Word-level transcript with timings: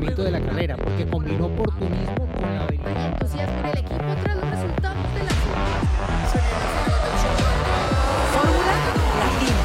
funcionamiento 0.00 0.24
de 0.24 0.30
la 0.30 0.40
carrera, 0.40 0.76
porque 0.76 1.06
combinó 1.06 1.46
oportunismo 1.46 2.26
con 2.32 2.42
la 2.42 2.64
habilidad. 2.64 3.12
entusiasmo 3.12 3.58
en 3.58 3.66
el 3.66 3.78
equipo 3.78 4.16
tras 4.22 4.36
los 4.36 4.50
resultados 4.50 5.14
de 5.14 5.24
la 5.24 5.30
Fórmula 8.32 8.72
Latina. 9.18 9.56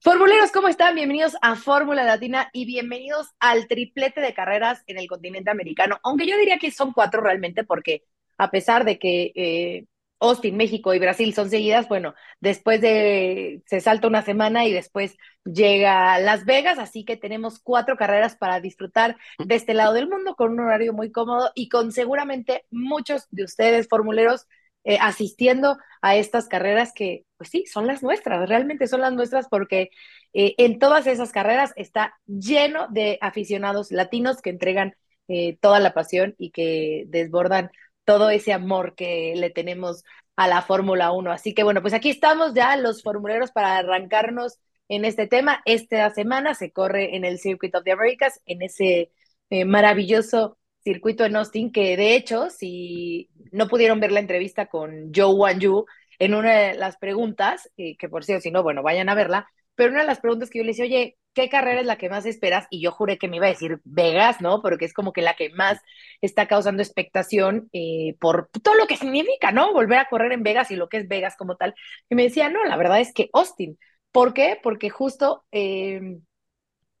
Formuleros, 0.00 0.52
¿cómo 0.52 0.68
están? 0.68 0.94
Bienvenidos 0.94 1.36
a 1.42 1.56
Fórmula 1.56 2.04
Latina 2.04 2.48
y 2.52 2.66
bienvenidos 2.66 3.34
al 3.40 3.66
triplete 3.66 4.20
de 4.20 4.32
carreras 4.32 4.84
en 4.86 4.98
el 4.98 5.08
continente 5.08 5.50
americano. 5.50 5.98
Aunque 6.04 6.26
yo 6.26 6.38
diría 6.38 6.58
que 6.58 6.70
son 6.70 6.92
cuatro 6.92 7.20
realmente, 7.20 7.64
porque 7.64 8.04
a 8.38 8.50
pesar 8.50 8.84
de 8.84 8.98
que 8.98 9.32
eh, 9.34 9.86
Austin, 10.18 10.56
México 10.56 10.94
y 10.94 10.98
Brasil 10.98 11.34
son 11.34 11.50
seguidas, 11.50 11.88
bueno, 11.88 12.14
después 12.40 12.80
de 12.80 13.62
se 13.66 13.80
salta 13.80 14.08
una 14.08 14.22
semana 14.22 14.64
y 14.64 14.72
después 14.72 15.16
llega 15.44 16.18
Las 16.18 16.44
Vegas, 16.44 16.78
así 16.78 17.04
que 17.04 17.16
tenemos 17.16 17.58
cuatro 17.58 17.96
carreras 17.96 18.36
para 18.36 18.60
disfrutar 18.60 19.16
de 19.38 19.54
este 19.54 19.74
lado 19.74 19.92
del 19.92 20.08
mundo 20.08 20.34
con 20.34 20.52
un 20.52 20.60
horario 20.60 20.92
muy 20.92 21.12
cómodo 21.12 21.50
y 21.54 21.68
con 21.68 21.92
seguramente 21.92 22.64
muchos 22.70 23.26
de 23.30 23.44
ustedes 23.44 23.88
formuleros 23.88 24.46
eh, 24.84 24.98
asistiendo 25.00 25.78
a 26.00 26.14
estas 26.14 26.46
carreras 26.46 26.92
que, 26.94 27.24
pues 27.38 27.50
sí, 27.50 27.64
son 27.66 27.88
las 27.88 28.04
nuestras, 28.04 28.48
realmente 28.48 28.86
son 28.86 29.00
las 29.00 29.12
nuestras 29.12 29.48
porque 29.48 29.90
eh, 30.32 30.54
en 30.58 30.78
todas 30.78 31.06
esas 31.08 31.32
carreras 31.32 31.72
está 31.76 32.14
lleno 32.26 32.86
de 32.88 33.18
aficionados 33.20 33.90
latinos 33.90 34.40
que 34.40 34.50
entregan 34.50 34.94
eh, 35.28 35.58
toda 35.60 35.80
la 35.80 35.92
pasión 35.92 36.36
y 36.38 36.52
que 36.52 37.04
desbordan 37.08 37.70
todo 38.06 38.30
ese 38.30 38.54
amor 38.54 38.94
que 38.94 39.34
le 39.36 39.50
tenemos 39.50 40.04
a 40.36 40.48
la 40.48 40.62
Fórmula 40.62 41.12
1. 41.12 41.30
Así 41.32 41.52
que 41.52 41.62
bueno, 41.64 41.82
pues 41.82 41.92
aquí 41.92 42.08
estamos 42.08 42.54
ya 42.54 42.76
los 42.76 43.02
formuleros 43.02 43.50
para 43.50 43.76
arrancarnos 43.76 44.58
en 44.88 45.04
este 45.04 45.26
tema. 45.26 45.60
Esta 45.66 46.08
semana 46.10 46.54
se 46.54 46.72
corre 46.72 47.16
en 47.16 47.24
el 47.24 47.38
Circuit 47.38 47.74
of 47.74 47.84
the 47.84 47.92
Americas, 47.92 48.40
en 48.46 48.62
ese 48.62 49.10
eh, 49.50 49.64
maravilloso 49.64 50.58
circuito 50.82 51.24
en 51.24 51.36
Austin, 51.36 51.72
que 51.72 51.96
de 51.96 52.14
hecho, 52.14 52.48
si 52.48 53.28
no 53.50 53.68
pudieron 53.68 53.98
ver 54.00 54.12
la 54.12 54.20
entrevista 54.20 54.66
con 54.66 55.12
Joe 55.14 55.34
Wanju, 55.34 55.84
en 56.18 56.34
una 56.34 56.52
de 56.52 56.74
las 56.74 56.96
preguntas, 56.96 57.70
eh, 57.76 57.96
que 57.96 58.08
por 58.08 58.24
cierto, 58.24 58.42
si 58.42 58.50
no, 58.50 58.62
bueno, 58.62 58.82
vayan 58.82 59.08
a 59.08 59.14
verla, 59.14 59.48
pero 59.74 59.90
una 59.90 60.02
de 60.02 60.06
las 60.06 60.20
preguntas 60.20 60.48
que 60.48 60.58
yo 60.58 60.64
le 60.64 60.70
decía, 60.70 60.84
oye, 60.84 61.18
¿qué 61.36 61.50
carrera 61.50 61.80
es 61.80 61.86
la 61.86 61.98
que 61.98 62.08
más 62.08 62.26
esperas? 62.26 62.66
Y 62.70 62.80
yo 62.80 62.92
juré 62.92 63.18
que 63.18 63.28
me 63.28 63.36
iba 63.36 63.46
a 63.46 63.50
decir 63.50 63.80
Vegas, 63.84 64.40
¿no? 64.40 64.62
Porque 64.62 64.86
es 64.86 64.94
como 64.94 65.12
que 65.12 65.22
la 65.22 65.36
que 65.36 65.50
más 65.50 65.78
está 66.22 66.48
causando 66.48 66.82
expectación 66.82 67.68
eh, 67.72 68.16
por 68.20 68.48
todo 68.62 68.74
lo 68.74 68.86
que 68.86 68.96
significa, 68.96 69.52
¿no? 69.52 69.72
Volver 69.72 69.98
a 69.98 70.08
correr 70.08 70.32
en 70.32 70.42
Vegas 70.42 70.70
y 70.70 70.76
lo 70.76 70.88
que 70.88 70.96
es 70.98 71.08
Vegas 71.08 71.36
como 71.36 71.56
tal. 71.56 71.74
Y 72.08 72.14
me 72.16 72.24
decía, 72.24 72.48
no, 72.48 72.64
la 72.64 72.76
verdad 72.76 73.00
es 73.00 73.12
que 73.12 73.28
Austin. 73.34 73.78
¿Por 74.12 74.32
qué? 74.34 74.58
Porque 74.62 74.88
justo, 74.90 75.44
eh, 75.52 76.18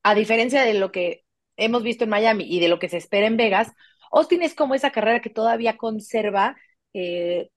a 0.02 0.14
diferencia 0.14 0.62
de 0.62 0.74
lo 0.74 0.92
que 0.92 1.24
hemos 1.56 1.82
visto 1.82 2.04
en 2.04 2.10
Miami 2.10 2.44
y 2.48 2.60
de 2.60 2.68
lo 2.68 2.78
que 2.78 2.88
se 2.90 2.98
espera 2.98 3.26
en 3.26 3.36
Vegas, 3.38 3.72
Austin 4.12 4.42
es 4.42 4.54
como 4.54 4.74
esa 4.74 4.92
carrera 4.92 5.20
que 5.20 5.30
todavía 5.30 5.76
conserva, 5.78 6.56
eh, 6.94 7.50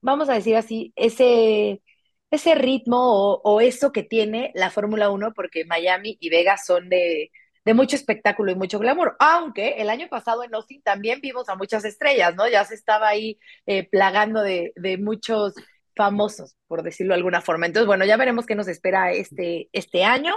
vamos 0.00 0.28
a 0.28 0.34
decir 0.34 0.56
así, 0.56 0.92
ese, 0.96 1.82
ese 2.30 2.54
ritmo 2.54 3.40
o, 3.42 3.60
eso 3.60 3.92
que 3.92 4.02
tiene 4.02 4.52
la 4.54 4.70
Fórmula 4.70 5.10
1, 5.10 5.32
porque 5.34 5.64
Miami 5.64 6.16
y 6.20 6.28
Vegas 6.30 6.66
son 6.66 6.88
de, 6.88 7.30
mucho 7.74 7.96
espectáculo 7.96 8.52
y 8.52 8.54
mucho 8.56 8.78
glamour. 8.78 9.16
Aunque 9.18 9.76
el 9.78 9.90
año 9.90 10.08
pasado 10.08 10.44
en 10.44 10.54
Austin 10.54 10.82
también 10.82 11.20
vimos 11.20 11.48
a 11.48 11.56
muchas 11.56 11.84
estrellas, 11.84 12.34
¿no? 12.36 12.48
Ya 12.48 12.64
se 12.64 12.74
estaba 12.74 13.08
ahí 13.08 13.38
eh, 13.66 13.88
plagando 13.88 14.42
de, 14.42 14.72
muchos 15.00 15.54
famosos, 15.96 16.56
por 16.66 16.82
decirlo 16.82 17.14
de 17.14 17.18
alguna 17.18 17.40
forma. 17.40 17.66
Entonces, 17.66 17.86
bueno, 17.86 18.04
ya 18.04 18.16
veremos 18.16 18.46
qué 18.46 18.54
nos 18.54 18.68
espera 18.68 19.12
este, 19.12 19.68
este 19.72 20.04
año. 20.04 20.34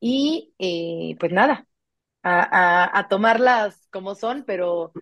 Y 0.00 0.54
eh, 0.58 1.16
pues 1.18 1.32
nada, 1.32 1.66
a, 2.22 3.06
tomarlas 3.08 3.86
como 3.90 4.14
son, 4.14 4.44
pero 4.46 4.92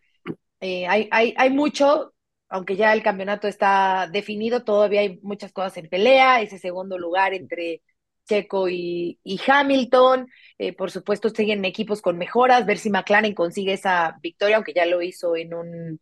eh, 0.60 0.86
hay, 0.86 1.08
hay, 1.10 1.34
hay 1.36 1.50
mucho, 1.50 2.14
aunque 2.48 2.76
ya 2.76 2.92
el 2.92 3.02
campeonato 3.02 3.48
está 3.48 4.08
definido, 4.10 4.64
todavía 4.64 5.00
hay 5.00 5.18
muchas 5.22 5.52
cosas 5.52 5.76
en 5.78 5.88
pelea, 5.88 6.40
ese 6.40 6.58
segundo 6.58 6.98
lugar 6.98 7.34
entre 7.34 7.82
Checo 8.28 8.68
y, 8.68 9.18
y 9.22 9.40
Hamilton, 9.46 10.28
eh, 10.58 10.72
por 10.72 10.90
supuesto 10.90 11.28
siguen 11.28 11.64
equipos 11.64 12.02
con 12.02 12.18
mejoras, 12.18 12.66
ver 12.66 12.78
si 12.78 12.90
McLaren 12.90 13.34
consigue 13.34 13.72
esa 13.72 14.16
victoria, 14.20 14.56
aunque 14.56 14.74
ya 14.74 14.86
lo 14.86 15.02
hizo 15.02 15.36
en 15.36 15.54
un, 15.54 16.00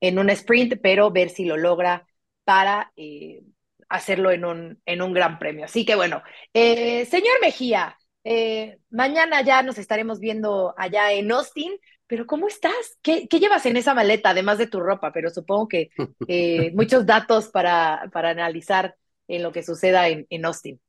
en 0.00 0.18
un 0.18 0.30
sprint, 0.30 0.74
pero 0.82 1.10
ver 1.10 1.30
si 1.30 1.44
lo 1.44 1.56
logra 1.56 2.06
para 2.44 2.92
eh, 2.96 3.42
hacerlo 3.88 4.30
en 4.30 4.44
un, 4.44 4.82
en 4.86 5.02
un 5.02 5.12
gran 5.12 5.38
premio. 5.38 5.64
Así 5.66 5.84
que 5.84 5.94
bueno, 5.94 6.22
eh, 6.54 7.04
señor 7.06 7.34
Mejía, 7.40 7.96
eh, 8.24 8.78
mañana 8.90 9.42
ya 9.42 9.62
nos 9.62 9.78
estaremos 9.78 10.20
viendo 10.20 10.74
allá 10.76 11.12
en 11.12 11.30
Austin, 11.32 11.72
pero 12.10 12.26
¿cómo 12.26 12.48
estás? 12.48 12.98
¿Qué, 13.02 13.28
¿Qué, 13.28 13.38
llevas 13.38 13.64
en 13.66 13.76
esa 13.76 13.94
maleta, 13.94 14.30
además 14.30 14.58
de 14.58 14.66
tu 14.66 14.80
ropa? 14.80 15.12
Pero 15.12 15.30
supongo 15.30 15.68
que 15.68 15.90
eh, 16.28 16.72
muchos 16.74 17.06
datos 17.06 17.46
para, 17.48 18.10
para 18.12 18.30
analizar 18.30 18.96
en 19.28 19.44
lo 19.44 19.52
que 19.52 19.62
suceda 19.62 20.08
en, 20.08 20.26
en 20.28 20.44
Austin. 20.44 20.80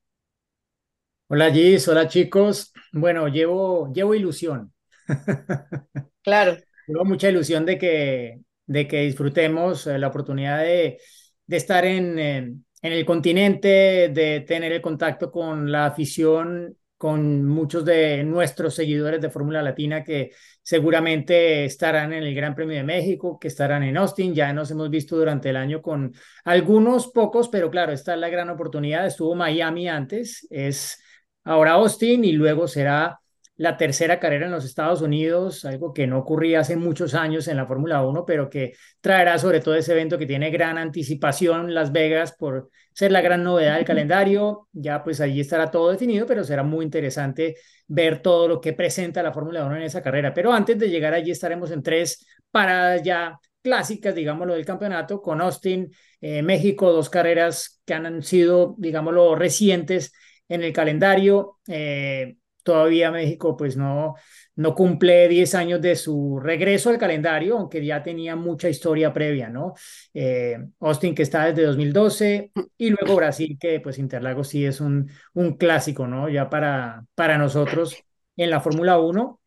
Hola 1.28 1.52
Gis, 1.52 1.88
hola 1.88 2.08
chicos. 2.08 2.74
Bueno, 2.92 3.28
llevo, 3.28 3.94
llevo 3.94 4.16
ilusión. 4.16 4.74
Claro. 6.24 6.56
Llevo 6.86 7.04
mucha 7.04 7.30
ilusión 7.30 7.66
de 7.66 7.80
que, 7.80 8.42
de 8.68 8.88
que 8.88 9.02
disfrutemos 9.02 9.88
la 9.88 10.08
oportunidad 10.08 10.60
de, 10.60 11.00
de 11.48 11.58
estar 11.58 11.84
en, 11.84 12.20
en, 12.20 12.66
en 12.84 12.94
el 12.94 13.06
continente, 13.06 14.10
de 14.10 14.44
tener 14.48 14.72
el 14.72 14.84
contacto 14.84 15.31
con 15.31 15.72
la 15.72 15.88
afición 15.88 16.78
con 17.01 17.47
muchos 17.47 17.84
de 17.84 18.23
nuestros 18.23 18.75
seguidores 18.75 19.19
de 19.19 19.31
Fórmula 19.31 19.63
Latina 19.63 20.03
que 20.03 20.34
seguramente 20.62 21.66
estarán 21.66 22.13
en 22.13 22.22
el 22.22 22.35
Gran 22.35 22.53
Premio 22.53 22.78
de 22.78 22.84
México, 22.84 23.39
que 23.39 23.47
estarán 23.47 23.81
en 23.81 23.97
Austin. 23.97 24.35
Ya 24.35 24.53
nos 24.53 24.69
hemos 24.69 24.88
visto 24.91 25.17
durante 25.17 25.50
el 25.50 25.56
año 25.56 25.81
con 25.81 26.13
algunos 26.45 27.07
pocos, 27.07 27.50
pero 27.50 27.72
claro, 27.72 27.91
esta 27.91 28.13
es 28.13 28.19
la 28.19 28.29
gran 28.29 28.51
oportunidad. 28.51 29.07
Estuvo 29.07 29.34
Miami 29.34 29.89
antes, 29.89 30.45
es 30.51 31.03
ahora 31.44 31.72
Austin 31.72 32.23
y 32.23 32.34
luego 32.34 32.67
será 32.67 33.19
la 33.62 33.78
tercera 33.78 34.20
carrera 34.20 34.48
en 34.48 34.52
los 34.52 34.66
Estados 34.66 35.04
Unidos, 35.04 35.66
algo 35.66 35.94
que 35.94 36.08
no 36.08 36.18
ocurría 36.18 36.62
hace 36.62 36.76
muchos 36.76 37.14
años 37.14 37.48
en 37.48 37.58
la 37.58 37.68
Fórmula 37.68 38.04
1, 38.04 38.26
pero 38.26 38.50
que 38.50 38.74
traerá 39.02 39.38
sobre 39.38 39.60
todo 39.60 39.76
ese 39.76 39.92
evento 39.92 40.18
que 40.18 40.26
tiene 40.26 40.50
gran 40.50 40.80
anticipación, 40.80 41.72
Las 41.72 41.92
Vegas, 41.92 42.32
por 42.32 42.72
ser 42.92 43.12
la 43.12 43.22
gran 43.22 43.44
novedad 43.44 43.76
del 43.76 43.86
calendario. 43.86 44.68
Ya 44.72 45.04
pues 45.04 45.22
allí 45.22 45.42
estará 45.42 45.70
todo 45.70 45.92
definido, 45.92 46.26
pero 46.26 46.44
será 46.44 46.64
muy 46.64 46.84
interesante 46.84 47.56
ver 47.86 48.24
todo 48.24 48.48
lo 48.48 48.60
que 48.60 48.74
presenta 48.74 49.22
la 49.22 49.32
Fórmula 49.32 49.64
1 49.64 49.76
en 49.76 49.84
esa 49.84 50.02
carrera. 50.02 50.34
Pero 50.34 50.52
antes 50.52 50.80
de 50.80 50.90
llegar 50.90 51.14
allí 51.14 51.30
estaremos 51.30 51.70
en 51.70 51.84
tres 51.84 52.26
paradas 52.50 53.04
ya 53.04 53.38
clásicas, 53.62 54.16
digámoslo, 54.16 54.56
del 54.56 54.66
campeonato, 54.66 55.22
con 55.22 55.40
Austin, 55.40 55.92
eh, 56.20 56.42
México, 56.42 56.92
dos 56.92 57.12
carreras 57.12 57.80
que 57.86 57.94
han 57.94 58.24
sido, 58.24 58.74
digámoslo, 58.80 59.36
recientes 59.36 60.14
en 60.50 60.64
el 60.64 60.74
calendario. 60.74 61.60
Eh, 61.68 62.38
todavía 62.64 63.12
México 63.12 63.56
pues 63.58 63.78
no, 63.78 64.16
no 64.56 64.76
cumple 64.76 65.28
10 65.28 65.56
años 65.56 65.82
de 65.82 65.96
su 65.96 66.40
regreso 66.40 66.90
al 66.90 66.98
calendario, 66.98 67.58
aunque 67.58 67.86
ya 67.86 68.04
tenía 68.04 68.36
mucha 68.36 68.70
historia 68.70 69.14
previa, 69.14 69.50
¿no? 69.50 69.74
Eh, 70.14 70.58
Austin 70.80 71.16
que 71.16 71.24
está 71.24 71.46
desde 71.46 71.64
2012 71.66 72.52
y 72.78 72.90
luego 72.90 73.16
Brasil 73.16 73.58
que 73.60 73.80
pues 73.80 73.98
Interlagos 74.00 74.50
sí 74.50 74.66
es 74.66 74.82
un, 74.82 75.10
un 75.34 75.58
clásico, 75.58 76.08
¿no? 76.08 76.30
Ya 76.30 76.50
para, 76.50 77.06
para 77.16 77.38
nosotros 77.38 78.04
en 78.38 78.50
la 78.50 78.62
Fórmula 78.62 79.00
1. 79.00 79.40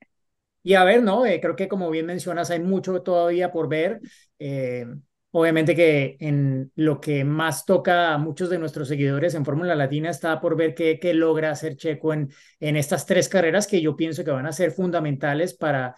Y 0.62 0.74
a 0.74 0.84
ver, 0.84 1.02
¿no? 1.02 1.26
Eh, 1.26 1.40
creo 1.40 1.56
que 1.56 1.68
como 1.68 1.90
bien 1.90 2.06
mencionas, 2.06 2.50
hay 2.50 2.60
mucho 2.60 3.02
todavía 3.02 3.52
por 3.52 3.68
ver. 3.68 4.00
Eh, 4.38 4.86
Obviamente 5.36 5.74
que 5.74 6.16
en 6.20 6.70
lo 6.76 7.00
que 7.00 7.24
más 7.24 7.66
toca 7.66 8.14
a 8.14 8.18
muchos 8.18 8.50
de 8.50 8.58
nuestros 8.58 8.86
seguidores 8.86 9.34
en 9.34 9.44
Fórmula 9.44 9.74
Latina 9.74 10.08
está 10.08 10.40
por 10.40 10.56
ver 10.56 10.76
qué, 10.76 11.00
qué, 11.00 11.12
logra 11.12 11.50
hacer 11.50 11.74
Checo 11.74 12.12
en, 12.12 12.30
en 12.60 12.76
estas 12.76 13.04
tres 13.04 13.28
carreras 13.28 13.66
que 13.66 13.80
yo 13.80 13.96
pienso 13.96 14.22
que 14.22 14.30
van 14.30 14.46
a 14.46 14.52
ser 14.52 14.70
fundamentales 14.70 15.52
para, 15.54 15.96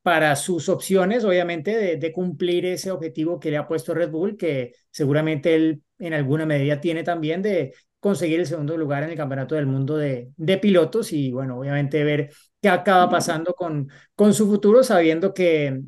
para 0.00 0.34
sus 0.36 0.70
opciones, 0.70 1.22
obviamente, 1.24 1.76
de, 1.76 1.96
de, 1.98 2.12
cumplir 2.12 2.64
ese 2.64 2.90
objetivo 2.90 3.38
que 3.38 3.50
le 3.50 3.58
ha 3.58 3.68
puesto 3.68 3.92
Red 3.92 4.10
Bull, 4.10 4.38
que 4.38 4.72
seguramente 4.90 5.54
él 5.54 5.82
en 5.98 6.14
alguna 6.14 6.46
medida 6.46 6.80
tiene 6.80 7.02
también 7.02 7.42
de 7.42 7.74
conseguir 8.00 8.40
el 8.40 8.46
segundo 8.46 8.74
lugar 8.78 9.02
en 9.02 9.10
el 9.10 9.16
Campeonato 9.18 9.54
del 9.54 9.66
Mundo 9.66 9.98
de, 9.98 10.30
de 10.38 10.56
pilotos 10.56 11.12
y, 11.12 11.30
bueno, 11.30 11.58
obviamente 11.58 12.02
ver 12.04 12.30
qué 12.62 12.70
acaba 12.70 13.10
pasando 13.10 13.52
con, 13.52 13.90
con 14.14 14.32
su 14.32 14.46
futuro, 14.46 14.82
sabiendo 14.82 15.34
que, 15.34 15.78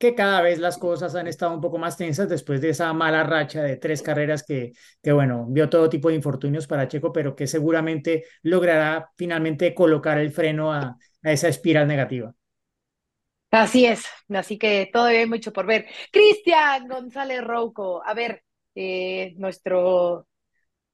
que 0.00 0.14
cada 0.16 0.42
vez 0.42 0.58
las 0.58 0.78
cosas 0.78 1.14
han 1.14 1.28
estado 1.28 1.54
un 1.54 1.60
poco 1.60 1.78
más 1.78 1.96
tensas 1.98 2.28
después 2.28 2.60
de 2.62 2.70
esa 2.70 2.92
mala 2.94 3.22
racha 3.24 3.62
de 3.62 3.76
tres 3.76 4.02
carreras 4.02 4.42
que, 4.44 4.72
que, 5.02 5.12
bueno, 5.12 5.46
vio 5.50 5.68
todo 5.70 5.90
tipo 5.90 6.08
de 6.08 6.16
infortunios 6.16 6.66
para 6.66 6.88
Checo, 6.88 7.12
pero 7.12 7.36
que 7.36 7.46
seguramente 7.46 8.24
logrará 8.42 9.10
finalmente 9.16 9.74
colocar 9.74 10.18
el 10.18 10.32
freno 10.32 10.72
a, 10.72 10.96
a 11.22 11.32
esa 11.32 11.48
espiral 11.48 11.86
negativa. 11.86 12.34
Así 13.50 13.84
es, 13.84 14.04
así 14.28 14.58
que 14.58 14.88
todavía 14.92 15.20
hay 15.20 15.26
mucho 15.26 15.52
por 15.52 15.66
ver. 15.66 15.86
Cristian 16.12 16.86
González 16.86 17.42
Rouco, 17.42 18.00
a 18.04 18.14
ver, 18.14 18.44
eh, 18.76 19.34
nuestro, 19.38 20.28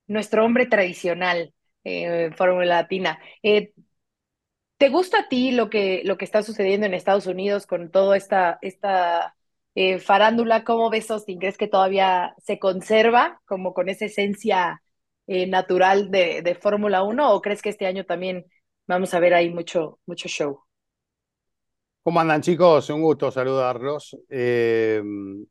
nuestro 0.08 0.44
hombre 0.44 0.66
tradicional, 0.66 1.54
eh, 1.84 2.30
Fórmula 2.36 2.66
Latina. 2.66 3.18
Eh, 3.42 3.72
¿Te 4.78 4.90
gusta 4.90 5.20
a 5.20 5.28
ti 5.28 5.52
lo 5.52 5.70
que, 5.70 6.02
lo 6.04 6.18
que 6.18 6.26
está 6.26 6.42
sucediendo 6.42 6.86
en 6.86 6.92
Estados 6.94 7.26
Unidos 7.26 7.66
con 7.66 7.90
toda 7.90 8.16
esta, 8.16 8.58
esta 8.60 9.34
eh, 9.74 9.98
farándula? 9.98 10.64
¿Cómo 10.64 10.90
ves, 10.90 11.10
Austin? 11.10 11.38
¿Crees 11.38 11.56
que 11.56 11.66
todavía 11.68 12.34
se 12.44 12.58
conserva 12.58 13.40
como 13.46 13.72
con 13.72 13.88
esa 13.88 14.04
esencia 14.04 14.82
eh, 15.26 15.46
natural 15.46 16.10
de, 16.10 16.42
de 16.42 16.54
Fórmula 16.54 17.02
1 17.02 17.32
o 17.32 17.40
crees 17.40 17.62
que 17.62 17.70
este 17.70 17.86
año 17.86 18.04
también 18.04 18.44
vamos 18.86 19.14
a 19.14 19.20
ver 19.20 19.32
ahí 19.34 19.48
mucho, 19.50 19.98
mucho 20.06 20.28
show? 20.28 20.60
¿Cómo 22.02 22.20
andan 22.20 22.40
chicos? 22.42 22.88
Un 22.90 23.02
gusto 23.02 23.30
saludarlos. 23.32 24.16
Eh, 24.28 25.02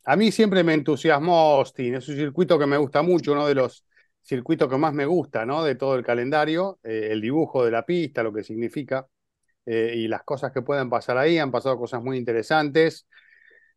a 0.06 0.16
mí 0.16 0.32
siempre 0.32 0.64
me 0.64 0.74
entusiasmó 0.74 1.56
Austin, 1.58 1.96
es 1.96 2.08
un 2.08 2.16
circuito 2.16 2.58
que 2.58 2.66
me 2.66 2.78
gusta 2.78 3.02
mucho, 3.02 3.34
uno 3.34 3.46
de 3.48 3.56
los 3.56 3.86
circuitos 4.22 4.70
que 4.70 4.78
más 4.78 4.94
me 4.94 5.06
gusta, 5.06 5.46
¿no? 5.46 5.64
De 5.64 5.76
todo 5.76 5.96
el 5.96 6.04
calendario, 6.06 6.80
el 6.84 7.20
dibujo 7.22 7.66
de 7.66 7.72
la 7.72 7.86
pista, 7.86 8.24
lo 8.24 8.32
que 8.32 8.44
significa, 8.44 9.06
eh, 9.66 9.94
y 9.96 10.08
las 10.08 10.24
cosas 10.24 10.52
que 10.52 10.62
pueden 10.62 10.90
pasar 10.90 11.18
ahí, 11.18 11.38
han 11.38 11.52
pasado 11.52 11.78
cosas 11.78 12.02
muy 12.04 12.18
interesantes. 12.18 13.08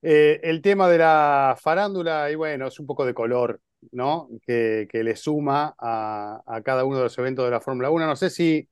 el 0.02 0.62
tema 0.62 0.88
de 0.88 0.98
la 0.98 1.56
farándula, 1.60 2.30
y 2.30 2.34
bueno, 2.36 2.68
es 2.68 2.78
un 2.80 2.86
poco 2.86 3.04
de 3.04 3.14
color, 3.14 3.60
¿no? 3.92 4.28
Que, 4.46 4.88
le 4.92 5.16
suma 5.16 5.74
a, 5.78 6.42
a 6.46 6.62
cada 6.62 6.84
uno 6.84 6.98
de 6.98 7.04
los 7.04 7.18
eventos 7.18 7.44
de 7.44 7.50
la 7.50 7.60
Fórmula 7.60 7.90
1. 7.90 8.06
No 8.06 8.16
sé 8.16 8.30
si 8.30 8.68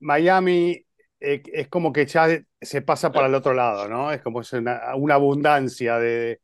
Miami 0.00 0.86
eh, 1.20 1.42
es 1.52 1.68
como 1.68 1.92
que 1.92 2.06
ya 2.06 2.28
se 2.60 2.82
pasa 2.82 3.12
para 3.12 3.26
el 3.26 3.34
otro 3.34 3.54
lado, 3.54 3.88
¿no? 3.88 4.12
Es 4.12 4.22
como 4.22 4.42
una, 4.52 5.14
abundancia 5.14 5.98
de, 5.98 6.40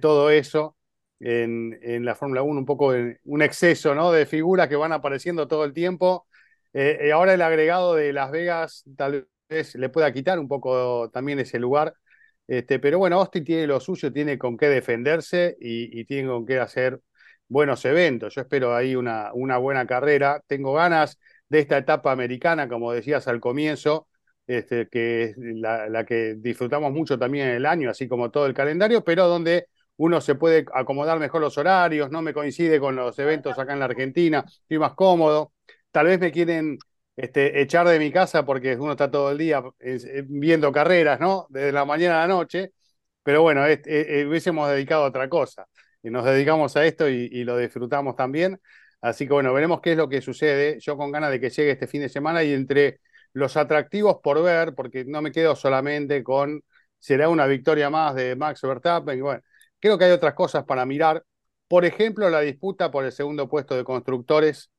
todo 0.00 0.30
eso 0.30 0.76
en, 1.20 1.78
en 1.82 2.04
la 2.04 2.14
Fórmula 2.14 2.42
1, 2.42 2.60
un 2.60 2.66
poco 2.66 2.94
un 3.24 3.42
exceso, 3.42 3.94
¿no? 3.94 4.12
De 4.12 4.26
figuras 4.26 4.68
que 4.68 4.76
van 4.76 4.92
apareciendo 4.92 5.48
todo 5.48 5.64
el 5.64 5.72
tiempo. 5.72 6.26
Eh, 6.72 7.06
y 7.06 7.10
ahora 7.10 7.34
el 7.34 7.42
agregado 7.42 7.94
de 7.94 8.12
Las 8.12 8.30
Vegas 8.30 8.84
tal 8.96 9.26
vez 9.48 9.74
le 9.74 9.88
pueda 9.88 10.12
quitar 10.12 10.38
un 10.38 10.48
poco 10.48 11.10
también 11.12 11.38
ese 11.38 11.58
lugar. 11.58 11.94
Este, 12.46 12.78
pero 12.78 12.98
bueno, 12.98 13.16
Austin 13.20 13.44
tiene 13.44 13.66
lo 13.66 13.80
suyo, 13.80 14.12
tiene 14.12 14.38
con 14.38 14.56
qué 14.56 14.68
defenderse 14.68 15.56
y, 15.60 16.04
tiene 16.04 16.28
con 16.28 16.44
qué 16.46 16.58
hacer 16.58 17.00
buenos 17.48 17.84
eventos. 17.84 18.34
Yo 18.34 18.42
espero 18.42 18.74
ahí 18.74 18.96
una, 18.96 19.30
buena 19.32 19.86
carrera. 19.86 20.42
Tengo 20.46 20.74
ganas 20.74 21.18
de 21.48 21.60
esta 21.60 21.78
etapa 21.78 22.12
americana, 22.12 22.68
como 22.68 22.92
decías 22.92 23.28
al 23.28 23.40
comienzo, 23.40 24.08
este, 24.46 24.88
que 24.88 25.24
es 25.24 25.36
la, 25.38 26.04
que 26.04 26.34
disfrutamos 26.38 26.92
mucho 26.92 27.18
también 27.18 27.48
en 27.48 27.56
el 27.56 27.66
año, 27.66 27.90
así 27.90 28.08
como 28.08 28.30
todo 28.30 28.46
el 28.46 28.54
calendario, 28.54 29.04
pero 29.04 29.28
donde 29.28 29.66
uno 29.96 30.20
se 30.20 30.34
puede 30.34 30.66
acomodar 30.74 31.18
mejor 31.18 31.40
los 31.40 31.56
horarios, 31.58 32.10
no 32.10 32.22
me 32.22 32.32
coincide 32.32 32.80
con 32.80 32.96
los 32.96 33.18
eventos 33.18 33.58
acá 33.58 33.72
en 33.74 33.78
la 33.78 33.84
Argentina, 33.86 34.44
estoy 34.46 34.78
más 34.78 34.94
cómodo. 34.94 35.52
Tal 35.92 36.06
vez 36.06 36.20
me 36.20 36.32
quieren 36.32 36.78
este, 37.16 37.60
echar 37.62 37.86
de 37.88 37.98
mi 37.98 38.10
casa 38.12 38.44
porque 38.44 38.76
uno 38.76 38.92
está 38.92 39.10
todo 39.10 39.30
el 39.32 39.38
día 39.38 39.62
eh, 39.80 40.24
viendo 40.28 40.72
carreras, 40.72 41.20
¿no? 41.20 41.46
Desde 41.50 41.72
la 41.72 41.84
mañana 41.84 42.22
a 42.24 42.26
la 42.26 42.34
noche, 42.34 42.72
pero 43.22 43.42
bueno, 43.42 43.66
eh, 43.66 43.80
eh, 43.86 44.26
hubiésemos 44.28 44.70
dedicado 44.70 45.04
a 45.04 45.08
otra 45.08 45.28
cosa 45.28 45.66
y 46.02 46.10
nos 46.10 46.24
dedicamos 46.24 46.76
a 46.76 46.86
esto 46.86 47.08
y, 47.08 47.28
y, 47.32 47.44
lo 47.44 47.56
disfrutamos 47.58 48.16
también. 48.16 48.60
Así 49.00 49.26
que 49.26 49.32
bueno, 49.34 49.52
veremos 49.52 49.80
qué 49.80 49.92
es 49.92 49.96
lo 49.98 50.08
que 50.08 50.20
sucede. 50.22 50.78
Yo 50.80 50.96
con 50.96 51.12
ganas 51.12 51.30
de 51.30 51.40
que 51.40 51.50
llegue 51.50 51.72
este 51.72 51.86
fin 51.86 52.02
de 52.02 52.08
semana 52.08 52.42
y 52.44 52.52
entre 52.52 53.00
los 53.32 53.56
atractivos 53.56 54.18
por 54.22 54.42
ver, 54.42 54.74
porque 54.74 55.04
no 55.04 55.22
me 55.22 55.32
quedo 55.32 55.56
solamente 55.56 56.22
con 56.22 56.62
será 56.98 57.28
una 57.28 57.46
victoria 57.46 57.90
más 57.90 58.14
de 58.14 58.36
Max 58.36 58.62
Verstappen. 58.62 59.20
Bueno, 59.22 59.42
creo 59.80 59.98
que 59.98 60.04
hay 60.04 60.12
otras 60.12 60.34
cosas 60.34 60.64
para 60.64 60.86
mirar. 60.86 61.24
Por 61.68 61.84
ejemplo, 61.84 62.30
la 62.30 62.40
disputa 62.40 62.90
por 62.90 63.04
el 63.04 63.12
segundo 63.12 63.48
puesto 63.48 63.76
de 63.76 63.84
constructores 63.84 64.70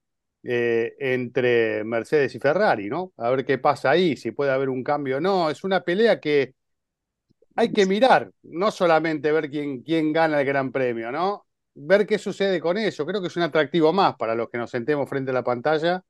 eh, 0.43 0.95
entre 0.99 1.83
Mercedes 1.83 2.35
y 2.35 2.39
Ferrari, 2.39 2.89
¿no? 2.89 3.13
A 3.17 3.29
ver 3.31 3.45
qué 3.45 3.57
pasa 3.57 3.91
ahí, 3.91 4.15
si 4.17 4.31
puede 4.31 4.51
haber 4.51 4.69
un 4.69 4.83
cambio 4.83 5.17
o 5.17 5.21
no. 5.21 5.49
Es 5.49 5.63
una 5.63 5.81
pelea 5.83 6.19
que 6.19 6.55
hay 7.55 7.71
que 7.71 7.85
mirar, 7.85 8.31
no 8.43 8.71
solamente 8.71 9.31
ver 9.31 9.49
quién, 9.49 9.83
quién 9.83 10.11
gana 10.13 10.41
el 10.41 10.45
Gran 10.47 10.71
Premio, 10.71 11.11
¿no? 11.11 11.45
Ver 11.75 12.05
qué 12.05 12.17
sucede 12.17 12.59
con 12.59 12.77
eso. 12.77 13.05
Creo 13.05 13.21
que 13.21 13.27
es 13.27 13.35
un 13.37 13.43
atractivo 13.43 13.93
más 13.93 14.15
para 14.15 14.35
los 14.35 14.49
que 14.49 14.57
nos 14.57 14.71
sentemos 14.71 15.09
frente 15.09 15.31
a 15.31 15.33
la 15.35 15.43
pantalla 15.43 16.03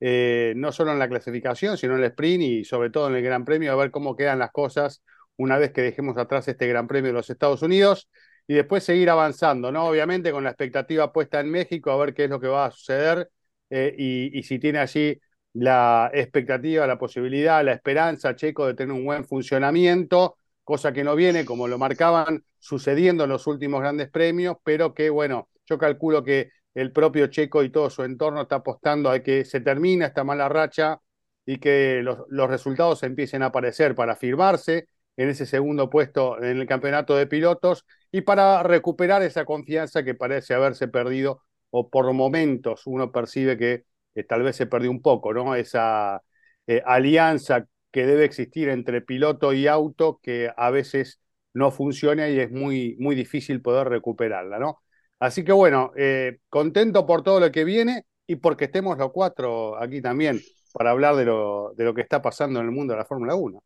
eh, 0.00 0.52
no 0.56 0.72
solo 0.72 0.92
en 0.92 0.98
la 0.98 1.08
clasificación, 1.08 1.78
sino 1.78 1.94
en 1.94 2.00
el 2.00 2.06
sprint 2.10 2.42
y 2.42 2.64
sobre 2.64 2.90
todo 2.90 3.08
en 3.08 3.16
el 3.16 3.22
Gran 3.22 3.44
Premio, 3.44 3.72
a 3.72 3.76
ver 3.76 3.90
cómo 3.90 4.16
quedan 4.16 4.38
las 4.38 4.50
cosas 4.52 5.02
una 5.36 5.56
vez 5.58 5.72
que 5.72 5.82
dejemos 5.82 6.16
atrás 6.18 6.46
este 6.48 6.66
Gran 6.68 6.86
Premio 6.86 7.08
de 7.08 7.14
los 7.14 7.30
Estados 7.30 7.62
Unidos 7.62 8.10
y 8.46 8.54
después 8.54 8.84
seguir 8.84 9.08
avanzando, 9.10 9.72
¿no? 9.72 9.86
Obviamente 9.86 10.30
con 10.32 10.44
la 10.44 10.50
expectativa 10.50 11.12
puesta 11.12 11.40
en 11.40 11.50
México, 11.50 11.90
a 11.90 11.96
ver 11.96 12.12
qué 12.14 12.24
es 12.24 12.30
lo 12.30 12.40
que 12.40 12.48
va 12.48 12.66
a 12.66 12.70
suceder 12.70 13.30
eh, 13.70 13.94
y, 14.32 14.42
si 14.42 14.58
tiene 14.58 14.78
allí 14.78 15.20
la 15.52 16.10
expectativa, 16.12 16.86
la 16.86 16.98
posibilidad, 16.98 17.64
la 17.64 17.72
esperanza, 17.72 18.36
Checo, 18.36 18.66
de 18.66 18.74
tener 18.74 18.94
un 18.94 19.04
buen 19.04 19.24
funcionamiento, 19.24 20.36
cosa 20.64 20.92
que 20.92 21.04
no 21.04 21.14
viene, 21.14 21.44
como 21.44 21.68
lo 21.68 21.78
marcaban, 21.78 22.44
sucediendo 22.58 23.24
en 23.24 23.30
los 23.30 23.46
últimos 23.46 23.80
grandes 23.80 24.10
premios, 24.10 24.56
pero 24.64 24.94
que, 24.94 25.10
bueno, 25.10 25.48
yo 25.66 25.78
calculo 25.78 26.24
que 26.24 26.50
el 26.74 26.92
propio 26.92 27.28
Checo 27.28 27.62
y 27.62 27.70
todo 27.70 27.90
su 27.90 28.02
entorno 28.02 28.42
está 28.42 28.56
apostando 28.56 29.10
a 29.10 29.20
que 29.20 29.44
se 29.44 29.60
termine 29.60 30.06
esta 30.06 30.24
mala 30.24 30.48
racha 30.48 31.00
y 31.46 31.58
que 31.58 32.00
los, 32.02 32.24
los 32.28 32.48
resultados 32.48 33.02
empiecen 33.02 33.42
a 33.42 33.46
aparecer 33.46 33.94
para 33.94 34.16
firmarse 34.16 34.88
en 35.16 35.28
ese 35.28 35.46
segundo 35.46 35.90
puesto 35.90 36.42
en 36.42 36.60
el 36.60 36.66
campeonato 36.66 37.14
de 37.16 37.26
pilotos 37.26 37.84
y 38.10 38.22
para 38.22 38.62
recuperar 38.62 39.22
esa 39.22 39.44
confianza 39.44 40.02
que 40.02 40.14
parece 40.14 40.54
haberse 40.54 40.88
perdido 40.88 41.42
o 41.76 41.90
por 41.90 42.12
momentos 42.12 42.86
uno 42.86 43.10
percibe 43.10 43.58
que, 43.58 43.84
tal 44.28 44.44
vez 44.44 44.54
se 44.56 44.66
perdió 44.66 44.90
un 44.92 45.02
poco, 45.02 45.34
¿no? 45.34 45.56
Esa 45.56 46.22
eh, 46.68 46.82
alianza 46.86 47.66
que 47.90 48.06
debe 48.06 48.24
existir 48.24 48.68
entre 48.68 49.00
piloto 49.00 49.52
y 49.52 49.66
auto 49.66 50.20
que 50.22 50.50
a 50.56 50.70
veces 50.70 51.20
no 51.52 51.72
funciona 51.72 52.28
y 52.28 52.38
es 52.38 52.52
muy, 52.52 52.96
muy 53.00 53.16
difícil 53.16 53.60
poder 53.60 53.88
recuperarla, 53.88 54.60
¿no? 54.60 54.82
Así 55.18 55.44
que 55.44 55.52
bueno, 55.52 55.92
eh, 55.96 56.38
contento 56.48 57.06
por 57.06 57.24
todo 57.24 57.40
lo 57.40 57.50
que 57.50 57.64
viene 57.64 58.04
y 58.26 58.36
porque 58.36 58.66
estemos 58.66 58.96
los 58.96 59.10
cuatro 59.10 59.76
aquí 59.82 60.00
también 60.00 60.40
para 60.72 60.92
hablar 60.92 61.16
de 61.16 61.24
lo, 61.24 61.74
de 61.76 61.84
lo 61.84 61.94
que 61.94 62.02
está 62.02 62.22
pasando 62.22 62.60
en 62.60 62.66
el 62.66 62.72
mundo 62.72 62.92
de 62.94 62.98
la 63.00 63.04
Fórmula 63.04 63.34
1. 63.34 63.60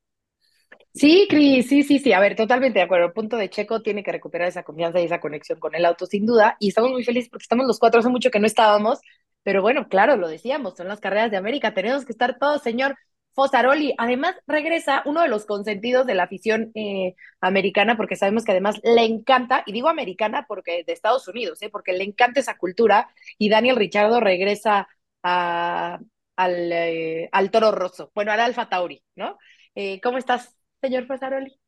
Sí, 0.95 1.27
Cris, 1.31 1.69
sí, 1.69 1.85
sí, 1.85 1.99
sí, 2.01 2.13
a 2.13 2.19
ver, 2.21 2.35
totalmente 2.35 2.79
de 2.81 2.85
acuerdo. 2.85 3.07
El 3.07 3.13
punto 3.13 3.37
de 3.37 3.49
Checo 3.51 3.83
tiene 3.83 4.03
que 4.03 4.11
recuperar 4.11 4.49
esa 4.49 4.65
confianza 4.65 5.01
y 5.01 5.05
esa 5.05 5.21
conexión 5.21 5.61
con 5.61 5.75
el 5.77 5.85
auto, 5.85 6.07
sin 6.07 6.27
duda, 6.27 6.57
y 6.59 6.69
estamos 6.69 6.91
muy 6.91 7.05
felices 7.05 7.31
porque 7.31 7.45
estamos 7.45 7.67
los 7.67 7.79
cuatro, 7.79 8.01
hace 8.01 8.09
mucho 8.09 8.31
que 8.31 8.41
no 8.41 8.47
estábamos, 8.47 8.99
pero 9.45 9.63
bueno, 9.63 9.89
claro, 9.89 10.17
lo 10.17 10.27
decíamos, 10.29 10.75
son 10.77 10.89
las 10.89 10.99
carreras 11.01 11.31
de 11.31 11.37
América, 11.37 11.73
tenemos 11.73 12.05
que 12.05 12.13
estar 12.13 12.39
todos, 12.39 12.63
señor 12.63 12.97
Fosaroli. 13.33 13.95
Además, 13.97 14.35
regresa 14.49 15.03
uno 15.05 15.23
de 15.23 15.29
los 15.29 15.47
consentidos 15.47 16.05
de 16.07 16.15
la 16.17 16.25
afición 16.25 16.73
eh, 16.75 17.15
americana, 17.41 17.97
porque 17.97 18.17
sabemos 18.17 18.45
que 18.45 18.51
además 18.53 18.81
le 18.83 19.05
encanta, 19.05 19.63
y 19.67 19.73
digo 19.73 19.89
americana 19.89 20.47
porque 20.49 20.83
de 20.85 20.93
Estados 20.93 21.29
Unidos, 21.29 21.63
¿eh? 21.63 21.69
porque 21.71 21.93
le 21.93 22.03
encanta 22.05 22.41
esa 22.41 22.57
cultura, 22.59 23.09
y 23.39 23.49
Daniel 23.51 23.77
Richardo 23.77 24.19
regresa 24.21 24.89
al, 25.23 26.73
eh, 26.73 27.29
al 27.33 27.51
Toro 27.51 27.71
Rosso, 27.73 28.11
bueno, 28.15 28.33
al 28.33 28.41
Alfa 28.41 28.69
Tauri, 28.69 29.03
¿no? 29.17 29.39
Eh, 29.75 30.01
¿Cómo 30.01 30.19
estás, 30.19 30.57
señor 30.81 31.07
Fosaroli? 31.07 31.59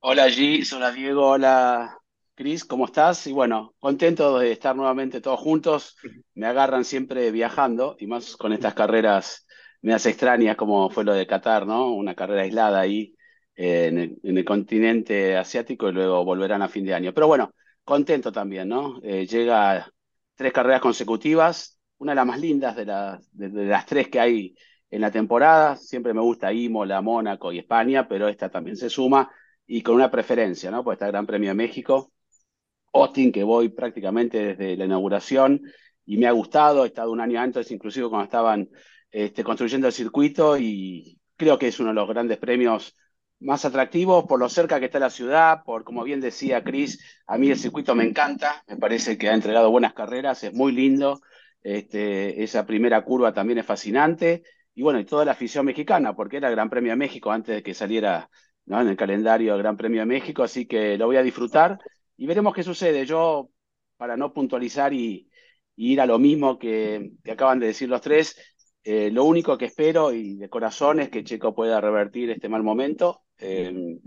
Hola 0.00 0.28
G, 0.28 0.64
hola 0.74 0.90
Diego, 0.92 1.28
hola 1.28 1.98
Cris, 2.34 2.64
¿cómo 2.64 2.86
estás? 2.86 3.26
Y 3.26 3.32
bueno, 3.32 3.74
contento 3.78 4.38
de 4.38 4.52
estar 4.52 4.74
nuevamente 4.74 5.20
todos 5.20 5.40
juntos. 5.40 5.96
Me 6.34 6.46
agarran 6.46 6.84
siempre 6.84 7.30
viajando 7.30 7.96
y 7.98 8.06
más 8.06 8.36
con 8.36 8.52
estas 8.52 8.74
carreras 8.74 9.46
me 9.82 9.94
hace 9.94 10.10
extraña 10.10 10.56
como 10.56 10.90
fue 10.90 11.04
lo 11.04 11.12
de 11.12 11.26
Qatar, 11.26 11.66
¿no? 11.66 11.92
Una 11.92 12.14
carrera 12.14 12.42
aislada 12.42 12.80
ahí 12.80 13.14
eh, 13.54 13.86
en, 14.22 14.36
el, 14.38 14.44
continente 14.44 15.36
asiático 15.36 15.88
y 15.88 15.92
luego 15.92 16.24
volverán 16.24 16.62
a 16.62 16.68
fin 16.68 16.84
de 16.84 16.94
año. 16.94 17.12
Pero 17.12 17.26
bueno, 17.26 17.52
contento 17.84 18.32
también, 18.32 18.68
¿no? 18.68 19.00
Eh, 19.02 19.26
llega 19.26 19.90
tres 20.34 20.52
carreras 20.52 20.80
consecutivas, 20.80 21.78
una 21.98 22.12
de 22.12 22.16
las 22.16 22.26
más 22.26 22.40
lindas 22.40 22.74
de, 22.74 22.86
de, 23.32 23.64
las 23.66 23.84
tres 23.86 24.08
que 24.08 24.20
hay 24.20 24.54
en 24.90 25.00
la 25.00 25.10
temporada. 25.10 25.76
Siempre 25.76 26.14
me 26.14 26.20
gusta 26.20 26.52
Imola, 26.52 27.00
Mónaco 27.00 27.52
y 27.52 27.58
España, 27.58 28.08
pero 28.08 28.28
esta 28.28 28.50
también 28.50 28.76
se 28.76 28.90
suma 28.90 29.30
y 29.66 29.82
con 29.82 29.94
una 29.94 30.10
preferencia, 30.10 30.70
¿no? 30.70 30.82
Pues 30.82 30.96
está 30.96 31.06
el 31.06 31.12
Gran 31.12 31.26
Premio 31.26 31.50
de 31.50 31.54
México. 31.54 32.12
Austin, 32.92 33.30
que 33.30 33.44
voy 33.44 33.68
prácticamente 33.68 34.54
desde 34.54 34.76
la 34.76 34.84
inauguración 34.84 35.62
y 36.04 36.16
me 36.16 36.26
ha 36.26 36.32
gustado, 36.32 36.84
he 36.84 36.88
estado 36.88 37.12
un 37.12 37.20
año 37.20 37.40
antes, 37.40 37.70
inclusive 37.70 38.08
cuando 38.08 38.24
estaban 38.24 38.68
este, 39.12 39.44
construyendo 39.44 39.86
el 39.86 39.92
circuito 39.92 40.58
y 40.58 41.20
creo 41.36 41.56
que 41.58 41.68
es 41.68 41.78
uno 41.78 41.90
de 41.90 41.94
los 41.94 42.08
grandes 42.08 42.38
premios 42.38 42.96
más 43.38 43.64
atractivos 43.64 44.24
por 44.26 44.38
lo 44.38 44.48
cerca 44.48 44.80
que 44.80 44.86
está 44.86 44.98
la 44.98 45.08
ciudad, 45.08 45.62
por 45.64 45.84
como 45.84 46.02
bien 46.02 46.20
decía 46.20 46.62
Chris, 46.64 47.00
a 47.26 47.38
mí 47.38 47.50
el 47.50 47.56
circuito 47.56 47.94
me 47.94 48.04
encanta, 48.04 48.64
me 48.66 48.76
parece 48.76 49.16
que 49.16 49.28
ha 49.28 49.34
entregado 49.34 49.70
buenas 49.70 49.94
carreras, 49.94 50.42
es 50.42 50.52
muy 50.52 50.72
lindo, 50.72 51.20
este, 51.62 52.42
esa 52.42 52.66
primera 52.66 53.02
curva 53.04 53.32
también 53.32 53.58
es 53.58 53.66
fascinante 53.66 54.42
y 54.74 54.82
bueno, 54.82 55.00
y 55.00 55.04
toda 55.04 55.24
la 55.24 55.32
afición 55.32 55.66
mexicana, 55.66 56.14
porque 56.14 56.38
era 56.38 56.50
Gran 56.50 56.70
Premio 56.70 56.92
de 56.92 56.96
México 56.96 57.30
antes 57.30 57.54
de 57.56 57.62
que 57.62 57.74
saliera 57.74 58.30
¿no? 58.66 58.80
en 58.80 58.88
el 58.88 58.96
calendario 58.96 59.56
Gran 59.58 59.76
Premio 59.76 60.00
de 60.00 60.06
México, 60.06 60.42
así 60.42 60.66
que 60.66 60.96
lo 60.98 61.06
voy 61.06 61.16
a 61.16 61.22
disfrutar 61.22 61.78
y 62.16 62.26
veremos 62.26 62.54
qué 62.54 62.62
sucede. 62.62 63.06
Yo, 63.06 63.50
para 63.96 64.16
no 64.16 64.32
puntualizar 64.32 64.92
y, 64.92 65.28
ir 65.76 66.00
a 66.00 66.06
lo 66.06 66.18
mismo 66.18 66.58
que, 66.58 67.12
que 67.24 67.32
acaban 67.32 67.58
de 67.58 67.66
decir 67.68 67.88
los 67.88 68.00
tres, 68.02 68.36
Eh, 68.82 69.10
lo 69.10 69.24
único 69.24 69.58
que 69.58 69.66
espero 69.66 70.12
y 70.12 70.36
de 70.36 70.48
corazón 70.48 71.00
es 71.00 71.10
que 71.10 71.22
Checo 71.22 71.54
pueda 71.54 71.80
revertir 71.80 72.30
este 72.30 72.48
mal 72.48 72.62
momento. 72.62 73.22
Eh, 73.38 73.98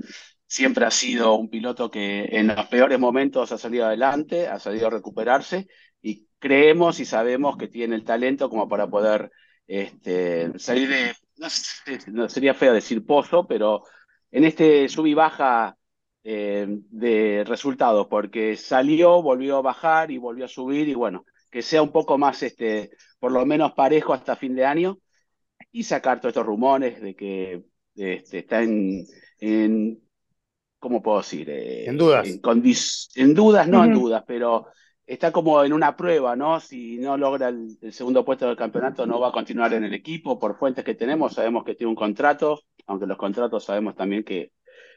siempre 0.48 0.86
ha 0.86 0.92
sido 0.92 1.36
un 1.36 1.50
piloto 1.50 1.90
que 1.90 2.26
en 2.32 2.48
los 2.48 2.66
peores 2.68 3.00
momentos 3.00 3.52
ha 3.52 3.58
salido 3.58 3.86
adelante, 3.86 4.48
ha 4.48 4.60
salido 4.60 4.88
a 4.88 4.90
recuperarse 4.92 5.68
y 6.02 6.28
creemos 6.40 7.00
y 7.00 7.06
sabemos 7.06 7.58
que 7.58 7.68
tiene 7.68 7.96
el 7.96 8.04
talento 8.04 8.50
como 8.50 8.68
para 8.68 8.88
poder 8.88 9.32
este, 9.68 10.58
salir 10.60 10.90
de, 10.90 11.14
no, 11.38 11.50
sé, 11.50 12.00
no 12.08 12.30
sería 12.30 12.54
feo 12.54 12.74
decir 12.74 13.06
pozo, 13.06 13.48
pero 13.48 13.84
en 14.32 14.46
este 14.46 14.90
sub 14.90 15.06
y 15.06 15.14
baja 15.14 15.78
eh, 16.24 16.66
de 16.68 17.44
resultados, 17.46 18.08
porque 18.08 18.56
salió, 18.56 19.22
volvió 19.22 19.58
a 19.58 19.62
bajar 19.62 20.12
y 20.12 20.18
volvió 20.18 20.46
a 20.46 20.50
subir 20.50 20.88
y 20.88 20.94
bueno, 20.94 21.26
que 21.50 21.62
sea 21.62 21.82
un 21.82 21.92
poco 21.92 22.18
más, 22.18 22.42
este, 22.44 22.92
por 23.20 23.32
lo 23.32 23.46
menos 23.46 23.74
parejo 23.74 24.14
hasta 24.14 24.36
fin 24.36 24.56
de 24.56 24.66
año 24.66 25.00
y 25.72 25.84
sacar 25.84 26.20
todos 26.20 26.32
estos 26.32 26.46
rumores 26.46 27.02
de 27.02 27.16
que 27.16 27.64
este, 27.96 28.40
está 28.40 28.64
en, 28.64 29.06
en, 29.40 30.02
¿cómo 30.80 31.02
puedo 31.02 31.20
decir? 31.20 31.50
Eh, 31.50 31.86
en 31.86 31.98
dudas. 31.98 32.28
En, 32.28 32.42
en 33.16 33.34
dudas, 33.34 33.68
no 33.68 33.84
en 33.84 33.94
dudas, 33.94 34.24
pero 34.26 34.68
está 35.06 35.32
como 35.32 35.64
en 35.64 35.74
una 35.74 35.96
prueba, 35.96 36.36
¿no? 36.36 36.60
Si 36.60 36.98
no 36.98 37.18
logra 37.18 37.50
el, 37.50 37.78
el 37.82 37.94
segundo 37.94 38.24
puesto 38.26 38.48
del 38.48 38.56
campeonato, 38.58 39.06
no 39.06 39.20
va 39.20 39.30
a 39.30 39.32
continuar 39.32 39.74
en 39.74 39.84
el 39.84 39.94
equipo. 39.94 40.40
Por 40.40 40.58
fuentes 40.58 40.84
que 40.86 40.96
tenemos, 40.96 41.34
sabemos 41.34 41.64
que 41.64 41.76
tiene 41.76 41.90
un 41.90 41.96
contrato, 41.96 42.62
aunque 42.88 43.08
los 43.08 43.18
contratos 43.18 43.64
sabemos 43.66 43.96
también 43.96 44.24
que, 44.24 44.52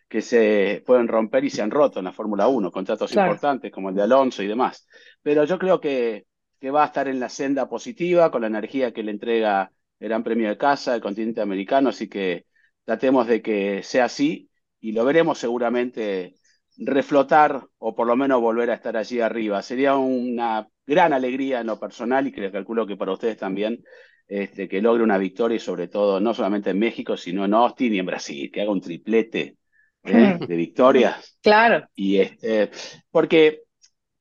que 0.09 0.23
se 0.23 0.83
pueden 0.87 1.09
romper 1.09 1.45
y 1.45 1.51
se 1.51 1.63
han 1.63 1.71
roto 1.71 1.99
en 1.99 2.05
la 2.07 2.13
Fórmula 2.13 2.49
1, 2.49 2.71
contratos 2.71 3.11
Claro. 3.11 3.33
importantes 3.33 3.73
como 3.73 3.89
el 3.91 3.95
de 3.97 4.03
Alonso 4.03 4.43
y 4.43 4.47
demás. 4.47 4.87
Pero 5.23 5.45
yo 5.45 5.59
creo 5.59 5.81
que, 5.81 6.27
que 6.61 6.71
va 6.71 6.85
a 6.85 6.87
estar 6.87 7.09
en 7.09 7.21
la 7.21 7.29
senda 7.29 7.69
positiva, 7.69 8.31
con 8.31 8.41
la 8.43 8.47
energía 8.49 8.93
que 8.93 9.03
le 9.03 9.11
entrega 9.13 9.73
el 9.99 10.09
Gran 10.09 10.23
Premio 10.23 10.49
de 10.49 10.59
Casa, 10.59 10.95
el 10.95 11.01
continente 11.01 11.41
americano, 11.41 11.89
así 11.91 12.09
que 12.09 12.47
tratemos 12.85 13.27
de 13.27 13.43
que 13.43 13.83
sea 13.83 14.05
así 14.05 14.49
y 14.81 14.93
lo 14.93 15.05
veremos 15.05 15.39
seguramente 15.39 16.35
reflotar 16.79 17.63
o 17.79 17.95
por 17.95 18.07
lo 18.07 18.17
menos 18.17 18.41
volver 18.41 18.71
a 18.71 18.75
estar 18.75 18.97
allí 18.97 19.21
arriba. 19.21 19.63
Sería 19.63 19.97
una 19.97 20.69
gran 20.87 21.13
alegría 21.13 21.61
en 21.61 21.67
lo 21.67 21.79
personal 21.79 22.27
y 22.27 22.33
que 22.33 22.51
calculo 22.51 22.87
que 22.87 22.97
para 22.97 23.13
ustedes 23.13 23.37
también, 23.37 23.83
este, 24.29 24.69
que 24.69 24.83
logre 24.83 25.03
una 25.03 25.19
victoria 25.19 25.57
y 25.57 25.61
sobre 25.61 25.89
todo 25.89 26.21
no 26.21 26.35
solamente 26.35 26.71
en 26.71 26.79
México, 26.79 27.17
sino 27.17 27.45
en 27.45 27.55
Austin 27.55 27.95
y 27.95 27.99
en 27.99 28.07
Brasil, 28.07 28.51
que 28.53 28.63
haga 28.63 28.71
un 28.71 28.81
triplete 28.81 29.57
¿eh? 30.05 30.39
de 30.47 30.57
victorias. 30.57 31.39
Claro. 31.43 31.87
Y 31.95 32.19
este, 32.19 32.71
porque 33.11 33.63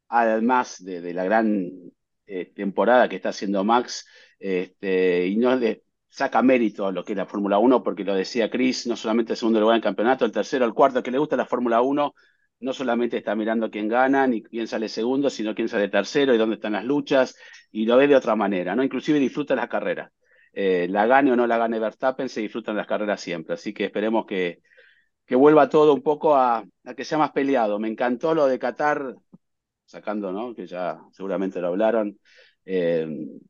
además 0.07 0.83
de, 0.83 1.01
de 1.01 1.13
la 1.13 1.23
gran 1.23 1.69
eh, 2.27 2.51
temporada 2.55 3.09
que 3.09 3.17
está 3.17 3.29
haciendo 3.29 3.63
Max, 3.63 4.07
este, 4.39 5.27
y 5.27 5.37
no 5.37 5.55
le 5.55 5.83
saca 6.09 6.41
mérito 6.41 6.87
a 6.87 6.91
lo 6.91 7.03
que 7.03 7.13
es 7.13 7.17
la 7.17 7.25
Fórmula 7.25 7.57
1, 7.59 7.83
porque 7.83 8.03
lo 8.03 8.15
decía 8.15 8.49
Chris, 8.49 8.87
no 8.87 8.95
solamente 8.95 9.33
el 9.33 9.37
segundo 9.37 9.59
lugar 9.59 9.75
en 9.75 9.79
el 9.79 9.83
campeonato, 9.83 10.25
el 10.25 10.31
tercero, 10.31 10.65
el 10.65 10.73
cuarto, 10.73 11.03
que 11.03 11.11
le 11.11 11.17
gusta 11.17 11.35
la 11.35 11.45
Fórmula 11.45 11.81
1, 11.81 12.13
no 12.59 12.73
solamente 12.73 13.17
está 13.17 13.35
mirando 13.35 13.69
quién 13.69 13.87
gana, 13.87 14.27
ni 14.27 14.41
quién 14.43 14.67
sale 14.67 14.89
segundo, 14.89 15.29
sino 15.29 15.53
quién 15.55 15.69
sale 15.69 15.89
tercero 15.89 16.33
y 16.33 16.37
dónde 16.37 16.55
están 16.55 16.73
las 16.73 16.85
luchas, 16.85 17.35
y 17.71 17.85
lo 17.85 17.97
ve 17.97 18.07
de 18.07 18.15
otra 18.15 18.35
manera, 18.35 18.75
¿no? 18.75 18.83
Inclusive 18.83 19.19
disfruta 19.19 19.55
las 19.55 19.67
carreras. 19.67 20.11
Eh, 20.53 20.87
la 20.89 21.05
gane 21.05 21.31
o 21.33 21.35
no 21.35 21.47
la 21.47 21.57
gane 21.57 21.79
Verstappen, 21.79 22.29
se 22.29 22.41
disfrutan 22.41 22.77
las 22.77 22.87
carreras 22.87 23.19
siempre. 23.21 23.55
Así 23.55 23.73
que 23.73 23.85
esperemos 23.85 24.25
que, 24.25 24.61
que 25.25 25.35
vuelva 25.35 25.69
todo 25.69 25.93
un 25.93 26.01
poco 26.03 26.35
a, 26.35 26.65
a 26.85 26.93
que 26.95 27.05
sea 27.05 27.17
más 27.17 27.31
peleado. 27.31 27.79
Me 27.79 27.89
encantó 27.89 28.33
lo 28.33 28.47
de 28.47 28.59
Qatar, 28.59 29.15
sacando, 29.85 30.31
¿no? 30.31 30.55
Que 30.55 30.67
ya 30.67 30.99
seguramente 31.11 31.61
lo 31.61 31.67
hablaron, 31.67 32.19
eh, 32.65 33.05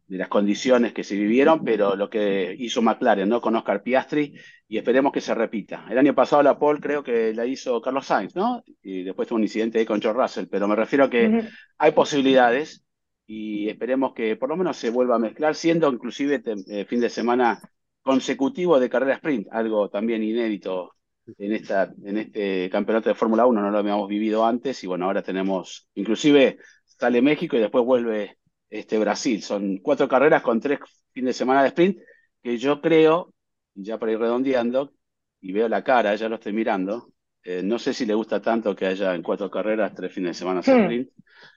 de 0.07 0.17
las 0.17 0.27
condiciones 0.27 0.93
que 0.93 1.03
se 1.03 1.15
vivieron, 1.15 1.63
pero 1.63 1.95
lo 1.95 2.09
que 2.09 2.53
hizo 2.59 2.81
McLaren, 2.81 3.29
¿no? 3.29 3.39
Con 3.39 3.55
Oscar 3.55 3.81
Piastri, 3.81 4.33
y 4.67 4.77
esperemos 4.77 5.13
que 5.13 5.21
se 5.21 5.33
repita. 5.33 5.85
El 5.89 5.97
año 5.97 6.13
pasado 6.13 6.43
la 6.43 6.59
pole 6.59 6.81
creo 6.81 7.03
que 7.03 7.33
la 7.33 7.45
hizo 7.45 7.81
Carlos 7.81 8.07
Sainz, 8.07 8.35
¿no? 8.35 8.63
Y 8.83 9.03
después 9.03 9.27
tuvo 9.27 9.37
un 9.37 9.43
incidente 9.43 9.79
ahí 9.79 9.85
con 9.85 10.01
George 10.01 10.21
Russell, 10.21 10.45
pero 10.51 10.67
me 10.67 10.75
refiero 10.75 11.05
a 11.05 11.09
que 11.09 11.47
hay 11.77 11.91
posibilidades 11.93 12.83
y 13.25 13.69
esperemos 13.69 14.13
que 14.13 14.35
por 14.35 14.49
lo 14.49 14.57
menos 14.57 14.77
se 14.77 14.89
vuelva 14.89 15.15
a 15.15 15.19
mezclar, 15.19 15.55
siendo 15.55 15.91
inclusive 15.91 16.43
eh, 16.67 16.85
fin 16.85 16.99
de 16.99 17.09
semana 17.09 17.61
consecutivo 18.01 18.79
de 18.79 18.89
carrera 18.89 19.15
sprint, 19.15 19.47
algo 19.51 19.89
también 19.89 20.23
inédito 20.23 20.93
en 21.37 21.53
esta, 21.53 21.91
en 22.03 22.17
este 22.17 22.69
campeonato 22.69 23.09
de 23.09 23.15
Fórmula 23.15 23.45
1, 23.47 23.61
no 23.61 23.71
lo 23.71 23.77
habíamos 23.77 24.07
vivido 24.07 24.45
antes, 24.45 24.83
y 24.83 24.87
bueno, 24.87 25.05
ahora 25.05 25.23
tenemos, 25.23 25.87
inclusive 25.95 26.59
sale 26.83 27.21
México 27.21 27.55
y 27.55 27.59
después 27.59 27.83
vuelve 27.83 28.37
este 28.79 28.97
Brasil. 28.99 29.41
Son 29.43 29.77
cuatro 29.79 30.07
carreras 30.07 30.41
con 30.41 30.59
tres 30.59 30.79
fines 31.13 31.29
de 31.29 31.33
semana 31.39 31.61
de 31.63 31.69
sprint, 31.69 31.99
que 32.43 32.57
yo 32.57 32.81
creo, 32.81 33.33
ya 33.75 33.97
para 33.99 34.11
ir 34.13 34.19
redondeando, 34.19 34.93
y 35.41 35.51
veo 35.51 35.67
la 35.69 35.83
cara, 35.83 36.15
ya 36.15 36.29
lo 36.29 36.35
estoy 36.35 36.53
mirando, 36.53 37.11
eh, 37.43 37.61
no 37.63 37.77
sé 37.79 37.93
si 37.93 38.05
le 38.05 38.13
gusta 38.15 38.41
tanto 38.41 38.75
que 38.75 38.87
haya 38.87 39.13
en 39.15 39.21
cuatro 39.21 39.49
carreras 39.51 39.93
tres 39.93 40.13
fines 40.13 40.31
de 40.31 40.33
semana 40.39 40.61
de 40.61 40.65
Hmm. 40.65 40.71
sprint 40.77 41.09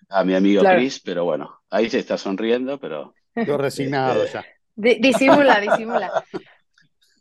a 0.08 0.24
mi 0.24 0.34
amigo 0.34 0.60
Claro. 0.60 0.68
Chris, 0.68 1.00
pero 1.00 1.24
bueno, 1.24 1.60
ahí 1.70 1.88
se 1.90 1.98
está 2.00 2.18
sonriendo, 2.18 2.78
pero 2.80 3.14
Yo 3.44 3.56
resignado 3.56 4.24
Este, 4.24 4.32
ya. 4.32 4.44
Di- 4.76 4.98
disimula, 5.00 5.60
disimula. 5.60 6.14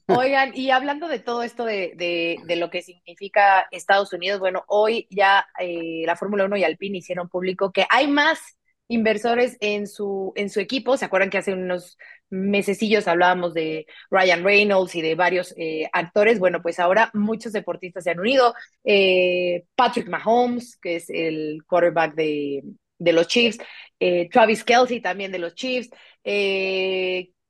Oigan, 0.10 0.52
y 0.56 0.72
hablando 0.72 1.08
de 1.10 1.20
todo 1.20 1.44
esto 1.44 1.66
de, 1.66 1.94
de- 1.98 2.40
de 2.46 2.56
lo 2.56 2.70
que 2.70 2.82
significa 2.82 3.68
Estados 3.72 4.14
Unidos, 4.14 4.40
bueno, 4.40 4.64
hoy 4.68 5.06
ya 5.10 5.46
eh, 5.60 6.04
la 6.06 6.16
Fórmula 6.16 6.46
1 6.46 6.56
y 6.56 6.64
Alpine 6.64 7.00
hicieron 7.00 7.28
público 7.28 7.72
que 7.74 7.86
hay 7.90 8.08
más 8.08 8.57
inversores 8.88 9.58
en 9.60 9.88
su, 9.88 10.34
en 10.36 10.50
su 10.50 10.60
equipo. 10.60 10.98
¿Se 10.98 11.06
acuerdan 11.06 11.30
que 11.30 11.38
hace 11.38 11.54
unos 11.54 11.98
mesecillos 12.30 13.08
hablábamos 13.08 13.54
de 13.54 13.86
Ryan 14.10 14.44
Reynolds 14.44 14.96
y 14.96 15.02
de 15.02 15.16
varios 15.16 15.54
eh, 15.58 15.90
actores? 15.94 16.40
Bueno, 16.40 16.62
pues 16.62 16.80
ahora 16.80 17.10
muchos 17.14 17.54
deportistas 17.54 18.04
se 18.04 18.12
han 18.12 18.20
unido. 18.20 18.54
Eh, 18.84 19.66
Patrick 19.76 20.08
Mahomes, 20.08 20.78
que 20.78 20.98
es 20.98 21.10
el 21.10 21.64
quarterback 21.68 22.16
de, 22.16 22.64
de 22.98 23.14
los 23.14 23.28
Chiefs, 23.28 23.60
eh, 24.00 24.30
Travis 24.30 24.64
Kelsey 24.64 25.02
también 25.02 25.32
de 25.32 25.40
los 25.40 25.56
Chiefs, 25.56 25.90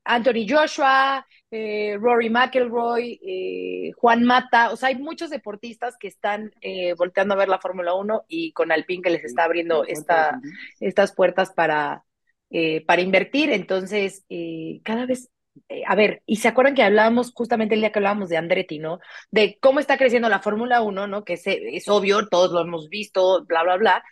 Anthony 0.03 0.45
Joshua, 0.47 1.25
eh, 1.51 1.97
Rory 1.99 2.29
McIlroy, 2.29 3.19
eh, 3.23 3.91
Juan 3.97 4.23
Mata, 4.23 4.71
o 4.71 4.75
sea, 4.75 4.89
hay 4.89 4.95
muchos 4.95 5.29
deportistas 5.29 5.95
que 5.97 6.07
están 6.07 6.51
eh, 6.61 6.93
volteando 6.93 7.33
a 7.33 7.37
ver 7.37 7.49
la 7.49 7.59
Fórmula 7.59 7.93
1 7.93 8.25
y 8.27 8.51
con 8.51 8.71
Alpine 8.71 9.01
que 9.01 9.09
les 9.09 9.23
está 9.23 9.45
abriendo 9.45 9.85
esta, 9.85 10.39
estas 10.79 11.13
puertas 11.13 11.51
para, 11.53 12.03
eh, 12.49 12.85
para 12.85 13.01
invertir. 13.01 13.51
Entonces, 13.51 14.25
eh, 14.29 14.81
cada 14.83 15.05
vez, 15.05 15.29
eh, 15.69 15.83
a 15.87 15.95
ver, 15.95 16.21
y 16.25 16.37
se 16.37 16.47
acuerdan 16.47 16.75
que 16.75 16.83
hablábamos 16.83 17.33
justamente 17.33 17.75
el 17.75 17.81
día 17.81 17.91
que 17.91 17.99
hablábamos 17.99 18.29
de 18.29 18.37
Andretti, 18.37 18.79
¿no? 18.79 18.99
De 19.31 19.57
cómo 19.61 19.79
está 19.79 19.97
creciendo 19.97 20.29
la 20.29 20.39
Fórmula 20.41 20.81
1, 20.81 21.07
¿no? 21.07 21.23
Que 21.23 21.33
es, 21.33 21.43
es 21.45 21.87
obvio, 21.89 22.27
todos 22.27 22.51
lo 22.51 22.61
hemos 22.61 22.89
visto, 22.89 23.45
bla, 23.45 23.63
bla, 23.63 23.77
bla. 23.77 24.03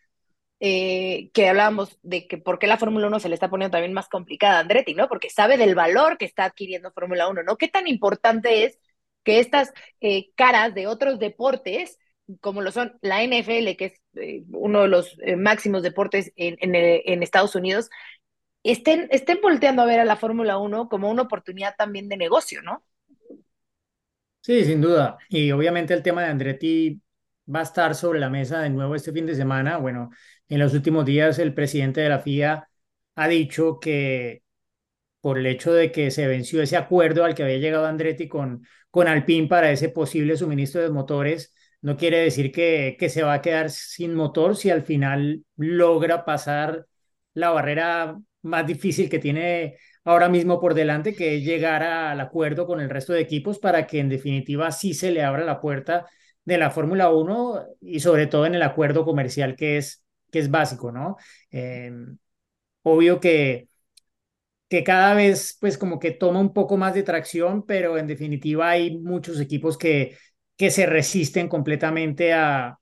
Eh, 0.61 1.31
que 1.33 1.49
hablábamos 1.49 1.99
de 2.01 2.27
que 2.27 2.37
por 2.37 2.59
qué 2.59 2.67
la 2.67 2.77
Fórmula 2.77 3.07
1 3.07 3.19
se 3.19 3.27
le 3.27 3.35
está 3.35 3.49
poniendo 3.49 3.73
también 3.73 3.91
más 3.93 4.07
complicada 4.07 4.57
a 4.57 4.59
Andretti, 4.61 4.93
¿no? 4.93 5.09
Porque 5.09 5.29
sabe 5.29 5.57
del 5.57 5.75
valor 5.75 6.17
que 6.17 6.25
está 6.25 6.45
adquiriendo 6.45 6.91
Fórmula 6.93 7.27
1, 7.27 7.43
¿no? 7.43 7.57
Qué 7.57 7.67
tan 7.67 7.87
importante 7.87 8.63
es 8.63 8.79
que 9.23 9.39
estas 9.39 9.73
eh, 9.99 10.31
caras 10.35 10.73
de 10.73 10.87
otros 10.87 11.19
deportes, 11.19 11.99
como 12.39 12.61
lo 12.61 12.71
son 12.71 12.97
la 13.01 13.21
NFL, 13.23 13.75
que 13.75 13.85
es 13.85 14.01
eh, 14.15 14.43
uno 14.53 14.83
de 14.83 14.87
los 14.87 15.17
máximos 15.37 15.83
deportes 15.83 16.31
en, 16.37 16.55
en, 16.61 16.73
en, 16.73 17.21
Estados 17.21 17.55
Unidos, 17.55 17.89
estén, 18.63 19.07
estén 19.11 19.39
volteando 19.41 19.81
a 19.81 19.85
ver 19.85 19.99
a 19.99 20.05
la 20.05 20.15
Fórmula 20.15 20.57
1 20.57 20.87
como 20.87 21.09
una 21.09 21.23
oportunidad 21.23 21.75
también 21.77 22.07
de 22.07 22.17
negocio, 22.17 22.61
¿no? 22.61 22.83
Sí, 24.41 24.63
sin 24.63 24.79
duda. 24.79 25.17
Y 25.27 25.51
obviamente 25.51 25.93
el 25.93 26.03
tema 26.03 26.21
de 26.21 26.29
Andretti 26.29 27.01
va 27.53 27.59
a 27.59 27.63
estar 27.63 27.95
sobre 27.95 28.19
la 28.19 28.29
mesa 28.29 28.61
de 28.61 28.69
nuevo 28.69 28.95
este 28.95 29.11
fin 29.11 29.25
de 29.25 29.35
semana. 29.35 29.77
Bueno, 29.77 30.11
en 30.49 30.59
los 30.59 30.73
últimos 30.73 31.05
días 31.05 31.39
el 31.39 31.53
presidente 31.53 32.01
de 32.01 32.09
la 32.09 32.19
FIA 32.19 32.69
ha 33.15 33.27
dicho 33.27 33.79
que 33.79 34.43
por 35.21 35.39
el 35.39 35.47
hecho 35.47 35.73
de 35.73 35.91
que 35.91 36.11
se 36.11 36.27
venció 36.27 36.61
ese 36.61 36.77
acuerdo 36.77 37.25
al 37.25 37.35
que 37.35 37.43
había 37.43 37.57
llegado 37.57 37.85
Andretti 37.87 38.27
con, 38.27 38.65
con 38.91 39.07
Alpine 39.07 39.47
para 39.47 39.71
ese 39.71 39.89
posible 39.89 40.37
suministro 40.37 40.81
de 40.81 40.91
motores, 40.91 41.53
no 41.81 41.97
quiere 41.97 42.19
decir 42.19 42.51
que, 42.51 42.95
que 42.99 43.09
se 43.09 43.23
va 43.23 43.33
a 43.33 43.41
quedar 43.41 43.69
sin 43.71 44.13
motor 44.15 44.55
si 44.55 44.69
al 44.69 44.83
final 44.83 45.43
logra 45.57 46.25
pasar 46.25 46.85
la 47.33 47.49
barrera 47.51 48.19
más 48.43 48.67
difícil 48.67 49.09
que 49.09 49.19
tiene 49.19 49.77
ahora 50.03 50.29
mismo 50.29 50.59
por 50.59 50.73
delante, 50.75 51.15
que 51.15 51.37
es 51.37 51.43
llegar 51.43 51.83
al 51.83 52.19
acuerdo 52.21 52.67
con 52.67 52.79
el 52.79 52.89
resto 52.89 53.13
de 53.13 53.21
equipos 53.21 53.59
para 53.59 53.87
que 53.87 53.99
en 53.99 54.09
definitiva 54.09 54.71
sí 54.71 54.93
se 54.93 55.11
le 55.11 55.23
abra 55.23 55.43
la 55.43 55.59
puerta 55.59 56.05
de 56.45 56.57
la 56.59 56.69
Fórmula 56.71 57.09
1 57.09 57.65
y 57.81 57.99
sobre 57.99 58.27
todo 58.27 58.45
en 58.45 58.55
el 58.55 58.61
acuerdo 58.63 59.03
comercial 59.03 59.55
que 59.55 59.77
es, 59.77 60.04
que 60.35 60.41
es 60.41 60.51
básico, 60.51 60.91
¿no? 60.91 61.17
Eh, 61.51 61.91
obvio 62.83 63.19
que, 63.19 63.69
que 64.69 64.83
cada 64.83 65.13
vez 65.13 65.57
pues 65.59 65.77
como 65.77 65.99
que 65.99 66.11
toma 66.11 66.39
un 66.39 66.53
poco 66.53 66.77
más 66.77 66.93
de 66.93 67.03
tracción, 67.03 67.65
pero 67.65 67.97
en 67.97 68.07
definitiva 68.07 68.69
hay 68.71 68.97
muchos 68.97 69.39
equipos 69.39 69.77
que, 69.77 70.17
que 70.57 70.71
se 70.71 70.85
resisten 70.85 71.47
completamente 71.47 72.33
a, 72.33 72.79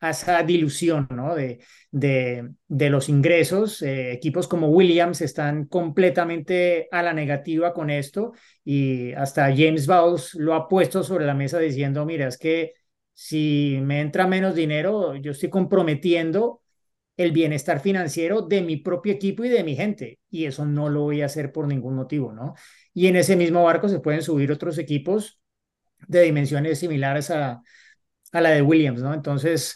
a 0.00 0.10
esa 0.10 0.42
dilución 0.44 1.08
¿no? 1.10 1.34
de, 1.34 1.60
de, 1.90 2.50
de 2.68 2.90
los 2.90 3.08
ingresos. 3.08 3.82
Eh, 3.82 4.12
equipos 4.12 4.48
como 4.48 4.68
Williams 4.68 5.20
están 5.22 5.66
completamente 5.66 6.88
a 6.92 7.02
la 7.02 7.12
negativa 7.14 7.72
con 7.74 7.90
esto 7.90 8.32
y 8.64 9.12
hasta 9.14 9.46
James 9.56 9.86
Bowles 9.86 10.34
lo 10.34 10.54
ha 10.54 10.68
puesto 10.68 11.02
sobre 11.02 11.26
la 11.26 11.34
mesa 11.34 11.58
diciendo, 11.58 12.04
mira, 12.06 12.28
es 12.28 12.38
que 12.38 12.74
si 13.14 13.78
me 13.82 14.00
entra 14.00 14.26
menos 14.26 14.54
dinero, 14.56 15.16
yo 15.16 15.32
estoy 15.32 15.50
comprometiendo 15.50 16.62
el 17.16 17.32
bienestar 17.32 17.80
financiero 17.80 18.42
de 18.42 18.62
mi 18.62 18.76
propio 18.76 19.12
equipo 19.12 19.44
y 19.44 19.48
de 19.48 19.64
mi 19.64 19.76
gente, 19.76 20.18
y 20.30 20.46
eso 20.46 20.66
no 20.66 20.88
lo 20.88 21.02
voy 21.02 21.22
a 21.22 21.26
hacer 21.26 21.52
por 21.52 21.66
ningún 21.68 21.94
motivo, 21.94 22.32
¿no? 22.32 22.54
Y 22.92 23.06
en 23.06 23.16
ese 23.16 23.36
mismo 23.36 23.62
barco 23.64 23.88
se 23.88 24.00
pueden 24.00 24.22
subir 24.22 24.50
otros 24.52 24.78
equipos 24.78 25.40
de 26.08 26.22
dimensiones 26.22 26.78
similares 26.80 27.30
a, 27.30 27.62
a 28.32 28.40
la 28.40 28.50
de 28.50 28.62
Williams, 28.62 29.02
¿no? 29.02 29.14
Entonces, 29.14 29.74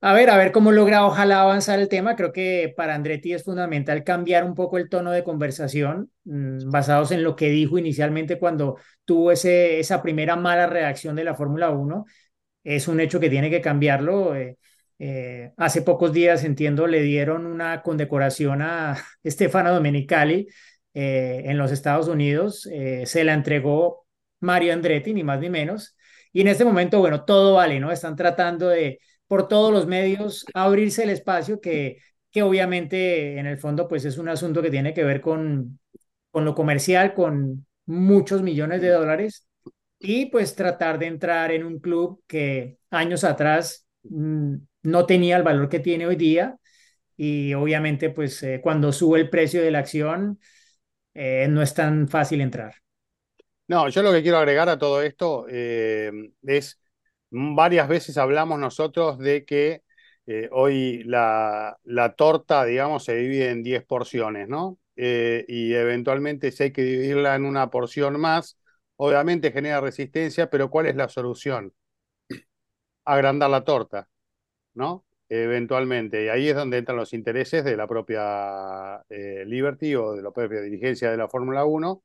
a 0.00 0.12
ver, 0.12 0.30
a 0.30 0.36
ver 0.36 0.52
cómo 0.52 0.70
logra 0.72 1.04
ojalá 1.06 1.42
avanzar 1.42 1.80
el 1.80 1.88
tema. 1.88 2.14
Creo 2.16 2.32
que 2.32 2.72
para 2.76 2.94
Andretti 2.94 3.32
es 3.32 3.44
fundamental 3.44 4.04
cambiar 4.04 4.44
un 4.44 4.54
poco 4.54 4.78
el 4.78 4.88
tono 4.88 5.10
de 5.10 5.24
conversación, 5.24 6.10
mmm, 6.24 6.70
basados 6.70 7.10
en 7.10 7.24
lo 7.24 7.34
que 7.36 7.50
dijo 7.50 7.78
inicialmente 7.78 8.38
cuando 8.38 8.78
tuvo 9.04 9.32
ese, 9.32 9.80
esa 9.80 10.02
primera 10.02 10.36
mala 10.36 10.66
reacción 10.66 11.16
de 11.16 11.24
la 11.24 11.34
Fórmula 11.34 11.70
1. 11.70 12.04
Es 12.64 12.88
un 12.88 13.00
hecho 13.00 13.20
que 13.20 13.30
tiene 13.30 13.50
que 13.50 13.60
cambiarlo. 13.60 14.36
Eh, 14.36 14.58
eh, 14.98 15.52
hace 15.56 15.82
pocos 15.82 16.12
días, 16.12 16.44
entiendo, 16.44 16.86
le 16.86 17.02
dieron 17.02 17.46
una 17.46 17.82
condecoración 17.82 18.62
a 18.62 18.96
Stefano 19.26 19.72
Domenicali 19.72 20.48
eh, 20.94 21.42
en 21.46 21.58
los 21.58 21.72
Estados 21.72 22.08
Unidos. 22.08 22.66
Eh, 22.72 23.04
se 23.06 23.24
la 23.24 23.34
entregó 23.34 24.06
Mario 24.40 24.72
Andretti, 24.72 25.14
ni 25.14 25.24
más 25.24 25.40
ni 25.40 25.50
menos. 25.50 25.96
Y 26.32 26.40
en 26.42 26.48
este 26.48 26.64
momento, 26.64 26.98
bueno, 27.00 27.24
todo 27.24 27.54
vale, 27.54 27.80
¿no? 27.80 27.90
Están 27.92 28.16
tratando 28.16 28.68
de, 28.68 29.00
por 29.26 29.48
todos 29.48 29.72
los 29.72 29.86
medios, 29.86 30.44
abrirse 30.54 31.04
el 31.04 31.10
espacio 31.10 31.60
que, 31.60 31.98
que 32.30 32.42
obviamente 32.42 33.38
en 33.38 33.46
el 33.46 33.58
fondo, 33.58 33.88
pues 33.88 34.04
es 34.04 34.18
un 34.18 34.28
asunto 34.28 34.62
que 34.62 34.70
tiene 34.70 34.94
que 34.94 35.04
ver 35.04 35.20
con, 35.20 35.78
con 36.30 36.44
lo 36.44 36.54
comercial, 36.54 37.14
con 37.14 37.66
muchos 37.86 38.42
millones 38.42 38.82
de 38.82 38.90
dólares 38.90 39.46
y 39.98 40.26
pues 40.26 40.54
tratar 40.54 40.98
de 40.98 41.06
entrar 41.06 41.50
en 41.52 41.64
un 41.64 41.78
club 41.80 42.22
que 42.26 42.78
años 42.90 43.24
atrás 43.24 43.86
mmm, 44.04 44.56
no 44.82 45.06
tenía 45.06 45.36
el 45.36 45.42
valor 45.42 45.68
que 45.68 45.80
tiene 45.80 46.06
hoy 46.06 46.16
día 46.16 46.56
y 47.16 47.52
obviamente 47.54 48.10
pues 48.10 48.42
eh, 48.42 48.60
cuando 48.62 48.92
sube 48.92 49.20
el 49.20 49.28
precio 49.28 49.62
de 49.62 49.70
la 49.70 49.80
acción 49.80 50.38
eh, 51.14 51.48
no 51.50 51.62
es 51.62 51.74
tan 51.74 52.08
fácil 52.08 52.40
entrar. 52.40 52.74
No, 53.66 53.88
yo 53.88 54.02
lo 54.02 54.12
que 54.12 54.22
quiero 54.22 54.38
agregar 54.38 54.68
a 54.68 54.78
todo 54.78 55.02
esto 55.02 55.46
eh, 55.50 56.10
es, 56.42 56.80
varias 57.30 57.88
veces 57.88 58.16
hablamos 58.16 58.58
nosotros 58.58 59.18
de 59.18 59.44
que 59.44 59.82
hoy 60.50 61.04
la, 61.04 61.78
la, 61.84 62.14
torta, 62.14 62.66
digamos, 62.66 63.04
se 63.04 63.16
divide 63.16 63.50
en 63.50 63.62
10 63.62 63.82
porciones, 63.86 64.46
¿no? 64.46 64.78
Y 64.94 65.72
eventualmente 65.72 66.52
si 66.52 66.64
hay 66.64 66.72
que 66.72 66.82
dividirla 66.82 67.34
en 67.34 67.46
una 67.46 67.70
porción 67.70 68.20
más, 68.20 68.58
obviamente 68.96 69.52
genera 69.52 69.80
resistencia, 69.80 70.50
pero 70.50 70.68
¿cuál 70.70 70.86
es 70.86 70.96
la 70.96 71.08
solución? 71.08 71.72
Agrandar 73.06 73.50
la 73.50 73.64
torta, 73.64 74.08
¿no? 74.78 75.04
Eventualmente, 75.28 76.24
y 76.24 76.28
ahí 76.28 76.48
es 76.48 76.56
donde 76.56 76.78
entran 76.78 76.96
los 76.96 77.12
intereses 77.12 77.64
de 77.64 77.76
la 77.76 77.86
propia 77.86 79.04
Liberty 79.10 79.94
o 79.96 80.12
de 80.14 80.22
la 80.22 80.30
propia 80.30 80.60
dirigencia 80.62 81.10
de 81.10 81.18
la 81.18 81.28
Fórmula 81.28 81.64
1 81.66 82.02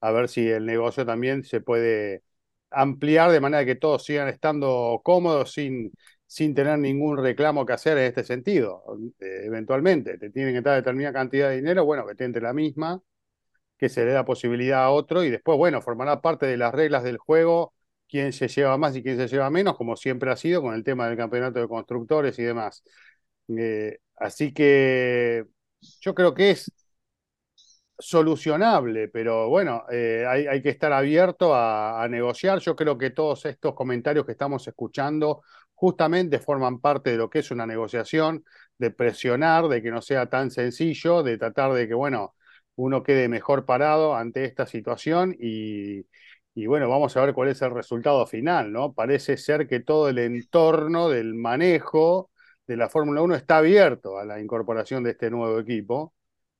a 0.00 0.10
ver 0.12 0.28
si 0.28 0.48
el 0.48 0.66
negocio 0.66 1.06
también 1.06 1.44
se 1.44 1.60
puede 1.60 2.22
ampliar 2.70 3.30
de 3.30 3.40
manera 3.40 3.64
que 3.64 3.76
todos 3.76 4.04
sigan 4.04 4.28
estando 4.28 5.00
cómodos 5.04 5.52
sin, 5.52 5.92
sin 6.26 6.54
tener 6.54 6.78
ningún 6.78 7.18
reclamo 7.18 7.66
que 7.66 7.72
hacer 7.74 7.98
en 7.98 8.04
este 8.06 8.24
sentido. 8.24 8.82
Eh, 9.20 9.42
eventualmente, 9.46 10.18
te 10.18 10.30
tienen 10.30 10.54
que 10.54 10.60
dar 10.62 10.76
determinada 10.76 11.12
cantidad 11.14 11.50
de 11.50 11.56
dinero, 11.56 11.84
bueno, 11.84 12.06
que 12.06 12.14
te 12.14 12.24
entre 12.24 12.42
la 12.42 12.52
misma, 12.52 13.00
que 13.78 13.88
se 13.88 14.04
le 14.04 14.12
da 14.12 14.24
posibilidad 14.24 14.84
a 14.84 14.90
otro 14.90 15.24
y 15.24 15.30
después, 15.30 15.58
bueno, 15.58 15.82
formará 15.82 16.20
parte 16.20 16.46
de 16.46 16.56
las 16.56 16.74
reglas 16.74 17.04
del 17.04 17.18
juego 17.18 17.74
quién 18.12 18.32
se 18.34 18.48
lleva 18.48 18.76
más 18.78 18.96
y 18.96 19.02
quién 19.02 19.16
se 19.16 19.28
lleva 19.28 19.50
menos, 19.50 19.76
como 19.76 19.96
siempre 19.96 20.30
ha 20.30 20.36
sido 20.36 20.62
con 20.62 20.74
el 20.74 20.84
tema 20.84 21.08
del 21.08 21.16
campeonato 21.16 21.60
de 21.60 21.68
constructores 21.68 22.38
y 22.38 22.42
demás. 22.44 22.84
Eh, 23.48 23.98
así 24.16 24.52
que 24.52 25.46
yo 26.00 26.14
creo 26.14 26.34
que 26.34 26.50
es 26.50 26.70
solucionable, 27.98 29.08
pero 29.08 29.48
bueno, 29.48 29.84
eh, 29.90 30.26
hay, 30.28 30.62
que 30.62 30.70
estar 30.70 30.92
abierto 30.92 31.54
a, 31.54 32.02
a, 32.02 32.08
negociar. 32.08 32.58
Yo 32.60 32.76
creo 32.76 32.98
que 32.98 33.10
todos 33.10 33.46
estos 33.46 33.74
comentarios 33.74 34.26
que 34.26 34.32
estamos 34.32 34.66
escuchando 34.68 35.42
justamente 35.74 36.38
forman 36.38 36.80
parte 36.80 37.10
de 37.12 37.16
lo 37.16 37.30
que 37.30 37.40
es 37.40 37.50
una 37.50 37.66
negociación, 37.66 38.44
de 38.78 38.90
presionar, 38.90 39.68
de 39.68 39.82
que 39.82 39.90
no 39.90 40.02
sea 40.02 40.28
tan 40.28 40.50
sencillo, 40.50 41.22
de 41.22 41.38
tratar 41.38 41.72
de 41.72 41.88
que, 41.88 41.94
bueno, 41.94 42.34
uno 42.76 43.02
quede 43.02 43.28
mejor 43.28 43.64
parado 43.66 44.14
ante 44.16 44.44
esta 44.44 44.66
situación 44.66 45.36
y, 45.38 46.06
y 46.54 46.66
bueno, 46.66 46.88
vamos 46.88 47.16
a 47.16 47.24
ver 47.24 47.34
cuál 47.34 47.48
es 47.48 47.62
el 47.62 47.70
resultado 47.70 48.26
final, 48.26 48.72
¿no? 48.72 48.92
Parece 48.92 49.36
ser 49.36 49.66
que 49.66 49.80
todo 49.80 50.08
el 50.08 50.18
entorno 50.18 51.08
del 51.08 51.34
manejo 51.34 52.30
de 52.66 52.76
la 52.76 52.88
Fórmula 52.90 53.22
1 53.22 53.34
está 53.36 53.58
abierto 53.58 54.18
a 54.18 54.24
la 54.24 54.40
incorporación 54.40 55.02
de 55.02 55.12
este 55.12 55.30
nuevo 55.30 55.58
equipo. 55.58 56.14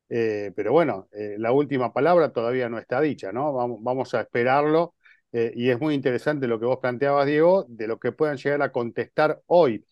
Eh, 0.09 0.53
pero 0.57 0.73
bueno, 0.73 1.09
eh, 1.13 1.37
la 1.39 1.53
última 1.53 1.93
palabra 1.93 2.33
todavía 2.33 2.69
no 2.69 2.79
está 2.79 3.01
dicha, 3.01 3.33
¿no? 3.33 3.53
Vamos, 3.53 3.79
vamos 3.83 4.15
a 4.15 4.23
esperarlo. 4.23 4.95
Eh, 5.33 5.53
y 5.57 5.71
es 5.71 5.81
muy 5.81 5.95
interesante 5.95 6.47
lo 6.47 6.59
que 6.61 6.67
vos 6.67 6.79
planteabas, 6.79 7.27
Diego, 7.27 7.65
de 7.69 7.87
lo 7.87 7.99
que 7.99 8.13
puedan 8.13 8.37
llegar 8.37 8.63
a 8.63 8.73
contestar 8.73 9.43
hoy 9.47 9.85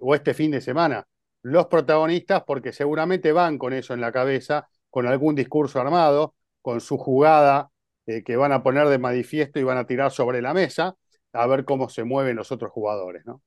o 0.00 0.14
este 0.14 0.34
fin 0.34 0.52
de 0.52 0.60
semana 0.60 1.04
los 1.42 1.66
protagonistas, 1.66 2.44
porque 2.46 2.72
seguramente 2.72 3.32
van 3.32 3.58
con 3.58 3.72
eso 3.72 3.92
en 3.92 4.00
la 4.00 4.12
cabeza, 4.12 4.68
con 4.88 5.06
algún 5.06 5.34
discurso 5.34 5.80
armado, 5.80 6.34
con 6.62 6.80
su 6.80 6.96
jugada 6.96 7.70
eh, 8.06 8.22
que 8.24 8.36
van 8.36 8.52
a 8.52 8.62
poner 8.62 8.88
de 8.88 8.98
manifiesto 8.98 9.58
y 9.58 9.64
van 9.64 9.78
a 9.78 9.86
tirar 9.86 10.10
sobre 10.12 10.42
la 10.42 10.54
mesa, 10.54 10.96
a 11.32 11.46
ver 11.46 11.64
cómo 11.64 11.88
se 11.88 12.04
mueven 12.04 12.36
los 12.36 12.52
otros 12.52 12.70
jugadores, 12.72 13.24
¿no? 13.26 13.42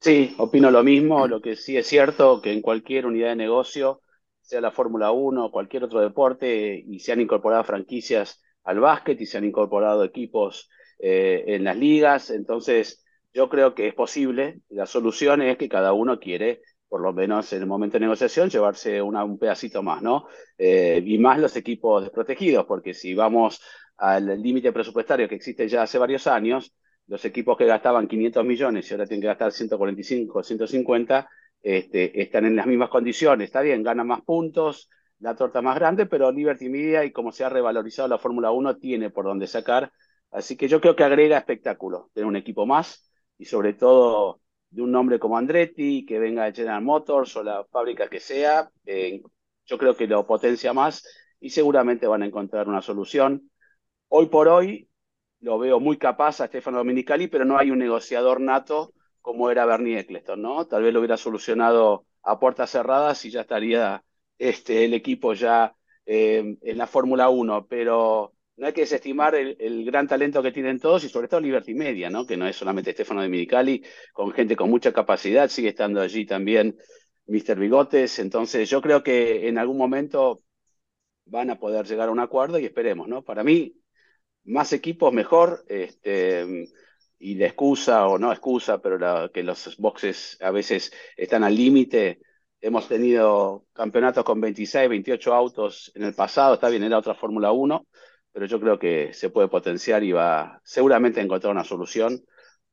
Sí, 0.00 0.34
opino 0.38 0.70
lo 0.70 0.82
mismo. 0.84 1.26
Lo 1.26 1.40
que 1.40 1.56
sí 1.56 1.76
es 1.76 1.86
cierto 1.86 2.40
que 2.40 2.52
en 2.52 2.62
cualquier 2.62 3.06
unidad 3.06 3.30
de 3.30 3.36
negocio, 3.36 4.02
sea 4.40 4.60
la 4.60 4.70
Fórmula 4.70 5.10
1 5.10 5.46
o 5.46 5.50
cualquier 5.50 5.84
otro 5.84 6.00
deporte, 6.00 6.82
y 6.86 7.00
se 7.00 7.12
han 7.12 7.20
incorporado 7.20 7.64
franquicias 7.64 8.40
al 8.62 8.80
básquet 8.80 9.20
y 9.20 9.26
se 9.26 9.38
han 9.38 9.44
incorporado 9.44 10.04
equipos 10.04 10.68
eh, 10.98 11.44
en 11.48 11.64
las 11.64 11.76
ligas, 11.76 12.30
entonces 12.30 13.04
yo 13.34 13.48
creo 13.48 13.74
que 13.74 13.88
es 13.88 13.94
posible. 13.94 14.60
La 14.68 14.86
solución 14.86 15.42
es 15.42 15.58
que 15.58 15.68
cada 15.68 15.92
uno 15.92 16.20
quiere, 16.20 16.62
por 16.88 17.00
lo 17.00 17.12
menos 17.12 17.52
en 17.52 17.62
el 17.62 17.66
momento 17.66 17.94
de 17.94 18.00
negociación, 18.00 18.50
llevarse 18.50 19.02
un 19.02 19.38
pedacito 19.38 19.82
más, 19.82 20.02
¿no? 20.02 20.26
Eh, 20.56 21.02
y 21.04 21.18
más 21.18 21.38
los 21.38 21.56
equipos 21.56 22.02
desprotegidos, 22.02 22.64
porque 22.66 22.94
si 22.94 23.14
vamos 23.14 23.60
al 23.96 24.40
límite 24.40 24.72
presupuestario 24.72 25.28
que 25.28 25.36
existe 25.36 25.68
ya 25.68 25.82
hace 25.82 25.98
varios 25.98 26.26
años, 26.26 26.74
los 27.06 27.24
equipos 27.24 27.56
que 27.56 27.66
gastaban 27.66 28.08
500 28.08 28.44
millones 28.44 28.90
y 28.90 28.94
ahora 28.94 29.06
tienen 29.06 29.22
que 29.22 29.28
gastar 29.28 29.52
145, 29.52 30.42
150, 30.42 31.28
este, 31.62 32.20
están 32.22 32.46
en 32.46 32.56
las 32.56 32.66
mismas 32.66 32.88
condiciones. 32.88 33.46
Está 33.46 33.60
bien, 33.60 33.82
ganan 33.82 34.06
más 34.06 34.22
puntos, 34.22 34.90
la 35.20 35.34
torta 35.34 35.62
más 35.62 35.76
grande, 35.76 36.06
pero 36.06 36.30
Liberty 36.30 36.68
Media 36.68 37.04
y 37.04 37.12
como 37.12 37.32
se 37.32 37.44
ha 37.44 37.48
revalorizado 37.48 38.08
la 38.08 38.18
Fórmula 38.18 38.50
1 38.50 38.76
tiene 38.76 39.10
por 39.10 39.24
dónde 39.24 39.46
sacar. 39.46 39.92
Así 40.30 40.56
que 40.56 40.68
yo 40.68 40.80
creo 40.80 40.96
que 40.96 41.04
agrega 41.04 41.38
espectáculo 41.38 42.10
tener 42.12 42.26
un 42.26 42.36
equipo 42.36 42.66
más 42.66 43.10
y 43.38 43.44
sobre 43.46 43.74
todo 43.74 44.40
de 44.70 44.82
un 44.82 44.92
nombre 44.92 45.18
como 45.18 45.38
Andretti, 45.38 46.04
que 46.04 46.18
venga 46.18 46.44
de 46.44 46.52
General 46.52 46.82
Motors 46.82 47.36
o 47.36 47.42
la 47.42 47.64
fábrica 47.64 48.08
que 48.08 48.20
sea, 48.20 48.70
eh, 48.84 49.22
yo 49.64 49.78
creo 49.78 49.96
que 49.96 50.06
lo 50.06 50.26
potencia 50.26 50.72
más 50.72 51.04
y 51.40 51.50
seguramente 51.50 52.06
van 52.06 52.22
a 52.22 52.26
encontrar 52.26 52.68
una 52.68 52.82
solución. 52.82 53.50
Hoy 54.08 54.26
por 54.26 54.48
hoy, 54.48 54.88
lo 55.40 55.58
veo 55.58 55.80
muy 55.80 55.98
capaz 55.98 56.40
a 56.40 56.46
Stefano 56.46 56.78
Dominicali, 56.78 57.28
pero 57.28 57.44
no 57.44 57.58
hay 57.58 57.70
un 57.70 57.78
negociador 57.78 58.40
nato 58.40 58.92
como 59.20 59.50
era 59.50 59.66
Bernie 59.66 59.98
Eccleston, 59.98 60.40
¿no? 60.40 60.66
Tal 60.66 60.82
vez 60.82 60.92
lo 60.92 61.00
hubiera 61.00 61.16
solucionado 61.16 62.06
a 62.22 62.38
puertas 62.38 62.70
cerradas 62.70 63.24
y 63.24 63.30
ya 63.30 63.40
estaría 63.42 64.04
este, 64.38 64.84
el 64.84 64.94
equipo 64.94 65.34
ya 65.34 65.74
eh, 66.04 66.56
en 66.60 66.78
la 66.78 66.86
Fórmula 66.86 67.28
1, 67.28 67.66
pero 67.66 68.35
no 68.56 68.66
hay 68.66 68.72
que 68.72 68.82
desestimar 68.82 69.34
el, 69.34 69.84
gran 69.84 70.08
talento 70.08 70.42
que 70.42 70.52
tienen 70.52 70.80
todos 70.80 71.04
y 71.04 71.08
sobre 71.08 71.28
todo 71.28 71.40
Liberty 71.40 71.74
Media, 71.74 72.08
¿no? 72.10 72.26
Que 72.26 72.36
no 72.36 72.46
es 72.46 72.56
solamente 72.56 72.92
Stefano 72.92 73.22
Dominicali, 73.22 73.84
con 74.12 74.32
gente 74.32 74.56
con 74.56 74.70
mucha 74.70 74.92
capacidad, 74.92 75.48
sigue 75.48 75.68
estando 75.70 76.00
allí 76.00 76.24
también 76.24 76.76
Mr. 77.26 77.58
Bigotes, 77.58 78.18
entonces 78.18 78.68
yo 78.70 78.80
creo 78.80 79.02
que 79.02 79.48
en 79.48 79.58
algún 79.58 79.76
momento 79.76 80.42
van 81.26 81.50
a 81.50 81.58
poder 81.58 81.86
llegar 81.86 82.08
a 82.08 82.12
un 82.12 82.20
acuerdo 82.20 82.58
y 82.58 82.64
esperemos, 82.64 83.08
¿no? 83.08 83.22
Para 83.22 83.44
mí, 83.44 83.74
más 84.44 84.72
equipos 84.72 85.12
mejor, 85.12 85.64
este, 85.68 86.68
y 87.18 87.34
de 87.34 87.46
excusa 87.46 88.06
o 88.06 88.18
no 88.18 88.32
excusa, 88.32 88.80
pero 88.80 88.98
la, 88.98 89.30
que 89.32 89.42
los 89.42 89.76
boxes 89.78 90.38
a 90.40 90.50
veces 90.50 90.92
están 91.16 91.44
al 91.44 91.56
límite. 91.56 92.20
Hemos 92.60 92.88
tenido 92.88 93.66
campeonatos 93.72 94.24
con 94.24 94.40
26, 94.40 94.88
28 94.88 95.34
autos 95.34 95.92
en 95.94 96.04
el 96.04 96.14
pasado, 96.14 96.54
está 96.54 96.68
bien, 96.68 96.84
era 96.84 96.98
otra 96.98 97.14
Fórmula 97.14 97.52
1, 97.52 97.86
pero 98.36 98.44
yo 98.44 98.60
creo 98.60 98.78
que 98.78 99.14
se 99.14 99.30
puede 99.30 99.48
potenciar 99.48 100.04
y 100.04 100.12
va 100.12 100.60
seguramente 100.62 101.20
a 101.20 101.22
encontrar 101.22 101.52
una 101.52 101.64
solución 101.64 102.22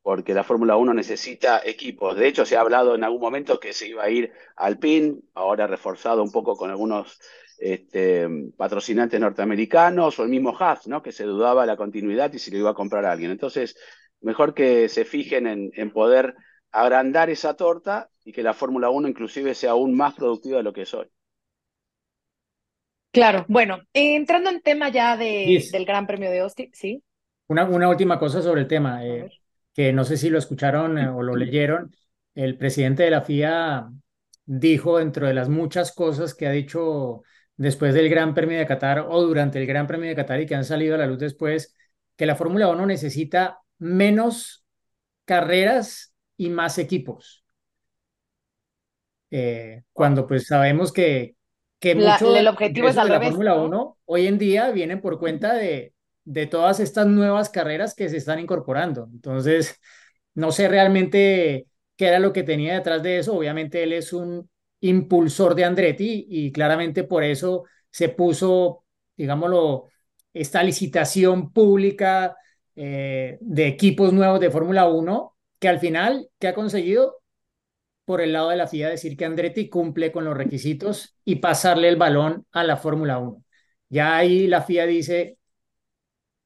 porque 0.01 0.33
la 0.33 0.43
Fórmula 0.43 0.75
1 0.75 0.93
necesita 0.93 1.61
equipos. 1.63 2.17
De 2.17 2.27
hecho, 2.27 2.45
se 2.45 2.57
ha 2.57 2.59
hablado 2.59 2.95
en 2.95 3.05
algún 3.05 3.21
momento 3.21 3.61
que 3.61 3.71
se 3.71 3.87
iba 3.87 4.03
a 4.03 4.09
ir 4.09 4.33
al 4.57 4.77
PIN, 4.77 5.23
ahora 5.33 5.65
reforzado 5.65 6.21
un 6.21 6.33
poco 6.33 6.57
con 6.57 6.69
algunos 6.69 7.17
este, 7.57 8.27
patrocinantes 8.57 9.17
norteamericanos, 9.21 10.19
o 10.19 10.23
el 10.23 10.29
mismo 10.29 10.53
Haas, 10.59 10.85
¿no? 10.89 11.01
que 11.01 11.13
se 11.13 11.23
dudaba 11.23 11.65
la 11.65 11.77
continuidad 11.77 12.33
y 12.33 12.39
si 12.39 12.51
lo 12.51 12.57
iba 12.57 12.71
a 12.71 12.75
comprar 12.75 13.05
a 13.05 13.13
alguien. 13.13 13.31
Entonces, 13.31 13.77
mejor 14.19 14.53
que 14.53 14.89
se 14.89 15.05
fijen 15.05 15.47
en, 15.47 15.71
en 15.75 15.91
poder 15.91 16.35
agrandar 16.73 17.29
esa 17.29 17.53
torta 17.53 18.09
y 18.25 18.33
que 18.33 18.43
la 18.43 18.53
Fórmula 18.53 18.89
1 18.89 19.07
inclusive 19.07 19.55
sea 19.55 19.71
aún 19.71 19.95
más 19.95 20.13
productiva 20.13 20.57
de 20.57 20.63
lo 20.63 20.73
que 20.73 20.81
es 20.81 20.93
hoy. 20.93 21.07
Claro, 23.13 23.45
bueno, 23.47 23.79
entrando 23.93 24.49
en 24.49 24.61
tema 24.61 24.89
ya 24.89 25.15
de, 25.15 25.45
Yes. 25.45 25.71
del 25.71 25.85
Gran 25.85 26.07
Premio 26.07 26.31
de 26.31 26.39
Austin, 26.39 26.71
¿sí? 26.73 27.03
Una, 27.47 27.65
una 27.65 27.87
última 27.87 28.17
cosa 28.17 28.41
sobre 28.41 28.61
el 28.61 28.67
tema, 28.67 29.05
eh, 29.05 29.29
que 29.71 29.93
no 29.93 30.03
sé 30.03 30.17
si 30.17 30.31
lo 30.31 30.39
escucharon 30.39 30.97
eh, 30.97 31.07
o 31.07 31.21
lo 31.21 31.35
leyeron. 31.35 31.95
El 32.33 32.57
presidente 32.57 33.03
de 33.03 33.11
la 33.11 33.21
FIA 33.21 33.87
dijo, 34.45 34.97
dentro 34.97 35.27
de 35.27 35.35
las 35.35 35.47
muchas 35.47 35.93
cosas 35.93 36.33
que 36.33 36.47
ha 36.47 36.51
dicho 36.51 37.21
después 37.55 37.93
del 37.93 38.09
Gran 38.09 38.33
Premio 38.33 38.57
de 38.57 38.65
Qatar 38.65 39.05
o 39.07 39.21
durante 39.21 39.59
el 39.59 39.67
Gran 39.67 39.85
Premio 39.85 40.09
de 40.09 40.15
Qatar 40.15 40.41
y 40.41 40.47
que 40.47 40.55
han 40.55 40.65
salido 40.65 40.95
a 40.95 40.97
la 40.97 41.05
luz 41.05 41.19
después, 41.19 41.75
que 42.15 42.25
la 42.25 42.35
Fórmula 42.35 42.67
1 42.69 42.83
necesita 42.87 43.59
menos 43.77 44.65
carreras 45.25 46.15
y 46.35 46.49
más 46.49 46.79
equipos. 46.79 47.43
Eh, 49.29 49.83
cuando 49.91 50.25
pues 50.25 50.47
sabemos 50.47 50.91
que, 50.91 51.35
que 51.83 51.95
La- 51.95 52.15
mucho 52.15 52.27
el 52.35 52.47
objetivo 52.47 52.87
es 52.87 52.97
al 52.97 53.09
de 53.09 53.09
la 53.09 53.21
Fórmula 53.21 53.55
¿no? 53.55 53.63
1 53.65 53.97
hoy 54.05 54.27
en 54.27 54.37
día 54.37 54.71
vienen 54.71 55.01
por 55.01 55.19
cuenta 55.19 55.53
de, 55.53 55.93
de 56.25 56.47
todas 56.47 56.79
estas 56.79 57.07
nuevas 57.07 57.49
carreras 57.49 57.93
que 57.95 58.09
se 58.09 58.17
están 58.17 58.39
incorporando. 58.39 59.09
Entonces, 59.13 59.79
no 60.35 60.51
sé 60.51 60.67
realmente 60.67 61.67
qué 61.97 62.07
era 62.07 62.19
lo 62.19 62.33
que 62.33 62.43
tenía 62.43 62.75
detrás 62.75 63.03
de 63.03 63.19
eso. 63.19 63.35
Obviamente 63.35 63.83
él 63.83 63.93
es 63.93 64.13
un 64.13 64.49
impulsor 64.81 65.55
de 65.55 65.65
Andretti 65.65 66.25
y 66.29 66.51
claramente 66.51 67.03
por 67.03 67.23
eso 67.23 67.65
se 67.91 68.09
puso, 68.09 68.85
digámoslo, 69.17 69.89
esta 70.33 70.63
licitación 70.63 71.51
pública 71.53 72.35
eh, 72.75 73.37
de 73.41 73.67
equipos 73.67 74.13
nuevos 74.13 74.39
de 74.39 74.49
Fórmula 74.51 74.87
1, 74.87 75.35
que 75.59 75.67
al 75.69 75.79
final, 75.79 76.29
¿qué 76.39 76.47
ha 76.49 76.53
conseguido? 76.55 77.22
Por 78.05 78.21
el 78.21 78.33
lado 78.33 78.49
de 78.49 78.57
la 78.57 78.67
FIA 78.67 78.89
decir 78.89 79.15
que 79.15 79.25
Andretti 79.25 79.69
cumple 79.69 80.11
con 80.11 80.25
los 80.25 80.35
requisitos 80.35 81.15
y 81.23 81.35
pasarle 81.35 81.87
el 81.89 81.95
balón 81.95 82.45
a 82.51 82.63
la 82.63 82.77
Fórmula 82.77 83.17
1. 83.17 83.43
Ya 83.89 84.17
ahí 84.17 84.47
la 84.47 84.61
FIA 84.61 84.85
dice, 84.85 85.37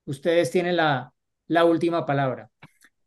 ustedes 0.05 0.51
tienen 0.51 0.75
la, 0.75 1.13
la 1.47 1.65
última 1.65 2.05
palabra. 2.05 2.49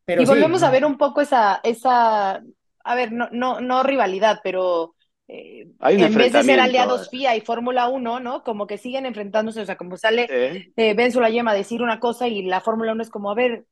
Pero 0.05 0.23
Y 0.23 0.27
sí, 0.27 0.33
volvemos 0.33 0.63
a 0.63 0.71
ver 0.71 0.85
un 0.85 0.99
poco 0.99 1.21
esa, 1.21 1.61
esa, 1.63 2.43
a 2.85 2.95
ver, 2.95 3.13
no, 3.13 3.29
no, 3.31 3.61
no 3.61 3.83
rivalidad, 3.83 4.41
pero 4.43 4.95
eh, 5.29 5.69
Hay 5.79 5.97
un 5.97 6.03
en 6.03 6.15
vez 6.15 6.33
de 6.33 6.43
ser 6.43 6.59
aliados 6.59 7.09
FIA 7.09 7.37
y 7.37 7.41
Fórmula 7.41 7.89
1, 7.89 8.19
¿no? 8.21 8.43
Como 8.43 8.67
que 8.67 8.79
siguen 8.79 9.07
enfrentándose, 9.07 9.61
o 9.61 9.67
sea, 9.67 9.77
como 9.77 9.97
sale 9.97 10.27
¿eh? 10.29 10.73
eh, 10.77 10.95
Ben 10.95 11.13
Sulayem 11.13 11.47
a 11.47 11.55
decir 11.55 11.83
una 11.83 12.01
cosa 12.01 12.27
y 12.27 12.43
la 12.43 12.61
Fórmula 12.61 12.93
1 12.93 13.03
es 13.03 13.11
como, 13.11 13.31
a 13.31 13.35
ver, 13.35 13.65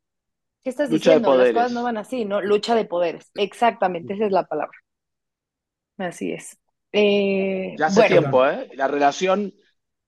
¿qué 0.62 0.70
estás 0.70 0.90
Lucha 0.90 1.12
de 1.18 1.20
diciendo? 1.20 1.34
Las 1.36 1.50
cosas 1.52 1.72
no 1.72 1.82
van 1.82 1.96
así, 1.96 2.24
¿no? 2.24 2.40
Lucha 2.40 2.74
de 2.74 2.84
poderes, 2.84 3.30
exactamente, 3.36 4.14
esa 4.14 4.26
es 4.26 4.32
la 4.32 4.46
palabra. 4.46 4.78
Así 5.98 6.32
es. 6.32 6.58
Eh, 6.92 7.74
Ya 7.76 7.86
hace 7.86 8.00
bueno, 8.00 8.06
tiempo, 8.06 8.46
¿eh? 8.46 8.68
La 8.74 8.88
relación, 8.88 9.52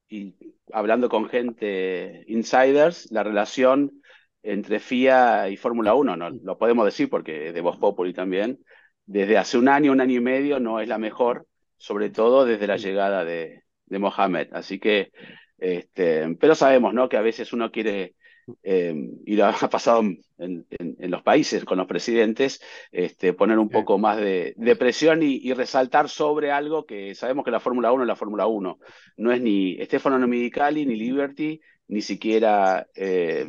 y 0.09 0.37
hablando 0.73 1.09
con 1.09 1.29
gente 1.29 2.25
insiders, 2.29 3.11
la 3.11 3.23
relación 3.23 4.03
entre 4.43 4.81
FIA 4.81 5.49
y 5.51 5.57
Fórmula 5.57 5.95
1, 5.95 6.17
no, 6.17 6.31
lo 6.31 6.59
podemos 6.59 6.85
decir 6.87 7.11
porque 7.11 7.49
es 7.49 7.55
de 7.55 7.61
Voz 7.61 7.79
Populi 7.79 8.15
también, 8.15 8.61
desde 9.07 9.39
hace 9.39 9.59
un 9.59 9.69
año, 9.69 9.93
un 9.93 10.01
año 10.01 10.17
y 10.17 10.21
medio 10.21 10.61
no 10.61 10.81
es 10.81 10.89
la 10.89 10.99
mejor, 10.99 11.47
sobre 11.77 12.11
todo 12.11 12.45
desde 12.45 12.67
la 12.67 12.77
llegada 12.77 13.25
de, 13.25 13.65
de 13.87 13.99
Mohamed. 13.99 14.49
Así 14.53 14.79
que, 14.79 15.13
este, 15.59 16.37
pero 16.37 16.55
sabemos, 16.55 16.95
¿no? 16.95 17.09
Que 17.09 17.17
a 17.19 17.23
veces 17.23 17.53
uno 17.53 17.71
quiere, 17.71 18.15
eh, 18.63 18.95
y 19.27 19.37
lo 19.37 19.47
ha 19.47 19.53
pasado 19.71 20.01
en, 20.01 20.21
en- 20.39 20.67
en 20.99 21.11
los 21.11 21.23
países 21.23 21.65
con 21.65 21.79
los 21.79 21.87
presidentes, 21.87 22.61
este, 22.93 23.33
poner 23.33 23.59
un 23.59 23.71
poco 23.71 23.99
más 23.99 24.17
de, 24.19 24.55
de 24.57 24.77
presión 24.77 25.23
y, 25.23 25.37
y 25.43 25.53
resaltar 25.55 26.09
sobre 26.09 26.51
algo 26.53 26.87
que 26.87 27.15
sabemos 27.15 27.45
que 27.45 27.51
la 27.51 27.61
Fórmula 27.61 27.93
1 27.93 28.05
es 28.05 28.09
la 28.09 28.17
Fórmula 28.17 28.47
1. 28.47 28.79
No 29.17 29.33
es 29.33 29.41
ni 29.41 29.79
Stefano 29.85 30.19
Domenicali, 30.19 30.87
ni 30.87 30.97
Liberty, 30.97 31.61
ni 31.89 32.01
siquiera 32.03 32.87
eh, 32.95 33.47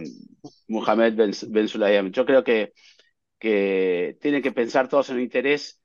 Mohamed 0.68 1.16
Ben, 1.16 1.32
Ben 1.50 1.68
Sulayem. 1.68 2.12
Yo 2.12 2.26
creo 2.26 2.44
que, 2.44 2.74
que 3.40 4.18
tienen 4.22 4.44
que 4.44 4.54
pensar 4.54 4.90
todos 4.90 5.10
en 5.12 5.18
el 5.18 5.24
interés 5.24 5.81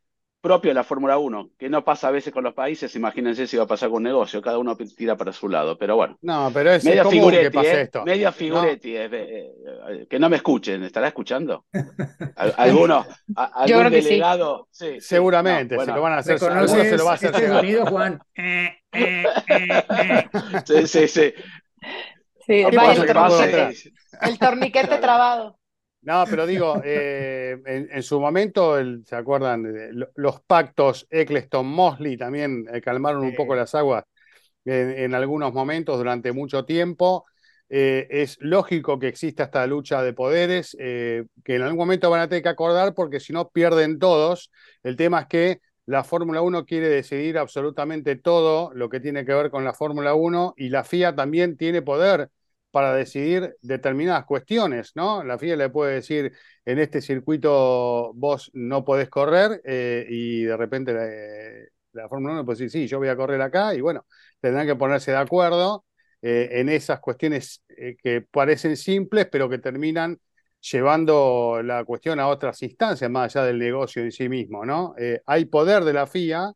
propio 0.47 0.71
de 0.71 0.75
la 0.75 0.85
Fórmula 0.85 1.19
1, 1.19 1.51
que 1.59 1.69
no 1.69 1.85
pasa 1.85 2.07
a 2.07 2.11
veces 2.13 2.33
con 2.33 2.45
los 2.45 2.55
países, 2.55 2.95
imagínense 2.95 3.49
si 3.49 3.57
va 3.57 3.65
a 3.65 3.67
pasar 3.67 3.89
con 3.89 3.97
un 3.97 4.03
negocio, 4.05 4.41
cada 4.41 4.59
uno 4.59 4.77
tira 4.77 5.17
para 5.17 5.33
su 5.33 5.49
lado, 5.49 5.77
pero 5.77 5.97
bueno. 5.97 6.17
No, 6.23 6.53
pero 6.55 6.71
es, 6.71 6.85
Medio 6.85 7.03
común 7.03 7.33
que 7.33 7.51
pase 7.51 7.73
¿eh? 7.73 7.81
esto. 7.83 8.05
Medio 8.05 8.29
No, 8.29 8.33
figuretti, 8.33 8.97
eh, 8.97 9.09
eh, 9.11 9.53
eh, 9.89 10.07
que 10.09 10.19
no 10.21 10.29
me 10.29 10.37
escuchen, 10.37 10.85
¿estará 10.85 11.09
escuchando? 11.09 11.65
¿Al- 12.37 12.55
¿Alguno, 12.57 13.05
a- 13.35 13.67
Yo 13.67 13.79
algún 13.79 13.89
creo 13.89 13.91
que 13.91 14.03
sí. 14.03 14.09
delegado? 14.11 14.69
Sí, 14.71 14.87
sí, 14.95 15.01
seguramente, 15.01 15.77
no, 15.77 15.85
se 15.85 15.91
lo 15.91 16.01
van 16.01 16.13
a 16.13 16.19
hacer, 16.19 16.33
alguno 16.35 16.69
se 16.69 16.77
¿reconoces 16.77 16.99
lo 16.99 17.05
va 17.05 17.11
a 17.11 17.15
hacer 17.15 17.35
este 17.35 17.49
sonido, 17.49 17.87
Juan? 17.87 18.21
Eh, 18.37 18.79
eh, 18.93 19.25
eh, 19.49 19.85
eh. 19.99 20.29
sí, 20.65 20.87
sí, 20.87 21.09
sí. 21.09 21.35
sí, 22.47 22.63
No 22.63 22.71
¿Qué 22.71 22.77
va 22.77 22.83
pasa 22.85 23.01
el 23.03 23.07
que 23.09 23.15
no 23.15 23.43
el 24.23 24.39
torniquete 24.39 24.99
trabado. 24.99 25.59
No, 26.07 26.29
pero 26.31 26.47
digo, 26.47 26.81
eh, 26.85 27.61
en, 27.66 27.88
en 27.90 28.03
su 28.05 28.21
momento, 28.21 28.79
el- 28.79 29.05
¿se 29.07 29.16
acuerdan? 29.16 29.64
de 29.64 29.92
lo- 29.92 30.09
Los 30.14 30.40
pactos 30.42 31.07
Eccleston-Mosley 31.11 32.16
también 32.16 32.64
eh, 32.73 32.81
calmaron 32.81 33.25
un 33.25 33.35
poco 33.35 33.55
Eh, 33.55 33.57
las 33.57 33.75
aguas 33.75 34.05
en, 34.64 34.90
en 34.92 35.14
algunos 35.14 35.53
momentos 35.55 35.99
durante 35.99 36.33
mucho 36.33 36.64
tiempo. 36.66 37.27
Eh, 37.71 38.07
es 38.11 38.38
lógico 38.40 38.99
que 38.99 39.09
exista 39.09 39.45
esta 39.45 39.66
lucha 39.66 40.03
de 40.03 40.12
poderes, 40.14 40.77
eh, 40.81 41.25
que 41.45 41.57
en 41.57 41.62
algún 41.62 41.79
momento 41.79 42.11
van 42.11 42.23
a 42.23 42.29
tener 42.29 42.42
que 42.45 42.51
acordar 42.51 42.95
porque 42.95 43.21
si 43.21 43.33
no 43.33 43.51
pierden 43.51 43.99
todos. 43.99 44.51
El 44.85 44.97
tema 44.97 45.23
es 45.23 45.27
que 45.29 45.61
la 45.87 46.05
Fórmula 46.05 46.42
1 46.42 46.64
quiere 46.66 46.88
decidir 46.88 47.38
absolutamente 47.38 48.16
todo 48.16 48.73
lo 48.75 48.88
que 48.90 49.01
tiene 49.01 49.25
que 49.27 49.35
ver 49.35 49.51
con 49.51 49.64
la 49.64 49.75
Fórmula 49.75 50.14
1 50.14 50.55
y 50.57 50.69
la 50.71 50.83
FIA 50.85 51.14
también 51.16 51.57
tiene 51.57 51.83
poder 51.83 52.31
para 52.77 52.93
decidir 52.95 53.57
determinadas 53.62 54.27
cuestiones, 54.27 54.93
¿no? 54.95 55.25
La 55.25 55.39
FIA 55.39 55.57
le 55.57 55.71
puede 55.71 55.95
decir, 55.95 56.35
en 56.67 56.79
este 56.79 57.01
circuito 57.01 58.12
vos 58.15 58.51
no 58.53 58.85
podés 58.85 59.09
correr 59.09 59.62
eh, 59.65 60.05
y 60.11 60.43
de 60.43 60.57
repente 60.59 60.93
la, 60.93 61.07
la 61.93 62.07
Fórmula 62.11 62.35
1 62.35 62.45
puede 62.45 62.59
decir, 62.59 62.71
sí, 62.83 62.87
yo 62.87 62.99
voy 62.99 63.09
a 63.09 63.17
correr 63.17 63.41
acá 63.41 63.75
y 63.75 63.81
bueno, 63.81 64.05
tendrán 64.43 64.67
que 64.67 64.77
ponerse 64.77 65.11
de 65.11 65.17
acuerdo 65.17 65.87
eh, 66.21 66.49
en 66.53 66.69
esas 66.69 67.01
cuestiones 67.01 67.65
eh, 67.79 67.97
que 68.03 68.21
parecen 68.21 68.77
simples, 68.77 69.27
pero 69.33 69.49
que 69.49 69.57
terminan 69.57 70.19
llevando 70.61 71.62
la 71.65 71.83
cuestión 71.85 72.21
a 72.21 72.29
otras 72.29 72.61
instancias 72.62 73.11
más 73.11 73.35
allá 73.35 73.47
del 73.47 73.59
negocio 73.59 74.03
en 74.03 74.12
sí 74.12 74.29
mismo, 74.29 74.67
¿no? 74.67 74.95
Eh, 74.99 75.23
hay 75.25 75.47
poder 75.47 75.83
de 75.85 75.95
la 75.95 76.07
FIA, 76.07 76.53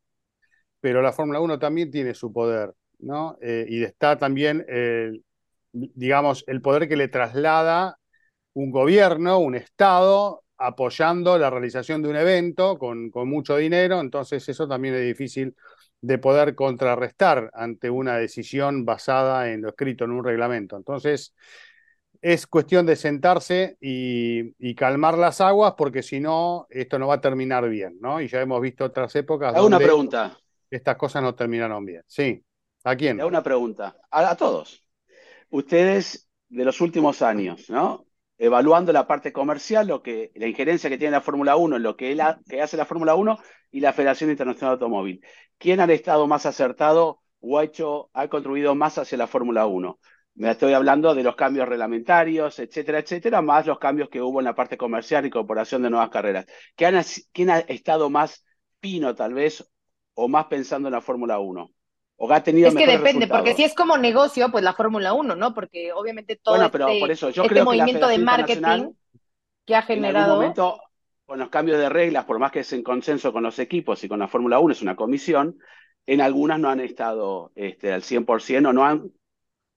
pero 0.81 1.01
la 1.01 1.13
Fórmula 1.13 1.41
1 1.41 1.59
también 1.59 1.91
tiene 1.91 2.13
su 2.15 2.31
poder, 2.31 2.75
¿no? 2.99 3.37
Eh, 3.41 3.67
y 3.69 3.83
está 3.85 4.19
también, 4.19 4.65
eh, 4.69 5.13
digamos, 5.73 6.45
el 6.47 6.61
poder 6.63 6.89
que 6.89 6.97
le 6.97 7.09
traslada 7.09 7.99
un 8.53 8.71
gobierno, 8.71 9.39
un 9.39 9.55
Estado, 9.55 10.43
apoyando 10.59 11.39
la 11.39 11.51
realización 11.51 12.03
de 12.03 12.09
un 12.09 12.17
evento 12.17 12.79
con, 12.79 13.11
con 13.11 13.29
mucho 13.29 13.57
dinero, 13.57 14.01
entonces 14.01 14.47
eso 14.49 14.69
también 14.69 14.95
es 14.95 15.07
difícil 15.07 15.55
de 16.03 16.19
poder 16.19 16.55
contrarrestar 16.55 17.51
ante 17.55 17.91
una 17.91 18.17
decisión 18.17 18.85
basada 18.85 19.51
en 19.51 19.63
lo 19.63 19.69
escrito 19.71 20.05
en 20.05 20.13
un 20.13 20.25
reglamento. 20.25 20.77
Entonces, 20.77 21.35
es 22.23 22.47
cuestión 22.47 22.85
de 22.85 22.97
sentarse 22.97 23.77
y, 23.81 24.55
y 24.59 24.75
calmar 24.75 25.17
las 25.17 25.41
aguas, 25.41 25.75
porque 25.77 26.03
si 26.03 26.21
no, 26.21 26.67
esto 26.69 26.99
no 26.99 27.09
va 27.09 27.15
a 27.15 27.21
terminar 27.21 27.69
bien, 27.69 27.97
¿no? 28.01 28.21
Y 28.21 28.29
ya 28.29 28.41
hemos 28.41 28.61
visto 28.61 28.85
otras 28.85 29.15
épocas 29.17 29.55
Hago 29.55 29.67
una 29.67 29.79
pregunta, 29.79 30.39
estas 30.71 30.97
cosas 30.97 31.23
no 31.23 31.35
terminaron 31.35 31.85
bien. 31.85 32.03
Sí. 32.07 32.43
¿A 32.85 32.91
hago 32.91 32.99
quién? 32.99 33.23
una 33.23 33.43
pregunta 33.43 33.97
a, 34.11 34.31
a 34.31 34.37
todos. 34.37 34.85
Ustedes 35.51 36.29
de 36.49 36.65
los 36.65 36.81
últimos 36.81 37.23
años, 37.23 37.69
¿no? 37.71 38.07
Evaluando 38.39 38.93
la 38.93 39.07
parte 39.07 39.33
comercial, 39.33 39.87
lo 39.89 40.03
que, 40.03 40.33
la 40.35 40.47
injerencia 40.47 40.89
que 40.89 40.97
tiene 40.97 41.13
la 41.13 41.21
Fórmula 41.21 41.57
1, 41.57 41.79
lo 41.79 41.97
que, 41.97 42.17
hace 42.63 42.77
la 42.77 42.87
Fórmula 42.87 43.15
1 43.15 43.39
y 43.71 43.81
la 43.81 43.93
Federación 43.93 44.31
Internacional 44.31 44.79
de 44.79 44.85
Automóvil. 44.85 45.21
¿Quién 45.59 45.81
ha 45.81 45.93
estado 45.93 46.27
más 46.27 46.47
acertado 46.47 47.21
o 47.41 47.59
ha 47.59 47.65
hecho, 47.65 48.11
ha 48.15 48.29
contribuido 48.29 48.75
más 48.75 48.99
hacia 48.99 49.19
la 49.19 49.27
Fórmula 49.27 49.67
1? 49.67 49.99
Me 50.35 50.51
estoy 50.51 50.73
hablando 50.73 51.15
de 51.15 51.23
los 51.23 51.37
cambios 51.37 51.69
reglamentarios, 51.69 52.59
etcétera, 52.61 53.01
etcétera, 53.01 53.43
más 53.43 53.67
los 53.67 53.79
cambios 53.79 54.09
que 54.09 54.23
hubo 54.23 54.41
en 54.41 54.45
la 54.47 54.55
parte 54.55 54.79
comercial 54.79 55.25
y 55.25 55.29
incorporación 55.29 55.83
de 55.83 55.91
nuevas 55.91 56.11
carreras. 56.11 56.47
¿Quién 56.77 56.97
ha, 56.97 57.03
quién 57.33 57.51
ha 57.51 57.59
estado 57.59 58.09
más 58.09 58.45
fino, 58.81 59.15
tal 59.15 59.35
vez, 59.35 59.69
o 60.15 60.29
más 60.29 60.47
pensando 60.47 60.89
en 60.89 60.95
la 60.95 61.01
Fórmula 61.01 61.39
1? 61.41 61.71
¿O 62.23 62.31
ha 62.31 62.43
tenido 62.43 62.69
Es 62.69 62.75
que 62.75 62.87
depende, 62.87 63.27
porque 63.27 63.55
si 63.55 63.65
es 63.65 63.75
como 63.75 63.97
negocio, 63.97 64.51
pues 64.53 64.63
la 64.63 64.75
Fórmula 64.75 65.15
1, 65.15 65.37
¿no? 65.37 65.55
Porque 65.55 65.91
obviamente 65.95 66.37
todo 66.37 66.57
Bueno, 66.57 66.71
pero 66.71 66.89
este, 66.89 67.01
por 67.01 67.11
eso 67.11 67.31
yo 67.31 67.45
este 67.45 67.55
creo 67.55 67.65
que 67.65 67.77
la 67.77 67.85
movimiento 67.85 68.09
de 68.09 68.19
marketing, 68.19 68.93
que 69.65 69.75
ha 69.75 69.79
En 69.79 69.85
algún 69.85 70.05
generado. 70.05 70.35
momento, 70.35 70.83
con 71.25 71.39
los 71.39 71.49
cambios 71.49 71.79
de 71.79 71.89
reglas, 71.89 72.27
por 72.27 72.39
más 72.39 72.53
que 72.53 72.61
es 72.61 72.71
en 72.75 72.83
consenso 72.83 73.33
con 73.33 73.43
los 73.43 73.59
equipos 73.59 74.05
y 74.05 74.09
con 74.09 74.19
la 74.19 74.29
Fórmula 74.29 74.59
1, 74.59 74.73
es 74.73 74.83
una 74.83 74.97
comisión, 74.97 75.57
en 76.05 76.21
algunas 76.21 76.61
no 76.61 76.69
han 76.69 76.81
estado 76.81 77.53
este, 77.55 77.91
al 77.91 78.03
100% 78.03 78.69
o 78.69 78.73
no 78.75 78.85
han 78.85 79.11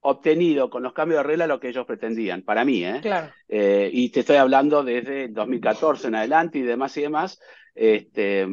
obtenido 0.00 0.68
con 0.68 0.82
los 0.82 0.92
cambios 0.92 1.20
de 1.20 1.22
regla 1.22 1.46
lo 1.46 1.58
que 1.58 1.70
ellos 1.70 1.86
pretendían, 1.86 2.42
para 2.42 2.66
mí, 2.66 2.84
¿eh? 2.84 2.98
Claro. 3.00 3.32
Eh, 3.48 3.88
y 3.90 4.10
te 4.10 4.20
estoy 4.20 4.36
hablando 4.36 4.84
desde 4.84 5.28
2014 5.28 6.08
en 6.08 6.16
adelante 6.16 6.58
y 6.58 6.62
demás 6.62 6.94
y 6.98 7.00
demás. 7.00 7.40
Este, 7.74 8.46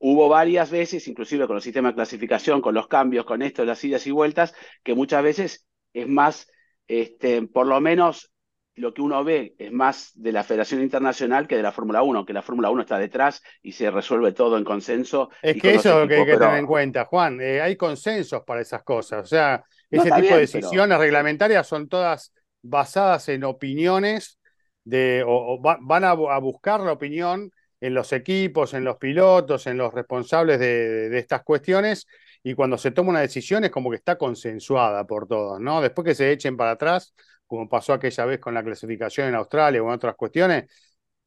hubo 0.00 0.28
varias 0.28 0.70
veces, 0.70 1.06
inclusive 1.08 1.46
con 1.46 1.56
el 1.56 1.62
sistema 1.62 1.88
de 1.90 1.94
clasificación, 1.94 2.60
con 2.60 2.74
los 2.74 2.88
cambios, 2.88 3.24
con 3.24 3.42
esto, 3.42 3.64
las 3.64 3.84
idas 3.84 4.06
y 4.06 4.10
vueltas, 4.10 4.54
que 4.82 4.94
muchas 4.94 5.22
veces 5.22 5.66
es 5.92 6.08
más, 6.08 6.48
este, 6.88 7.42
por 7.46 7.66
lo 7.66 7.80
menos 7.80 8.32
lo 8.76 8.94
que 8.94 9.02
uno 9.02 9.22
ve 9.24 9.54
es 9.58 9.70
más 9.72 10.10
de 10.14 10.32
la 10.32 10.42
Federación 10.42 10.80
Internacional 10.80 11.46
que 11.46 11.56
de 11.56 11.62
la 11.62 11.72
Fórmula 11.72 12.02
1, 12.02 12.24
que 12.24 12.32
la 12.32 12.40
Fórmula 12.40 12.70
1 12.70 12.80
está 12.82 12.98
detrás 12.98 13.42
y 13.62 13.72
se 13.72 13.90
resuelve 13.90 14.32
todo 14.32 14.56
en 14.56 14.64
consenso. 14.64 15.28
Es 15.42 15.60
que 15.60 15.74
eso 15.74 15.90
es 15.90 16.02
lo 16.02 16.08
que 16.08 16.14
hay 16.16 16.24
que 16.24 16.36
tener 16.38 16.56
en 16.58 16.66
cuenta, 16.66 17.04
Juan. 17.04 17.38
Eh, 17.42 17.60
hay 17.60 17.76
consensos 17.76 18.42
para 18.46 18.62
esas 18.62 18.82
cosas. 18.82 19.22
O 19.24 19.26
sea, 19.26 19.62
ese 19.90 20.04
tipo 20.04 20.16
de 20.16 20.22
pero- 20.22 20.36
decisiones 20.38 20.98
reglamentarias 20.98 21.66
son 21.66 21.88
todas 21.88 22.32
basadas 22.62 23.28
en 23.28 23.44
opiniones 23.44 24.38
de, 24.84 25.24
o, 25.26 25.54
o 25.56 25.60
va- 25.62 25.78
van 25.82 26.04
a 26.04 26.14
buscar 26.38 26.80
la 26.80 26.92
opinión 26.92 27.50
en 27.80 27.94
los 27.94 28.12
equipos, 28.12 28.74
en 28.74 28.84
los 28.84 28.96
pilotos, 28.96 29.66
en 29.66 29.76
los 29.78 29.92
responsables 29.92 30.58
de, 30.58 31.18
estas 31.18 31.42
cuestiones. 31.42 32.06
Y 32.42 32.54
cuando 32.54 32.78
se 32.78 32.90
toma 32.90 33.10
una 33.10 33.20
decisión 33.20 33.64
es 33.64 33.70
como 33.70 33.90
que 33.90 33.96
está 33.96 34.16
consensuada 34.16 35.06
por 35.06 35.26
todos, 35.26 35.60
¿no? 35.60 35.80
Después 35.80 36.04
que 36.06 36.14
se 36.14 36.32
echen 36.32 36.56
para 36.56 36.72
atrás, 36.72 37.14
como 37.46 37.68
pasó 37.68 37.92
aquella 37.94 38.24
vez 38.24 38.40
con 38.40 38.54
la 38.54 38.62
clasificación 38.62 39.28
en 39.28 39.34
Australia 39.34 39.82
o 39.82 39.86
en 39.86 39.92
otras 39.94 40.14
cuestiones, 40.16 40.64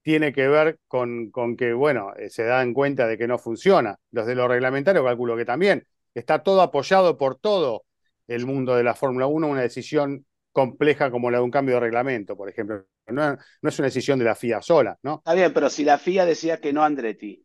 tiene 0.02 0.34
que 0.34 0.48
ver 0.48 0.80
con, 0.88 1.32
que, 1.58 1.74
bueno, 1.74 2.14
eh, 2.18 2.30
se 2.30 2.44
dan 2.44 2.74
cuenta 2.74 3.08
de 3.08 3.18
que 3.18 3.28
no 3.28 3.38
funciona. 3.38 3.98
Los 4.12 4.26
de 4.28 4.36
los 4.36 4.48
reglamentarios 4.48 5.06
calculo 5.06 5.38
que 5.38 5.46
también. 5.46 5.88
Está 6.14 6.44
todo 6.44 6.62
apoyado 6.62 7.18
por 7.18 7.38
todo 7.38 7.86
el 8.28 8.46
mundo 8.46 8.76
de 8.76 8.84
la 8.84 8.96
Fórmula 8.96 9.28
1, 9.28 9.48
una 9.48 9.62
decisión 9.62 10.26
compleja 10.54 11.12
como 11.12 11.30
la 11.30 11.40
de 11.40 11.44
un 11.44 11.52
cambio 11.52 11.76
de 11.76 11.82
reglamento, 11.82 12.38
por 12.38 12.48
ejemplo. 12.48 12.86
No, 13.08 13.32
no 13.62 13.70
es 13.70 13.80
una 13.80 13.88
decisión 13.88 14.18
de 14.20 14.26
la 14.26 14.36
FIA 14.36 14.62
sola, 14.62 14.98
¿no? 15.04 15.16
Está 15.16 15.34
bien, 15.34 15.52
pero 15.54 15.70
si 15.70 15.84
la 15.84 15.98
FIA 15.98 16.26
decía 16.26 16.62
que 16.62 16.72
no 16.72 16.84
Andretti, 16.84 17.44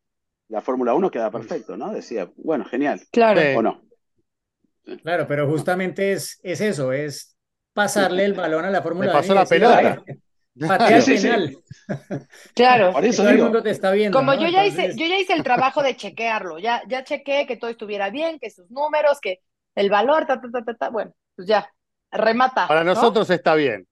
la 0.49 0.61
Fórmula 0.61 0.95
1 0.95 1.11
queda 1.11 1.31
perfecto, 1.31 1.77
¿no? 1.77 1.93
Decía, 1.93 2.31
bueno, 2.37 2.65
genial, 2.65 3.01
Claro. 3.11 3.41
O 3.59 3.63
no. 3.63 3.83
Claro, 5.03 5.27
pero 5.27 5.47
justamente 5.49 6.13
es, 6.13 6.39
es 6.43 6.61
eso, 6.61 6.93
es 6.93 7.37
pasarle 7.75 8.25
el 8.25 8.35
balón 8.35 8.65
a 8.65 8.71
la 8.71 8.83
Fórmula 8.83 9.13
pasó 9.13 9.33
1 9.33 9.33
y 9.33 9.35
la 9.35 9.41
decir, 9.43 9.59
pelota. 9.59 10.03
"Oye, 10.07 10.19
Patea 10.67 10.97
el 10.97 11.03
Sí, 11.03 11.13
sí, 11.13 11.19
sí. 11.19 11.29
penal. 11.29 11.57
Claro. 12.55 12.93
Por 12.93 13.05
eso 13.05 13.23
Todo 13.23 13.33
el 13.33 13.39
mundo 13.39 13.63
te 13.63 13.71
está 13.71 13.93
viendo. 13.93 14.19
Como 14.19 14.35
¿no? 14.35 14.41
yo 14.41 14.49
ya 14.49 14.67
hice, 14.67 14.89
yo 14.97 15.07
ya 15.07 15.19
hice 15.19 15.33
el 15.35 15.43
trabajo 15.45 15.83
de 15.83 15.95
chequearlo, 15.97 16.59
ya, 16.59 16.83
ya 16.89 17.05
chequeé 17.05 17.47
que 17.47 17.57
todo 17.57 17.71
estuviera 17.71 18.11
bien, 18.11 18.39
que 18.41 18.51
sus 18.51 18.71
números, 18.71 19.21
que 19.21 19.41
el 19.75 19.89
valor, 19.91 20.27
ta, 20.27 20.41
ta, 20.41 20.49
ta, 20.51 20.65
ta, 20.65 20.75
ta, 20.75 20.89
bueno, 20.91 21.13
pues 21.37 21.47
ya, 21.47 21.71
remata. 22.13 22.67
Para 22.67 22.85
¿no? 22.93 22.93
nosotros 22.95 23.31
está 23.31 23.55
bien, 23.55 23.87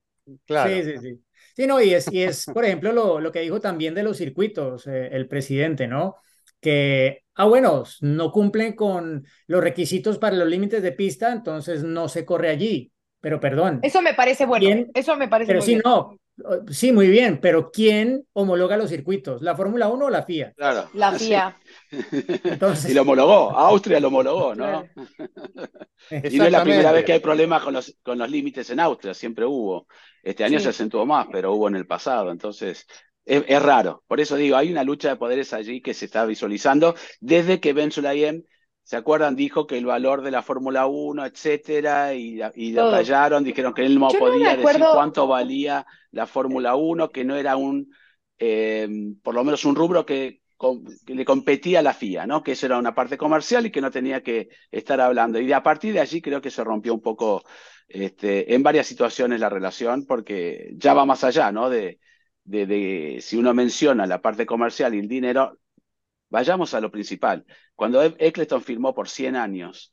claro. 0.44 0.74
Sí, 0.74 0.82
sí, 0.82 0.98
sí. 0.98 1.22
Sí, 1.54 1.66
no, 1.66 1.80
y 1.80 1.94
es, 1.94 2.12
y 2.12 2.22
es, 2.22 2.46
por 2.52 2.64
ejemplo, 2.64 2.92
lo, 2.92 3.18
lo 3.20 3.32
que 3.32 3.40
dijo 3.40 3.60
también 3.60 3.94
de 3.94 4.02
los 4.02 4.18
circuitos, 4.18 4.86
eh, 4.86 5.08
el 5.12 5.26
presidente, 5.28 5.86
¿no? 5.86 6.16
Que, 6.60 7.24
ah, 7.34 7.46
bueno, 7.46 7.84
no 8.02 8.30
cumplen 8.32 8.74
con 8.74 9.24
los 9.46 9.62
requisitos 9.62 10.18
para 10.18 10.36
los 10.36 10.48
límites 10.48 10.82
de 10.82 10.92
pista, 10.92 11.32
entonces 11.32 11.82
no 11.82 12.08
se 12.08 12.26
corre 12.26 12.50
allí. 12.50 12.92
Pero 13.20 13.40
perdón, 13.40 13.80
Eso 13.82 14.02
me 14.02 14.14
parece 14.14 14.44
bueno, 14.46 14.66
Bien, 14.66 14.90
eso 14.94 15.16
me 15.16 15.28
parece 15.28 15.52
pero 15.52 15.62
sí, 15.62 15.72
bien. 15.72 15.82
no, 15.84 16.18
sí, 16.70 16.92
muy 16.92 17.08
bien, 17.08 17.38
pero 17.40 17.70
¿quién 17.70 18.26
homologa 18.32 18.76
los 18.76 18.90
circuitos? 18.90 19.42
¿La 19.42 19.56
Fórmula 19.56 19.88
1 19.88 20.06
o 20.06 20.10
la 20.10 20.22
FIA? 20.22 20.52
claro. 20.56 20.88
La 20.94 21.18
Sí. 21.18 21.26
FIA. 21.26 21.56
Entonces- 22.44 22.90
Y 22.90 22.94
lo 22.94 23.02
homologó, 23.02 23.50
Austria 23.50 24.00
lo 24.00 24.08
homologó, 24.08 24.54
¿no? 24.54 24.84
Y 26.10 26.36
no 26.38 26.44
es 26.44 26.52
la 26.52 26.62
primera 26.62 26.92
vez 26.92 27.04
que 27.04 27.14
hay 27.14 27.20
problemas 27.20 27.62
con 27.62 27.74
los, 27.74 27.96
con 28.02 28.18
los 28.18 28.30
límites 28.30 28.70
en 28.70 28.80
Austria, 28.80 29.14
siempre 29.14 29.44
hubo. 29.44 29.86
Este 30.22 30.44
año 30.44 30.58
Sí. 30.58 30.64
se 30.64 30.70
acentuó 30.70 31.04
más, 31.06 31.26
pero 31.32 31.52
hubo 31.52 31.68
en 31.68 31.76
el 31.76 31.86
pasado, 31.86 32.30
entonces 32.30 32.86
es, 33.24 33.44
es 33.46 33.62
raro. 33.62 34.04
Por 34.06 34.20
eso 34.20 34.36
digo, 34.36 34.56
hay 34.56 34.70
una 34.70 34.84
lucha 34.84 35.08
de 35.08 35.16
poderes 35.16 35.52
allí 35.52 35.80
que 35.80 35.94
se 35.94 36.04
está 36.04 36.24
visualizando 36.26 36.94
desde 37.20 37.60
que 37.60 37.72
Ben 37.72 37.90
Sulayem, 37.90 38.44
¿se 38.86 38.96
acuerdan? 38.96 39.34
Dijo 39.34 39.66
que 39.66 39.76
el 39.76 39.84
valor 39.84 40.22
de 40.22 40.30
la 40.30 40.42
Fórmula 40.42 40.86
1, 40.86 41.26
etcétera, 41.26 42.14
y, 42.14 42.40
y 42.54 42.76
rayaron, 42.76 43.42
dijeron 43.42 43.74
que 43.74 43.84
él 43.84 43.98
no 43.98 44.12
Yo 44.12 44.20
no 44.20 44.26
me 44.26 44.30
podía 44.30 44.56
decir 44.56 44.80
cuánto 44.92 45.26
valía 45.26 45.84
la 46.12 46.24
Fórmula 46.28 46.76
1, 46.76 47.10
que 47.10 47.24
no 47.24 47.34
era 47.34 47.56
un, 47.56 47.92
eh, 48.38 48.88
por 49.24 49.34
lo 49.34 49.42
menos 49.42 49.64
un 49.64 49.74
rubro 49.74 50.06
que, 50.06 50.40
le 51.08 51.24
competía 51.24 51.80
a 51.80 51.82
la 51.82 51.94
FIA, 51.94 52.28
¿no? 52.28 52.44
Que 52.44 52.52
eso 52.52 52.66
era 52.66 52.78
una 52.78 52.94
parte 52.94 53.18
comercial 53.18 53.66
y 53.66 53.72
que 53.72 53.80
no 53.80 53.90
tenía 53.90 54.22
que 54.22 54.50
estar 54.70 55.00
hablando. 55.00 55.40
Y 55.40 55.46
de, 55.46 55.54
a 55.54 55.64
partir 55.64 55.92
de 55.92 56.00
allí 56.00 56.22
creo 56.22 56.40
que 56.40 56.52
se 56.52 56.62
rompió 56.62 56.94
un 56.94 57.02
poco 57.02 57.42
este, 57.88 58.54
en 58.54 58.62
varias 58.62 58.86
situaciones 58.86 59.40
la 59.40 59.48
relación, 59.48 60.06
porque 60.06 60.70
ya 60.76 60.94
va 60.94 61.04
más 61.04 61.24
allá, 61.24 61.50
¿no? 61.50 61.68
De, 61.68 61.98
de, 62.44 62.66
de 62.66 63.18
si 63.20 63.36
uno 63.36 63.52
menciona 63.52 64.06
la 64.06 64.22
parte 64.22 64.46
comercial 64.46 64.94
y 64.94 65.00
el 65.00 65.08
dinero, 65.08 65.58
vayamos 66.28 66.74
a 66.74 66.80
lo 66.80 66.90
principal. 66.90 67.44
Cuando 67.74 68.02
Eccleston 68.02 68.62
firmó 68.62 68.94
por 68.94 69.08
100 69.08 69.36
años 69.36 69.92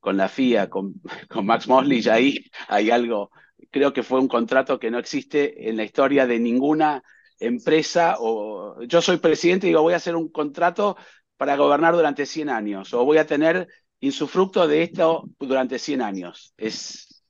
con 0.00 0.16
la 0.16 0.28
FIA, 0.28 0.68
con, 0.68 0.94
con 1.28 1.46
Max 1.46 1.68
Mosley, 1.68 2.00
ya 2.00 2.14
ahí 2.14 2.44
hay 2.68 2.90
algo, 2.90 3.30
creo 3.70 3.92
que 3.92 4.02
fue 4.02 4.20
un 4.20 4.28
contrato 4.28 4.78
que 4.78 4.90
no 4.90 4.98
existe 4.98 5.68
en 5.68 5.76
la 5.76 5.84
historia 5.84 6.26
de 6.26 6.38
ninguna 6.38 7.02
empresa 7.38 8.16
o 8.20 8.82
yo 8.82 9.02
soy 9.02 9.16
presidente 9.16 9.66
y 9.66 9.70
digo 9.70 9.82
voy 9.82 9.94
a 9.94 9.96
hacer 9.96 10.14
un 10.14 10.30
contrato 10.30 10.96
para 11.36 11.56
gobernar 11.56 11.94
durante 11.94 12.24
100 12.24 12.50
años 12.50 12.94
o 12.94 13.04
voy 13.04 13.18
a 13.18 13.26
tener 13.26 13.66
insufructo 13.98 14.66
de 14.68 14.82
esto 14.82 15.24
durante 15.38 15.78
100 15.78 16.02
años. 16.02 16.54
Es, 16.56 17.24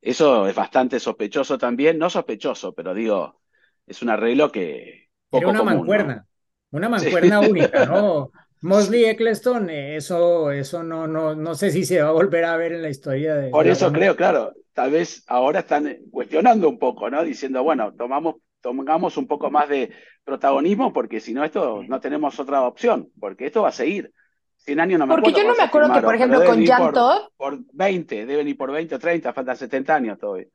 eso 0.00 0.46
es 0.46 0.54
bastante 0.54 1.00
sospechoso 1.00 1.58
también, 1.58 1.98
no 1.98 2.10
sospechoso, 2.10 2.74
pero 2.74 2.94
digo, 2.94 3.40
es 3.86 4.02
un 4.02 4.10
arreglo 4.10 4.52
que 4.52 5.08
poco 5.28 5.50
Era 5.50 5.62
una 5.62 5.72
común, 5.72 5.86
¿no? 5.86 6.26
Mancuerna, 6.70 6.88
una 6.88 6.88
Sí. 6.94 7.06
mancuerna 7.10 7.40
única, 7.40 7.84
¿no? 7.84 8.30
Mosley 8.60 9.04
Eccleston, 9.04 9.70
eso, 9.70 10.50
eso 10.50 10.82
no, 10.82 11.06
no, 11.06 11.34
no 11.34 11.54
sé 11.54 11.70
si 11.70 11.84
se 11.84 12.02
va 12.02 12.08
a 12.08 12.12
volver 12.12 12.44
a 12.44 12.56
ver 12.56 12.72
en 12.72 12.82
la 12.82 12.90
historia 12.90 13.34
de. 13.34 13.50
Por 13.50 13.66
eso 13.68 13.92
creo, 13.92 14.16
claro, 14.16 14.52
tal 14.72 14.90
vez 14.90 15.24
ahora 15.26 15.60
están 15.60 15.96
cuestionando 16.10 16.68
un 16.68 16.78
poco, 16.78 17.08
¿no? 17.10 17.24
Diciendo, 17.24 17.62
bueno, 17.62 17.94
tomamos, 17.94 18.36
tomamos 18.60 19.16
un 19.16 19.26
poco 19.26 19.50
más 19.50 19.68
de 19.68 19.92
protagonismo 20.24 20.92
porque 20.92 21.20
si 21.20 21.32
no, 21.32 21.44
esto 21.44 21.82
no 21.84 22.00
tenemos 22.00 22.38
otra 22.40 22.62
opción, 22.62 23.10
porque 23.20 23.46
esto 23.46 23.62
va 23.62 23.68
a 23.70 23.72
seguir. 23.72 24.12
100 24.56 24.80
años 24.80 24.98
no 24.98 25.06
me 25.06 25.14
Porque 25.14 25.30
acuerdo 25.30 25.38
yo 25.42 25.44
no 25.44 25.54
me 25.54 25.62
acuerdo 25.62 25.92
que, 25.92 26.02
por 26.02 26.14
ejemplo, 26.14 26.44
con 26.44 26.64
Jan 26.64 26.76
por, 26.82 26.92
Todd, 26.92 27.28
por 27.36 27.58
20, 27.72 28.26
deben 28.26 28.48
ir 28.48 28.56
por 28.56 28.72
20 28.72 28.94
o 28.96 28.98
30, 28.98 29.32
faltan 29.32 29.56
70 29.56 29.94
años 29.94 30.18
todavía. 30.18 30.48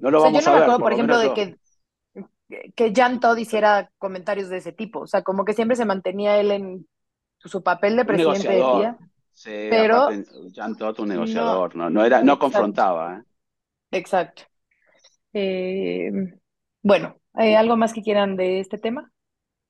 No 0.00 0.10
lo 0.10 0.18
o 0.18 0.20
sea, 0.20 0.30
yo 0.30 0.40
vamos 0.40 0.42
no 0.42 0.48
a 0.48 0.52
me 0.52 0.58
ver, 0.58 0.60
acuerdo, 0.60 0.82
por 0.82 0.92
por 0.94 1.06
lo 1.06 1.06
ejemplo, 1.06 1.18
de 1.18 1.32
yo. 1.32 1.32
que, 1.32 1.56
que 2.74 2.92
Jan 2.94 3.20
Todd 3.20 3.36
hiciera 3.38 3.90
comentarios 3.98 4.48
de 4.48 4.58
ese 4.58 4.72
tipo. 4.72 5.00
O 5.00 5.06
sea, 5.06 5.22
como 5.22 5.44
que 5.44 5.52
siempre 5.52 5.76
se 5.76 5.84
mantenía 5.84 6.38
él 6.38 6.50
en 6.50 6.88
su 7.38 7.62
papel 7.62 7.96
de 7.96 8.04
presidente 8.04 8.48
de. 8.48 8.62
FIA. 8.62 8.98
Sí, 9.32 9.50
Pero- 9.70 10.02
aparte, 10.02 10.24
Jan 10.54 10.76
Todt, 10.76 11.00
un 11.00 11.08
negociador, 11.08 11.74
no, 11.74 11.88
no, 11.88 12.04
era, 12.04 12.18
no 12.18 12.34
Exacto. 12.34 12.40
confrontaba, 12.40 13.16
¿eh? 13.16 13.22
Exacto. 13.92 14.42
Eh, 15.32 16.10
bueno, 16.82 17.16
¿hay 17.34 17.54
algo 17.54 17.76
más 17.76 17.92
que 17.92 18.02
quieran 18.02 18.36
de 18.36 18.60
este 18.60 18.78
tema? 18.78 19.10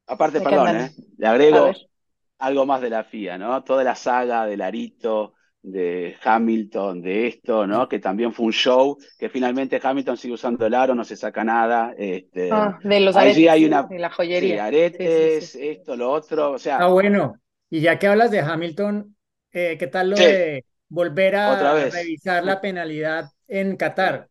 Aparte, 0.07 0.39
¿De 0.39 0.45
qué 0.45 0.51
perdón? 0.51 0.77
¿eh? 0.77 0.91
Le 1.19 1.27
agrego 1.27 1.71
algo 2.39 2.67
más 2.67 2.81
de 2.81 2.91
la 2.91 3.05
FIA, 3.05 3.39
¿no? 3.39 3.63
Toda 3.63 3.85
la 3.85 3.95
saga 3.95 4.47
del 4.47 4.63
Arito, 4.63 5.35
de 5.63 6.17
Hamilton, 6.23 7.03
de 7.03 7.27
esto, 7.29 7.67
¿no? 7.67 7.89
Que 7.89 7.99
también 7.99 8.33
fue 8.33 8.47
un 8.47 8.53
show, 8.53 8.97
que 9.19 9.29
finalmente 9.29 9.81
Hamilton 9.83 10.17
sigue 10.17 10.35
usando 10.35 10.67
el 10.67 10.75
aro, 10.75 10.95
no 10.95 11.05
se 11.05 11.17
saca 11.17 11.45
nada. 11.45 11.95
Este, 11.99 12.73
Ah, 12.73 12.79
de 12.83 13.01
los 13.01 13.17
allí 13.17 13.47
aretes, 13.47 13.49
hay 13.49 13.65
una, 13.67 13.89
de 13.89 13.99
la 13.99 14.11
sí, 14.31 14.57
joyería. 14.57 14.59
aretes, 14.59 15.13
Sí, 15.13 15.31
sí, 15.31 15.51
esto, 15.55 15.97
lo 15.97 16.11
otro, 16.11 16.53
o 16.53 16.59
Ah, 16.77 16.87
sea, 16.87 16.89
bueno. 16.89 17.35
Y 17.69 17.81
ya 17.83 17.99
que 17.99 18.07
hablas 18.09 18.31
de 18.31 18.41
Hamilton, 18.41 19.17
eh, 19.53 19.77
¿qué 19.79 19.87
tal 19.87 20.11
lo 20.11 20.19
Sí. 20.19 20.25
de 20.25 20.65
volver 20.89 21.37
a 21.37 21.87
revisar 21.91 22.45
la 22.45 22.61
penalidad 22.61 23.27
en 23.49 23.77
Qatar? 23.77 24.29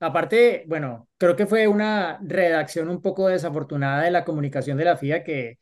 Aparte, 0.00 0.64
bueno, 0.68 1.08
creo 1.18 1.36
que 1.36 1.46
fue 1.46 1.66
una 1.68 2.18
redacción 2.22 2.88
un 2.88 3.02
poco 3.02 3.28
desafortunada 3.28 4.02
de 4.04 4.10
la 4.12 4.24
comunicación 4.24 4.78
de 4.78 4.84
la 4.84 4.96
FIA 4.96 5.24
que, 5.24 5.58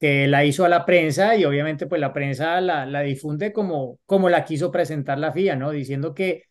que 0.00 0.26
la 0.28 0.44
hizo 0.44 0.64
a 0.64 0.68
la 0.70 0.86
prensa 0.86 1.36
y 1.36 1.44
obviamente 1.44 1.86
pues 1.86 2.00
la 2.00 2.12
prensa 2.12 2.60
la, 2.60 2.86
la 2.86 3.02
difunde 3.02 3.52
como, 3.52 3.98
como 4.06 4.28
la 4.30 4.44
quiso 4.44 4.70
presentar 4.72 5.18
la 5.18 5.32
FIA, 5.32 5.56
¿no? 5.56 5.70
Diciendo 5.72 6.14
que 6.14 6.44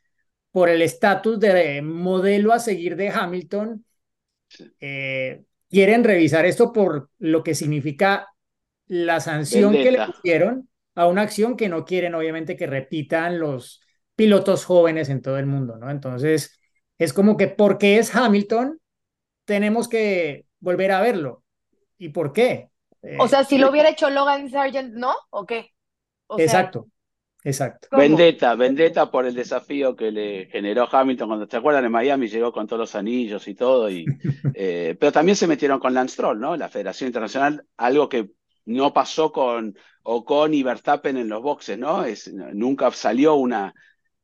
por 0.51 0.69
el 0.69 0.81
estatus 0.81 1.39
de 1.39 1.81
modelo 1.81 2.53
a 2.53 2.59
seguir 2.59 2.95
de 2.95 3.09
Hamilton, 3.09 3.85
eh, 4.79 5.43
quieren 5.69 6.03
revisar 6.03 6.45
esto 6.45 6.73
por 6.73 7.09
lo 7.19 7.43
que 7.43 7.55
significa 7.55 8.27
la 8.87 9.19
sanción 9.19 9.79
que 9.79 9.91
le 9.91 10.01
pusieron 10.01 10.69
a 10.95 11.07
una 11.07 11.21
acción 11.23 11.57
que 11.57 11.69
no 11.69 11.85
quieren, 11.85 12.15
obviamente, 12.15 12.57
que 12.57 12.67
repitan 12.67 13.39
los 13.39 13.81
pilotos 14.15 14.65
jóvenes 14.65 15.09
en 15.09 15.21
todo 15.21 15.37
el 15.39 15.45
mundo, 15.45 15.77
¿no? 15.77 15.89
Entonces, 15.91 16.59
es 16.97 17.13
como 17.13 17.37
que 17.37 17.47
porque 17.47 17.97
es 17.99 18.15
Hamilton, 18.15 18.79
tenemos 19.45 19.87
que 19.89 20.45
volver 20.59 20.91
a 20.91 21.01
verlo. 21.01 21.43
¿Y 21.97 22.09
por 22.09 22.33
qué? 22.33 22.68
O 23.19 23.27
sea, 23.27 23.43
si 23.43 23.57
lo 23.57 23.69
hubiera 23.69 23.89
hecho 23.89 24.09
Logan 24.09 24.49
Sargent, 24.49 24.93
¿no? 24.93 25.13
¿O 25.29 25.45
qué? 25.45 25.73
O 26.27 26.35
sea, 26.35 26.45
exacto, 26.45 26.87
exacto. 27.43 27.87
¿cómo? 27.89 28.01
Vendetta, 28.01 28.55
vendetta 28.55 29.09
por 29.09 29.25
el 29.25 29.33
desafío 29.33 29.95
que 29.95 30.11
le 30.11 30.45
generó 30.47 30.87
Hamilton 30.91 31.27
cuando 31.27 31.47
te 31.47 31.57
acuerdan 31.57 31.85
en 31.85 31.91
Miami 31.91 32.27
llegó 32.27 32.51
con 32.51 32.67
todos 32.67 32.79
los 32.79 32.95
anillos 32.95 33.47
y 33.47 33.55
todo, 33.55 33.89
y, 33.89 34.05
eh, 34.53 34.95
pero 34.99 35.11
también 35.11 35.35
se 35.35 35.47
metieron 35.47 35.79
con 35.79 35.93
Lance 35.93 36.13
Stroll, 36.13 36.39
¿no? 36.39 36.55
La 36.57 36.69
Federación 36.69 37.07
Internacional, 37.07 37.65
algo 37.77 38.09
que 38.09 38.31
no 38.65 38.93
pasó 38.93 39.31
con 39.31 39.75
Ocon 40.03 40.53
y 40.53 40.63
Verstappen 40.63 41.17
en 41.17 41.29
los 41.29 41.41
boxes, 41.41 41.77
¿no? 41.77 42.03
Es, 42.03 42.31
nunca 42.33 42.91
salió 42.91 43.35
una, 43.35 43.73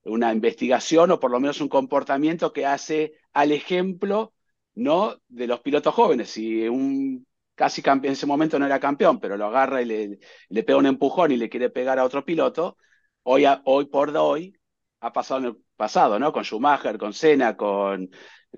una 0.04 0.32
investigación 0.32 1.12
o 1.12 1.20
por 1.20 1.32
lo 1.32 1.40
menos 1.40 1.62
un 1.62 1.70
comportamiento 1.70 2.54
que 2.54 2.66
hace 2.66 3.14
al 3.34 3.52
ejemplo, 3.52 4.34
¿no? 4.76 5.16
De 5.28 5.48
los 5.48 5.62
pilotos 5.62 5.94
jóvenes. 5.94 6.30
Si 6.30 6.68
un 6.68 7.26
casi 7.56 7.82
campeón, 7.82 8.10
en 8.10 8.14
ese 8.14 8.26
momento 8.26 8.60
no 8.60 8.66
era 8.66 8.80
campeón, 8.80 9.20
pero 9.20 9.38
lo 9.38 9.46
agarra 9.48 9.82
y 9.82 9.86
le, 9.86 10.20
le 10.50 10.64
pega 10.64 10.78
un 10.80 10.86
empujón 10.86 11.32
y 11.32 11.38
le 11.38 11.50
quiere 11.50 11.70
pegar 11.70 12.00
a 12.00 12.04
otro 12.06 12.24
piloto, 12.26 12.78
hoy, 13.24 13.46
a- 13.46 13.62
hoy 13.66 13.86
por 13.86 14.16
hoy 14.18 14.56
ha 15.02 15.12
pasado 15.14 15.40
en 15.42 15.46
el 15.48 15.58
pasado, 15.76 16.20
¿no? 16.20 16.32
Con 16.34 16.44
Schumacher, 16.44 16.98
con 16.98 17.14
Senna, 17.14 17.56
con, 17.58 18.10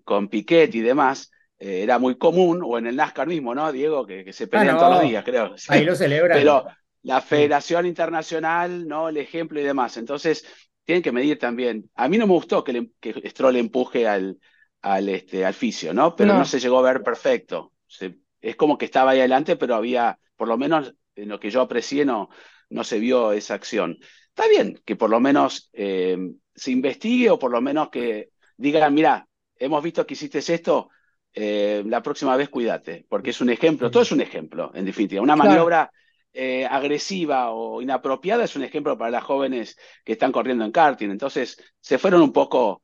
con 0.04 0.28
Piquet 0.30 0.74
y 0.76 0.82
demás. 0.82 1.32
eh, 1.60 1.82
era 1.84 1.98
muy 2.00 2.18
común, 2.18 2.62
o 2.64 2.78
en 2.78 2.88
el 2.88 2.96
NASCAR 2.96 3.28
mismo, 3.28 3.56
¿no, 3.56 3.72
Diego? 3.72 4.06
Que, 4.06 4.24
que 4.24 4.34
se 4.34 4.48
pelean 4.48 4.76
no. 4.76 4.78
todos 4.78 4.94
los 4.96 5.02
días, 5.04 5.24
creo. 5.26 5.56
Ahí 5.70 5.84
lo 5.84 5.96
celebran. 5.96 6.38
Pero 6.38 6.66
la 7.04 7.22
Federación 7.22 7.86
Internacional, 7.88 8.88
¿no? 8.88 9.10
El 9.10 9.18
ejemplo 9.18 9.60
y 9.60 9.64
demás. 9.64 9.98
Entonces, 9.98 10.46
tienen 10.84 11.02
que 11.02 11.12
medir 11.12 11.40
también. 11.40 11.90
A 11.96 12.08
mí 12.08 12.18
no 12.18 12.28
me 12.28 12.34
gustó 12.34 12.64
que, 12.64 12.74
le- 12.74 12.92
que 13.00 13.28
Stroll 13.30 13.56
empuje 13.58 14.08
al, 14.08 14.38
al, 14.82 15.10
este, 15.10 15.46
al 15.46 15.54
fisio, 15.54 15.94
¿no? 15.94 16.16
Pero 16.16 16.34
no. 16.34 16.40
No. 16.40 16.46
se 16.46 16.60
llegó 16.60 16.80
a 16.80 16.82
ver 16.84 17.02
perfecto. 17.04 17.74
Se- 17.88 18.20
es 18.42 18.56
como 18.56 18.78
que 18.78 18.86
estaba 18.86 19.12
ahí 19.12 19.20
adelante, 19.20 19.56
pero 19.56 19.76
había, 19.76 20.20
por 20.36 20.48
lo 20.48 20.58
menos 20.58 20.94
en 21.16 21.30
lo 21.30 21.40
que 21.40 21.50
yo 21.50 21.62
aprecié, 21.62 22.06
no, 22.06 22.30
no 22.70 22.84
se 22.84 23.00
vio 23.00 23.32
esa 23.32 23.56
acción. 23.56 23.98
Está 24.30 24.48
bien 24.48 24.80
que 24.86 24.96
por 24.96 25.10
lo 25.10 25.20
menos 25.20 25.70
eh, 25.74 26.18
se 26.56 26.72
investigue 26.72 27.30
o 27.30 27.40
por 27.40 27.52
lo 27.52 27.62
menos 27.62 27.90
que 27.90 28.30
digan, 28.58 28.94
mira, 28.94 29.28
hemos 29.58 29.84
visto 29.84 30.06
que 30.06 30.14
hiciste 30.14 30.40
esto, 30.40 30.90
eh, 31.34 31.84
la 31.86 32.02
próxima 32.02 32.36
vez 32.36 32.50
cuídate, 32.50 33.06
porque 33.10 33.32
es 33.32 33.42
un 33.42 33.50
ejemplo, 33.50 33.92
todo 33.92 34.04
es 34.04 34.12
un 34.12 34.22
ejemplo, 34.22 34.72
en 34.74 34.86
definitiva. 34.86 35.22
Una 35.22 35.36
Claro. 35.36 35.50
maniobra 35.50 35.92
eh, 36.34 36.66
agresiva 36.66 37.52
o 37.52 37.82
inapropiada 37.82 38.44
es 38.44 38.56
un 38.56 38.64
ejemplo 38.64 38.98
para 38.98 39.12
las 39.12 39.24
jóvenes 39.24 39.78
que 40.04 40.14
están 40.14 40.32
corriendo 40.32 40.66
en 40.66 40.72
karting. 40.72 41.10
Entonces, 41.10 41.58
se 41.80 41.98
fueron 41.98 42.22
un 42.22 42.34
poco 42.34 42.84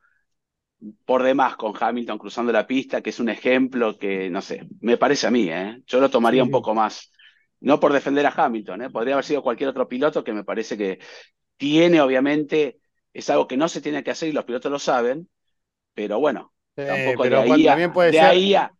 por 1.06 1.24
demás 1.24 1.56
con 1.56 1.74
Hamilton 1.80 2.18
cruzando 2.18 2.52
la 2.52 2.68
pista, 2.68 3.02
que 3.02 3.10
es 3.12 3.20
un 3.20 3.30
ejemplo 3.30 3.98
que, 3.98 4.30
no 4.30 4.42
sé, 4.42 4.68
me 4.82 4.98
parece 4.98 5.28
a 5.28 5.32
mí, 5.32 5.50
¿eh? 5.50 5.82
Yo 5.88 6.00
lo 6.00 6.10
tomaría 6.10 6.44
Sí, 6.44 6.46
un 6.46 6.50
poco 6.52 6.74
más, 6.76 7.12
no 7.62 7.80
por 7.80 7.94
defender 7.94 8.26
a 8.26 8.34
Hamilton, 8.36 8.84
¿eh? 8.84 8.90
Podría 8.90 9.16
haber 9.16 9.26
sido 9.26 9.44
cualquier 9.44 9.70
otro 9.70 9.88
piloto 9.88 10.24
que 10.24 10.34
me 10.34 10.44
parece 10.44 10.78
que 10.78 11.00
tiene, 11.58 12.02
obviamente, 12.02 12.80
es 13.14 13.30
algo 13.30 13.48
que 13.48 13.58
no 13.58 13.70
se 13.70 13.82
tiene 13.82 14.04
que 14.04 14.12
hacer 14.12 14.30
y 14.30 14.34
los 14.34 14.46
pilotos 14.46 14.72
lo 14.72 14.80
saben, 14.80 15.30
pero 15.94 16.20
bueno, 16.20 16.54
tampoco 16.84 17.28
de 17.28 17.38
pero 17.38 17.44
ahí 17.44 17.68
cuando- 17.68 17.70
a, 17.70 17.82
también 17.82 17.92
puede 17.94 18.12
de 18.12 18.22
ser. 18.22 18.22
ahí 18.22 18.56
a, 18.56 18.74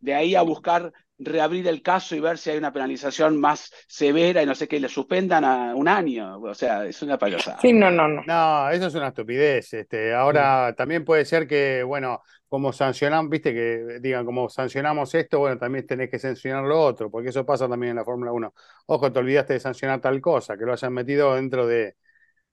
de 0.00 0.14
ahí 0.14 0.34
a 0.34 0.42
buscar 0.42 0.92
reabrir 1.18 1.66
el 1.68 1.82
caso 1.82 2.14
y 2.14 2.20
ver 2.20 2.38
si 2.38 2.50
hay 2.50 2.58
una 2.58 2.72
penalización 2.72 3.40
más 3.40 3.72
severa 3.88 4.42
y 4.42 4.46
no 4.46 4.54
sé 4.54 4.68
qué, 4.68 4.78
le 4.78 4.88
suspendan 4.88 5.44
a 5.44 5.74
un 5.74 5.88
año. 5.88 6.38
O 6.40 6.54
sea, 6.54 6.84
es 6.84 7.00
una 7.02 7.18
payasada. 7.18 7.60
Sí, 7.60 7.72
no, 7.72 7.90
no, 7.90 8.06
no. 8.08 8.22
No, 8.26 8.70
eso 8.70 8.86
es 8.86 8.94
una 8.94 9.08
estupidez. 9.08 9.72
Este, 9.72 10.14
ahora 10.14 10.74
también 10.76 11.04
puede 11.04 11.24
ser 11.24 11.46
que, 11.46 11.82
bueno, 11.82 12.22
como 12.48 12.72
sancionamos, 12.72 13.30
viste, 13.30 13.52
que 13.52 13.98
digan, 14.00 14.24
como 14.24 14.48
sancionamos 14.48 15.14
esto, 15.14 15.38
bueno, 15.38 15.58
también 15.58 15.86
tenés 15.86 16.10
que 16.10 16.18
sancionar 16.18 16.64
lo 16.64 16.80
otro, 16.80 17.10
porque 17.10 17.30
eso 17.30 17.44
pasa 17.44 17.68
también 17.68 17.90
en 17.90 17.96
la 17.96 18.04
Fórmula 18.04 18.32
1. 18.32 18.54
Ojo, 18.86 19.12
te 19.12 19.18
olvidaste 19.18 19.54
de 19.54 19.60
sancionar 19.60 20.00
tal 20.00 20.20
cosa, 20.20 20.56
que 20.56 20.64
lo 20.64 20.72
hayan 20.72 20.92
metido 20.92 21.34
dentro 21.34 21.66
de, 21.66 21.96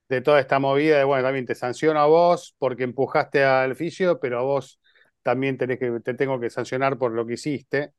de 0.08 0.20
toda 0.20 0.40
esta 0.40 0.58
movida 0.58 0.98
de, 0.98 1.04
bueno, 1.04 1.24
también 1.24 1.46
te 1.46 1.54
sanciono 1.54 2.00
a 2.00 2.06
vos 2.06 2.54
porque 2.58 2.84
empujaste 2.84 3.44
al 3.44 3.76
fisio, 3.76 4.18
pero 4.20 4.38
a 4.38 4.42
vos 4.42 4.80
también 5.22 5.56
tenés 5.56 5.78
que, 5.78 5.90
te 6.04 6.14
tengo 6.14 6.38
que 6.40 6.50
sancionar 6.50 6.98
por 6.98 7.12
lo 7.12 7.26
que 7.26 7.34
hiciste. 7.34 7.92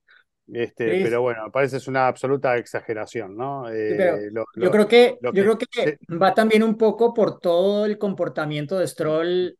Este, 0.54 0.98
Sí. 0.98 1.04
pero 1.04 1.22
bueno, 1.22 1.52
parece 1.52 1.78
es 1.78 1.88
una 1.88 2.08
absoluta 2.08 2.56
exageración, 2.58 3.36
¿no? 3.36 3.66
Sí, 3.68 3.74
pero 3.98 4.18
Eh, 4.18 4.30
lo- 4.32 4.46
Yo 4.56 4.70
creo 4.72 4.88
que, 4.88 5.18
lo 5.22 5.34
yo 5.34 5.44
creo 5.44 5.58
que- 5.58 5.68
que 5.68 6.16
va 6.16 6.34
también 6.34 6.62
un 6.64 6.78
poco 6.78 7.14
por 7.14 7.40
todo 7.40 7.86
el 7.86 7.98
comportamiento 7.98 8.78
de 8.78 8.88
Stroll 8.88 9.58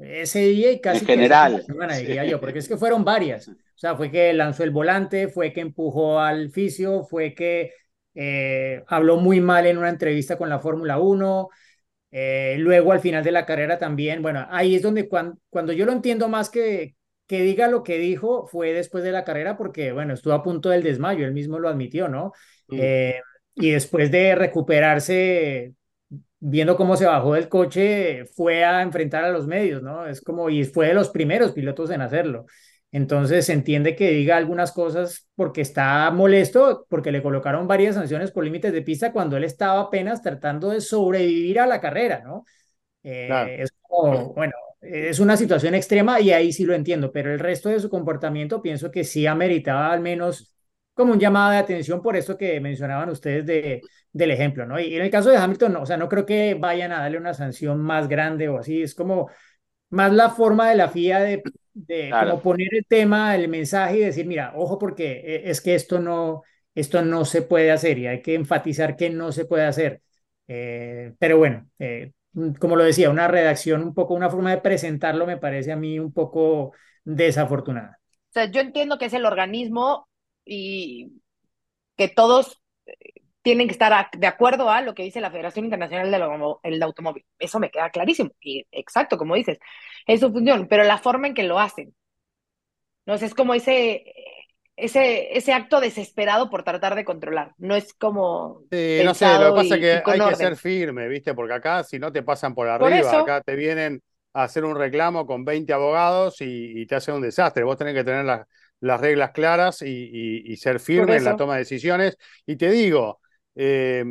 ese 0.00 0.40
día 0.40 0.70
y 0.70 0.80
casi 0.80 1.00
En 1.00 1.06
que 1.06 1.12
general, 1.14 1.62
semana, 1.64 1.94
sí. 1.94 2.06
diría 2.06 2.24
yo, 2.24 2.38
porque 2.40 2.58
es 2.60 2.68
que 2.68 2.76
fueron 2.76 3.04
varias. 3.04 3.48
O 3.48 3.54
sea, 3.74 3.96
fue 3.96 4.10
que 4.10 4.32
lanzó 4.32 4.64
el 4.64 4.70
volante, 4.70 5.28
fue 5.28 5.52
que 5.52 5.60
empujó 5.60 6.20
al 6.20 6.50
fisio, 6.50 7.04
fue 7.04 7.34
que 7.34 7.72
eh, 8.14 8.82
habló 8.88 9.16
muy 9.18 9.40
mal 9.40 9.64
en 9.66 9.78
una 9.78 9.88
entrevista 9.90 10.36
con 10.36 10.48
la 10.48 10.58
Fórmula 10.58 10.98
1. 10.98 11.48
eh, 12.10 12.56
luego 12.58 12.92
al 12.92 13.00
final 13.00 13.22
de 13.22 13.32
la 13.32 13.44
carrera 13.46 13.78
también, 13.78 14.22
bueno, 14.22 14.46
ahí 14.50 14.74
es 14.74 14.82
donde 14.82 15.08
cuan- 15.08 15.38
cuando 15.50 15.72
yo 15.74 15.84
lo 15.86 15.92
entiendo 15.92 16.26
más 16.28 16.48
que, 16.50 16.96
que 17.28 17.42
diga 17.42 17.68
lo 17.68 17.84
que 17.84 17.98
dijo 17.98 18.46
fue 18.46 18.72
después 18.72 19.04
de 19.04 19.12
la 19.12 19.22
carrera 19.24 19.56
porque, 19.56 19.92
bueno, 19.92 20.14
estuvo 20.14 20.32
a 20.32 20.42
punto 20.42 20.70
del 20.70 20.82
desmayo, 20.82 21.26
él 21.26 21.34
mismo 21.34 21.58
lo 21.58 21.68
admitió, 21.68 22.08
¿no? 22.08 22.32
Mm. 22.68 22.76
Eh, 22.80 23.20
y 23.54 23.70
después 23.70 24.10
de 24.10 24.34
recuperarse, 24.34 25.74
viendo 26.40 26.76
cómo 26.76 26.96
se 26.96 27.06
bajó 27.06 27.34
del 27.34 27.48
coche, 27.48 28.24
fue 28.34 28.64
a 28.64 28.82
enfrentar 28.82 29.24
a 29.24 29.30
los 29.30 29.46
medios, 29.46 29.82
¿no? 29.82 30.06
Es 30.06 30.20
como, 30.20 30.48
y 30.50 30.64
fue 30.64 30.88
de 30.88 30.94
los 30.94 31.10
primeros 31.10 31.52
pilotos 31.52 31.90
en 31.90 32.00
hacerlo. 32.00 32.46
Entonces 32.90 33.44
se 33.46 33.52
entiende 33.52 33.94
que 33.94 34.10
diga 34.10 34.36
algunas 34.38 34.72
cosas 34.72 35.28
porque 35.34 35.60
está 35.60 36.10
molesto, 36.10 36.86
porque 36.88 37.12
le 37.12 37.22
colocaron 37.22 37.68
varias 37.68 37.96
sanciones 37.96 38.30
por 38.30 38.44
límites 38.44 38.72
de 38.72 38.82
pista 38.82 39.12
cuando 39.12 39.36
él 39.36 39.44
estaba 39.44 39.80
apenas 39.80 40.22
tratando 40.22 40.70
de 40.70 40.80
sobrevivir 40.80 41.60
a 41.60 41.66
la 41.66 41.80
carrera, 41.80 42.22
¿no? 42.24 42.44
Eh, 43.02 43.26
Claro. 43.26 43.50
es 43.50 43.72
como, 43.82 44.32
bueno, 44.34 44.54
es 44.80 45.18
una 45.20 45.36
situación 45.36 45.74
extrema 45.74 46.20
y 46.20 46.30
ahí 46.32 46.52
sí 46.52 46.64
lo 46.64 46.74
entiendo, 46.74 47.12
pero 47.12 47.32
el 47.32 47.38
resto 47.40 47.68
de 47.68 47.80
su 47.80 47.88
comportamiento 47.90 48.62
pienso 48.62 48.90
que 48.90 49.04
sí 49.04 49.26
ameritaba 49.26 49.92
al 49.92 50.00
menos 50.00 50.54
como 50.94 51.12
un 51.12 51.20
llamado 51.20 51.52
de 51.52 51.58
atención 51.58 52.02
por 52.02 52.16
esto 52.16 52.36
que 52.36 52.60
mencionaban 52.60 53.08
ustedes 53.10 53.46
de, 53.46 53.82
del 54.12 54.30
ejemplo, 54.32 54.66
¿no? 54.66 54.80
Y 54.80 54.94
en 54.96 55.02
el 55.02 55.10
caso 55.10 55.30
de 55.30 55.36
Hamilton, 55.36 55.72
no, 55.74 55.82
o 55.82 55.86
sea, 55.86 55.96
no 55.96 56.08
creo 56.08 56.26
que 56.26 56.54
vayan 56.54 56.92
a 56.92 57.00
darle 57.00 57.18
una 57.18 57.34
sanción 57.34 57.80
más 57.80 58.08
grande 58.08 58.48
o 58.48 58.58
así, 58.58 58.82
es 58.82 58.94
como 58.94 59.30
más 59.90 60.12
la 60.12 60.30
forma 60.30 60.68
de 60.70 60.76
la 60.76 60.88
FIA 60.88 61.20
de, 61.20 61.42
de 61.74 62.10
Claro. 62.10 62.18
como 62.18 62.42
poner 62.42 62.68
el 62.74 62.84
tema, 62.86 63.34
el 63.36 63.48
mensaje 63.48 63.98
y 63.98 64.00
decir, 64.00 64.26
mira, 64.26 64.52
ojo 64.56 64.78
porque 64.78 65.12
eh, 65.24 65.42
es 65.50 65.60
que 65.60 65.74
esto 65.74 66.00
no, 66.00 66.42
esto 66.74 67.02
no 67.02 67.24
se 67.24 67.42
puede 67.42 67.70
hacer 67.70 67.98
y 67.98 68.06
hay 68.06 68.22
que 68.22 68.34
enfatizar 68.34 68.96
que 68.96 69.10
no 69.10 69.32
se 69.32 69.44
puede 69.46 69.64
hacer. 69.66 70.02
Eh, 70.48 71.14
pero 71.18 71.38
bueno, 71.38 71.68
eh, 71.78 72.12
como 72.60 72.76
lo 72.76 72.84
decía, 72.84 73.10
una 73.10 73.28
redacción, 73.28 73.82
un 73.82 73.94
poco, 73.94 74.14
una 74.14 74.30
forma 74.30 74.50
de 74.50 74.58
presentarlo 74.60 75.26
me 75.26 75.36
parece 75.38 75.72
a 75.72 75.76
mí 75.76 75.98
un 75.98 76.12
poco 76.12 76.72
desafortunada. 77.04 77.98
O 78.30 78.32
sea, 78.32 78.50
yo 78.50 78.60
entiendo 78.60 78.98
que 78.98 79.06
es 79.06 79.12
el 79.14 79.26
organismo 79.26 80.08
y 80.44 81.22
que 81.96 82.08
todos 82.08 82.62
eh, 82.86 82.94
tienen 83.42 83.68
que 83.68 83.72
estar 83.72 84.10
de 84.12 84.26
acuerdo 84.26 84.70
a 84.70 84.82
lo 84.82 84.94
que 84.94 85.04
dice 85.04 85.20
la 85.22 85.30
Federación 85.30 85.66
Internacional 85.66 86.10
del 86.10 86.22
Automó- 86.22 86.60
el 86.64 86.82
Automóvil. 86.82 87.26
Eso 87.38 87.60
me 87.60 87.70
queda 87.70 87.90
clarísimo. 87.90 88.32
Y 88.40 88.66
exacto, 88.72 89.18
como 89.18 89.34
dices, 89.36 89.58
es 90.06 90.20
su 90.20 90.32
función, 90.32 90.68
pero 90.68 90.84
la 90.84 90.98
forma 90.98 91.28
en 91.28 91.34
que 91.34 91.44
lo 91.44 91.60
hacen. 91.60 91.94
No 93.06 93.16
sé, 93.18 93.26
es 93.26 93.34
como 93.34 93.54
ese, 93.54 94.04
ese, 94.78 95.36
ese 95.36 95.52
acto 95.52 95.80
desesperado 95.80 96.50
por 96.50 96.64
tratar 96.64 96.94
de 96.94 97.04
controlar. 97.04 97.54
No 97.58 97.74
es 97.76 97.94
como 97.94 98.64
Sí, 98.70 99.00
no 99.02 99.14
sé, 99.14 99.38
lo 99.38 99.46
que 99.48 99.54
pasa 99.54 99.74
es 99.76 99.80
que 99.80 100.02
hay 100.06 100.22
que 100.22 100.34
ser 100.34 100.54
firme, 100.54 101.08
¿viste? 101.08 101.32
Porque 101.34 101.54
acá 101.54 101.82
si 101.84 101.98
no 101.98 102.12
te 102.12 102.22
pasan 102.22 102.54
por 102.54 102.68
Por 102.76 102.92
arriba, 102.92 103.16
eso. 103.16 103.18
acá 103.18 103.40
te 103.40 103.56
vienen 103.56 104.02
a 104.34 104.42
hacer 104.44 104.62
un 104.66 104.76
reclamo 104.76 105.26
con 105.26 105.42
20 105.42 105.72
abogados 105.72 106.42
y, 106.42 106.78
y 106.82 106.86
te 106.86 106.96
hacen 106.96 107.14
un 107.14 107.22
desastre. 107.22 107.64
Vos 107.64 107.78
tenés 107.78 107.94
que 107.94 108.04
tener 108.04 108.26
las, 108.26 108.46
las 108.80 109.00
reglas 109.00 109.30
claras 109.32 109.80
y, 109.80 110.10
y- 110.52 110.56
ser 110.58 110.80
firme 110.80 111.16
en 111.16 111.24
la 111.24 111.34
toma 111.34 111.54
de 111.54 111.60
decisiones. 111.60 112.18
Y 112.44 112.56
te 112.56 112.70
digo, 112.70 113.20
eh, 113.54 114.04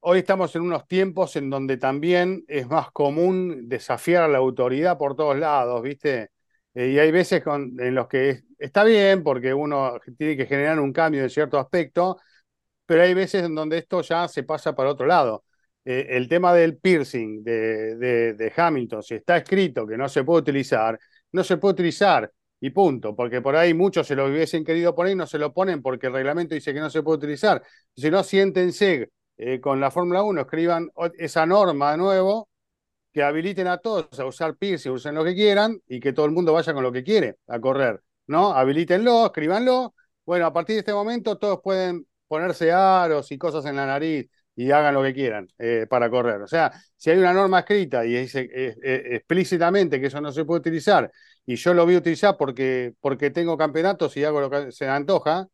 hoy 0.00 0.18
estamos 0.20 0.54
en 0.56 0.62
unos 0.62 0.86
tiempos 0.86 1.36
en 1.36 1.50
donde 1.50 1.76
también 1.76 2.44
es 2.48 2.66
más 2.68 2.90
común 2.92 3.68
desafiar 3.68 4.24
a 4.24 4.28
la 4.28 4.38
autoridad 4.38 4.98
por 4.98 5.16
todos 5.16 5.36
lados, 5.38 5.82
¿viste? 5.82 6.30
Eh, 6.74 6.90
y 6.90 6.98
hay 6.98 7.10
veces 7.10 7.42
en 7.46 7.94
los 7.94 8.06
que 8.08 8.30
es- 8.30 8.44
está 8.58 8.84
bien 8.84 9.22
porque 9.24 9.52
uno 9.54 9.98
tiene 10.18 10.36
que 10.36 10.46
generar 10.46 10.78
un 10.80 10.92
cambio 10.92 11.22
en 11.22 11.30
cierto 11.30 11.58
aspecto, 11.58 12.18
pero 12.86 13.02
hay 13.02 13.14
veces 13.14 13.44
en 13.44 13.54
donde 13.54 13.78
esto 13.78 14.02
ya 14.02 14.28
se 14.28 14.42
pasa 14.44 14.74
para 14.74 14.90
otro 14.90 15.06
lado. 15.06 15.44
Eh, 15.84 16.08
el 16.10 16.28
tema 16.28 16.54
del 16.54 16.78
piercing 16.78 17.42
de, 17.44 17.96
de- 17.96 18.34
de 18.34 18.54
Hamilton, 18.56 19.02
si 19.02 19.14
está 19.16 19.38
escrito 19.38 19.86
que 19.86 19.96
no 19.98 20.08
se 20.08 20.24
puede 20.24 20.40
utilizar, 20.42 20.98
no 21.32 21.44
se 21.44 21.56
puede 21.58 21.74
utilizar 21.74 22.30
y 22.60 22.70
punto, 22.70 23.16
porque 23.16 23.40
por 23.40 23.56
ahí 23.56 23.72
muchos 23.74 24.06
se 24.06 24.14
lo 24.16 24.26
hubiesen 24.26 24.64
querido 24.64 24.94
poner 24.94 25.14
y 25.14 25.16
no 25.16 25.26
se 25.26 25.38
lo 25.38 25.52
ponen 25.54 25.82
porque 25.82 26.08
el 26.08 26.12
reglamento 26.14 26.54
dice 26.54 26.74
que 26.74 26.80
no 26.80 26.90
se 26.90 27.02
puede 27.02 27.18
utilizar. 27.18 27.62
Si 27.96 28.10
no, 28.10 28.22
siéntense 28.24 29.10
eh, 29.38 29.60
con 29.60 29.80
la 29.80 29.90
Fórmula 29.90 30.22
1, 30.22 30.42
escriban 30.42 30.90
esa 31.18 31.46
norma 31.46 31.92
de 31.92 31.98
nuevo, 31.98 32.49
que 33.12 33.22
habiliten 33.22 33.66
a 33.66 33.78
todos 33.78 34.18
a 34.18 34.24
usar 34.24 34.56
piercing, 34.56 34.92
usen 34.92 35.14
lo 35.14 35.24
que 35.24 35.34
quieran 35.34 35.80
y 35.86 36.00
que 36.00 36.12
todo 36.12 36.26
el 36.26 36.32
mundo 36.32 36.52
vaya 36.52 36.72
con 36.72 36.82
lo 36.82 36.92
que 36.92 37.02
quiere 37.02 37.36
a 37.48 37.60
correr. 37.60 38.00
¿no? 38.26 38.52
Habilítenlo, 38.52 39.26
escríbanlo. 39.26 39.94
Bueno, 40.24 40.46
a 40.46 40.52
partir 40.52 40.74
de 40.76 40.80
este 40.80 40.92
momento 40.92 41.36
todos 41.36 41.60
pueden 41.62 42.06
ponerse 42.28 42.70
aros 42.72 43.32
y 43.32 43.38
cosas 43.38 43.66
en 43.66 43.76
la 43.76 43.86
nariz 43.86 44.30
y 44.54 44.70
hagan 44.70 44.94
lo 44.94 45.02
que 45.02 45.12
quieran 45.12 45.48
eh, 45.58 45.86
para 45.88 46.08
correr. 46.08 46.40
O 46.42 46.46
sea, 46.46 46.70
si 46.96 47.10
hay 47.10 47.18
una 47.18 47.32
norma 47.32 47.60
escrita 47.60 48.04
y 48.06 48.14
dice 48.14 48.48
eh, 48.54 48.76
eh, 48.82 49.02
explícitamente 49.16 50.00
que 50.00 50.06
eso 50.06 50.20
no 50.20 50.30
se 50.30 50.44
puede 50.44 50.60
utilizar 50.60 51.10
y 51.44 51.56
yo 51.56 51.74
lo 51.74 51.84
voy 51.84 51.96
a 51.96 51.98
utilizar 51.98 52.36
porque, 52.36 52.94
porque 53.00 53.30
tengo 53.30 53.56
campeonatos 53.58 54.16
y 54.16 54.24
hago 54.24 54.40
lo 54.40 54.50
que 54.50 54.70
se 54.70 54.84
me 54.84 54.92
antoja, 54.92 55.48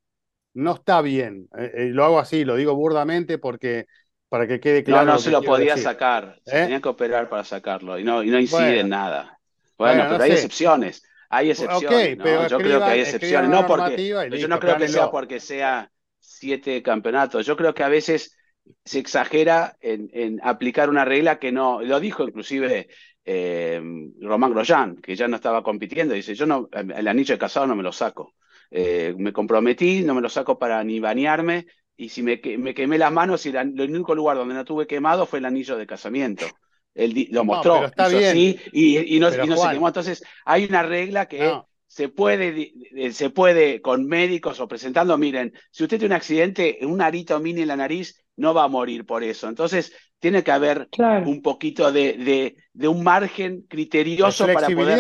no 0.54 0.74
está 0.74 1.00
bien. 1.02 1.48
lo 1.52 2.04
hago 2.04 2.18
así, 2.18 2.44
lo 2.44 2.56
digo 2.56 2.74
burdamente 2.74 3.38
porque 3.38 3.86
para 4.28 4.46
que 4.46 4.60
quede 4.60 4.82
claro. 4.82 5.06
No, 5.06 5.12
no 5.12 5.18
se 5.18 5.30
lo 5.30 5.42
podía 5.42 5.76
sacar, 5.76 6.40
se 6.44 6.52
tenía 6.52 6.80
que 6.80 6.88
operar 6.88 7.28
para 7.28 7.44
sacarlo 7.44 7.98
y 7.98 8.04
no, 8.04 8.22
y 8.22 8.30
no 8.30 8.38
incide 8.38 8.80
en 8.80 8.88
nada. 8.88 9.38
Bueno, 9.78 10.04
pero 10.08 10.24
hay 10.24 10.32
excepciones. 10.32 11.02
Hay 11.28 11.50
excepciones. 11.50 12.16
yo 12.50 12.58
creo 12.58 12.78
que 12.78 12.84
hay 12.84 13.00
excepciones. 13.00 13.50
No 13.50 13.66
porque, 13.66 14.06
yo 14.06 14.48
no 14.48 14.58
creo 14.58 14.76
que 14.76 14.88
sea 14.88 15.10
porque 15.10 15.40
sea 15.40 15.90
siete 16.18 16.82
campeonatos. 16.82 17.46
Yo 17.46 17.56
creo 17.56 17.74
que 17.74 17.82
a 17.82 17.88
veces 17.88 18.36
se 18.84 18.98
exagera 18.98 19.76
en, 19.80 20.40
aplicar 20.42 20.90
una 20.90 21.04
regla 21.04 21.38
que 21.38 21.52
no, 21.52 21.80
lo 21.82 22.00
dijo 22.00 22.24
inclusive 22.24 22.88
eh, 23.24 23.80
Román 24.20 24.52
Grosjean, 24.52 24.96
que 24.96 25.16
ya 25.16 25.28
no 25.28 25.36
estaba 25.36 25.62
compitiendo, 25.62 26.14
dice, 26.14 26.34
yo 26.34 26.46
no, 26.46 26.68
el 26.72 27.08
anillo 27.08 27.34
de 27.34 27.38
casado 27.38 27.66
no 27.66 27.76
me 27.76 27.82
lo 27.82 27.92
saco. 27.92 28.34
Eh, 28.70 29.14
me 29.16 29.32
comprometí, 29.32 30.02
no 30.02 30.14
me 30.14 30.20
lo 30.20 30.28
saco 30.28 30.58
para 30.58 30.82
ni 30.82 30.98
bañarme, 30.98 31.66
y 31.96 32.08
si 32.08 32.22
me, 32.22 32.40
me 32.58 32.74
quemé 32.74 32.98
las 32.98 33.12
manos, 33.12 33.46
y 33.46 33.50
el 33.50 33.80
único 33.80 34.14
lugar 34.14 34.36
donde 34.36 34.54
no 34.54 34.64
tuve 34.64 34.86
quemado 34.86 35.26
fue 35.26 35.38
el 35.38 35.46
anillo 35.46 35.76
de 35.76 35.86
casamiento. 35.86 36.46
Él 36.94 37.28
lo 37.30 37.44
mostró, 37.44 37.84
está 37.84 38.08
bien. 38.08 38.58
y, 38.72 39.18
no, 39.18 39.30
se 39.30 39.40
quemó. 39.40 39.86
Entonces, 39.86 40.24
hay 40.44 40.64
una 40.64 40.82
regla 40.82 41.26
que 41.26 41.60
se 41.86 42.08
puede, 42.08 42.72
se 43.12 43.30
puede 43.30 43.80
con 43.80 44.06
médicos 44.06 44.60
o 44.60 44.68
presentando, 44.68 45.16
miren, 45.18 45.52
si 45.70 45.84
usted 45.84 45.98
tiene 45.98 46.14
un 46.14 46.16
accidente, 46.16 46.78
un 46.82 47.00
arito 47.00 47.38
mini 47.40 47.62
en 47.62 47.68
la 47.68 47.76
nariz, 47.76 48.22
no 48.36 48.52
va 48.52 48.64
a 48.64 48.68
morir 48.68 49.06
por 49.06 49.22
eso. 49.24 49.48
Entonces, 49.48 49.92
tiene 50.18 50.42
que 50.42 50.50
haber 50.50 50.88
un 51.24 51.42
poquito 51.42 51.92
de, 51.92 52.54
de, 52.72 52.88
un 52.88 53.02
margen 53.02 53.64
criterioso 53.68 54.46
para 54.46 54.68
poder. 54.68 54.98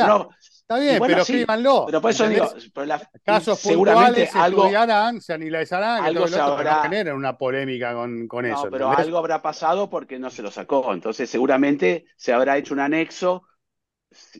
Está 0.68 0.80
bien, 0.80 1.00
pero 1.00 1.22
escríbanlo. 1.22 1.84
Pero 1.86 2.00
por 2.00 2.10
eso 2.10 2.28
digo, 2.28 2.48
casos 3.24 3.60
seguramente 3.60 4.28
algo, 4.34 4.62
estudiarán, 4.64 5.20
se 5.20 5.34
analizarán, 5.34 6.02
algo 6.02 6.26
se 6.26 6.40
habrá, 6.40 6.82
genera 6.82 7.14
una 7.14 7.38
polémica 7.38 7.94
con, 7.94 8.26
con 8.26 8.46
eso. 8.46 8.68
Pero 8.68 8.90
algo 8.90 9.18
habrá 9.18 9.40
pasado 9.40 9.88
porque 9.88 10.18
no 10.18 10.28
se 10.28 10.42
lo 10.42 10.50
sacó. 10.50 10.92
Entonces, 10.92 11.30
seguramente 11.30 12.06
se 12.16 12.32
habrá 12.32 12.58
hecho 12.58 12.74
un 12.74 12.80
anexo, 12.80 13.44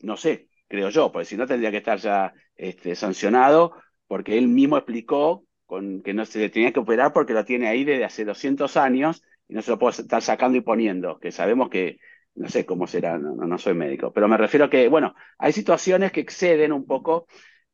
no 0.03 0.17
sé, 0.17 0.49
creo 0.67 0.89
yo, 0.89 1.13
porque 1.13 1.27
si 1.27 1.37
no 1.37 1.47
tendría 1.47 1.71
que 1.71 1.77
estar 1.77 1.99
ya 1.99 2.35
este, 2.57 2.97
sancionado, 2.97 3.75
porque 4.09 4.37
él 4.37 4.49
mismo 4.49 4.79
explicó 4.79 5.45
con, 5.65 6.03
que 6.03 6.13
no 6.13 6.25
se 6.25 6.41
le 6.41 6.51
tenía 6.51 6.73
que 6.73 6.81
operar 6.81 7.13
porque 7.13 7.35
lo 7.35 7.45
tiene 7.45 7.69
ahí 7.69 7.85
desde 7.85 8.05
hace 8.05 8.25
200 8.25 8.77
años 8.77 9.23
y 9.47 9.55
no 9.55 9.63
se 9.63 9.71
lo 9.71 9.79
puede 9.79 10.03
estar 10.03 10.23
sacando 10.23 10.59
y 10.59 10.63
poniendo, 10.63 11.21
que 11.21 11.31
sabemos 11.31 11.71
que, 11.71 11.99
no 12.37 12.49
sé 12.49 12.67
cómo 12.67 12.87
será, 12.87 13.19
no, 13.19 13.35
no 13.35 13.59
soy 13.59 13.75
médico, 13.75 14.13
pero 14.13 14.29
me 14.29 14.37
refiero 14.37 14.67
a 14.67 14.71
que, 14.71 14.89
bueno, 14.89 15.15
hay 15.39 15.53
situaciones 15.53 16.13
que 16.13 16.21
exceden 16.21 16.73
un 16.73 16.87
poco 16.87 17.27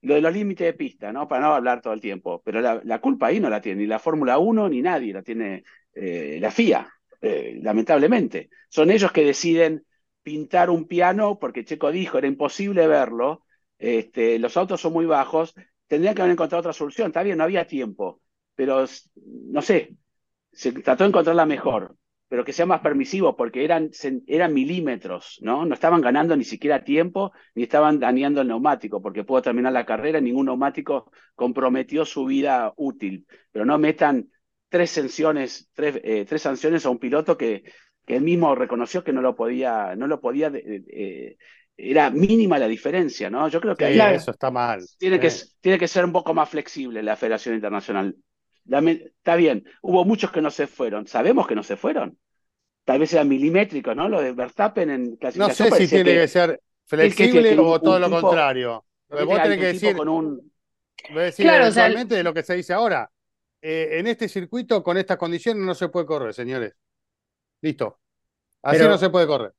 lo 0.03 0.15
de 0.15 0.21
los 0.21 0.33
límites 0.33 0.67
de 0.67 0.75
pista, 0.75 1.13
¿no? 1.13 1.29
Para 1.29 1.43
no 1.43 1.55
hablar 1.55 1.81
todo 1.81 1.93
el 1.93 2.01
tiempo, 2.01 2.43
pero 2.45 2.61
la, 2.61 3.01
culpa 3.01 3.29
ahí 3.29 3.41
no 3.41 3.49
la 3.49 3.61
tiene 3.61 3.83
ni 3.83 3.87
la 3.87 3.99
Fórmula 3.99 4.39
1 4.39 4.69
ni 4.69 4.83
nadie, 4.83 5.13
la 5.13 5.23
tiene 5.23 5.65
eh, 5.95 6.39
la 6.41 6.51
FIA, 6.51 6.89
eh, 7.21 7.59
lamentablemente. 7.63 8.51
Son 8.69 8.91
ellos 8.91 9.13
que 9.13 9.25
deciden 9.25 9.85
pintar 10.23 10.71
un 10.71 10.87
piano, 10.87 11.39
porque 11.39 11.65
Checo 11.65 11.91
dijo, 11.93 12.19
era 12.19 12.27
imposible 12.27 12.87
verlo, 12.87 13.45
este, 13.79 14.39
los 14.39 14.57
autos 14.57 14.81
son 14.81 14.93
muy 14.93 15.07
bajos, 15.07 15.55
tendrían 15.87 16.15
que 16.15 16.23
haber 16.23 16.33
encontrado 16.33 16.61
otra 16.61 16.73
solución, 16.73 17.09
está 17.09 17.23
bien, 17.23 17.39
no 17.39 17.45
había 17.45 17.67
tiempo, 17.67 18.21
pero 18.55 18.85
no 19.15 19.63
sé, 19.63 19.97
se 20.53 20.73
trató 20.73 21.05
de 21.05 21.09
encontrar 21.09 21.37
la 21.37 21.47
mejor, 21.47 21.97
pero 22.33 22.47
que 22.47 22.55
sea 22.55 22.65
más 22.65 22.81
permisivo, 22.81 23.37
porque 23.37 23.63
eran, 23.63 23.91
eran 24.27 24.55
milímetros, 24.55 25.39
¿no? 25.43 25.67
No 25.67 25.75
estaban 25.75 26.01
ganando 26.01 26.35
ni 26.35 26.45
siquiera 26.45 26.83
tiempo, 26.83 27.31
ni 27.55 27.65
estaban 27.65 28.01
dañando 28.01 28.41
el 28.41 28.49
neumático, 28.49 29.03
porque 29.03 29.23
pudo 29.23 29.43
terminar 29.43 29.75
la 29.75 29.85
carrera, 29.85 30.19
ningún 30.19 30.47
neumático 30.47 31.13
comprometió 31.35 32.07
su 32.07 32.25
vida 32.25 32.73
útil, 32.77 33.27
pero 33.51 33.67
no 33.67 33.77
metan 33.77 34.31
tres 34.71 34.93
sanciones, 34.93 35.69
tres, 35.75 36.01
eh, 36.03 36.25
tres 36.27 36.41
sanciones 36.41 36.87
a 36.87 36.89
un 36.89 36.99
piloto 36.99 37.37
que 37.37 37.65
que 38.07 38.17
él 38.17 38.23
mismo 38.23 38.55
reconoció 38.55 39.05
que 39.05 39.13
no 39.13 39.21
lo 39.21 39.37
podía, 39.37 39.95
no 39.95 40.07
lo 40.07 40.19
podía, 40.19 40.51
eh, 40.55 41.37
era 41.77 42.09
mínima 42.09 42.59
la 42.59 42.67
diferencia, 42.67 43.29
¿no? 43.29 43.47
Yo 43.49 43.61
creo 43.61 43.77
que 43.77 43.85
ahí 43.85 44.15
eso 44.15 44.31
está 44.31 44.51
mal. 44.51 44.83
Tiene, 44.97 45.21
que, 45.21 45.31
tiene 45.61 45.79
que 45.79 45.87
ser 45.87 46.07
un 46.07 46.13
poco 46.13 46.33
más 46.33 46.49
flexible 46.49 47.03
la 47.03 47.15
Federación 47.15 47.55
Internacional. 47.55 48.17
Está 48.69 49.37
bien, 49.37 49.65
hubo 49.83 50.05
muchos 50.05 50.31
que 50.31 50.41
no 50.41 50.51
se 50.51 50.67
fueron, 50.67 51.07
sabemos 51.07 51.47
que 51.47 51.55
no 51.55 51.63
se 51.63 51.77
fueron. 51.77 52.19
Tal 52.85 52.99
vez 52.99 53.13
era 53.13 53.25
milimétrico, 53.25 53.95
¿no? 53.95 54.09
Lo 54.09 54.21
de 54.21 54.33
Verstappen 54.33 54.91
en 54.91 55.17
clasificación. 55.17 55.71
No 55.71 55.77
sé 55.77 55.83
si 55.83 55.89
tiene 55.89 56.15
que, 56.15 56.29
ser 56.29 56.61
flexible 56.85 57.57
o 57.59 57.81
todo 57.81 57.99
lo 57.99 58.11
contrario. 58.11 58.85
Vos 59.09 59.43
tenés 59.43 59.59
que 59.59 59.67
decir, 59.67 59.97
con 59.97 60.09
un... 60.09 60.53
decir 61.15 61.47
claro, 61.47 61.71
de 62.05 62.23
lo 62.23 62.35
que 62.35 62.43
se 62.43 62.55
dice 62.55 62.73
ahora. 62.73 63.09
Eh, 63.61 64.01
en 64.01 64.09
este 64.09 64.29
circuito, 64.29 64.83
con 64.83 64.99
estas 64.99 65.17
condiciones, 65.17 65.63
no 65.63 65.75
se 65.75 65.89
puede 65.89 66.07
correr, 66.07 66.35
señores. 66.35 66.75
Listo. 67.61 68.01
Así 68.63 68.83
no 68.83 68.99
se 68.99 69.11
puede 69.11 69.27
correr. 69.27 69.53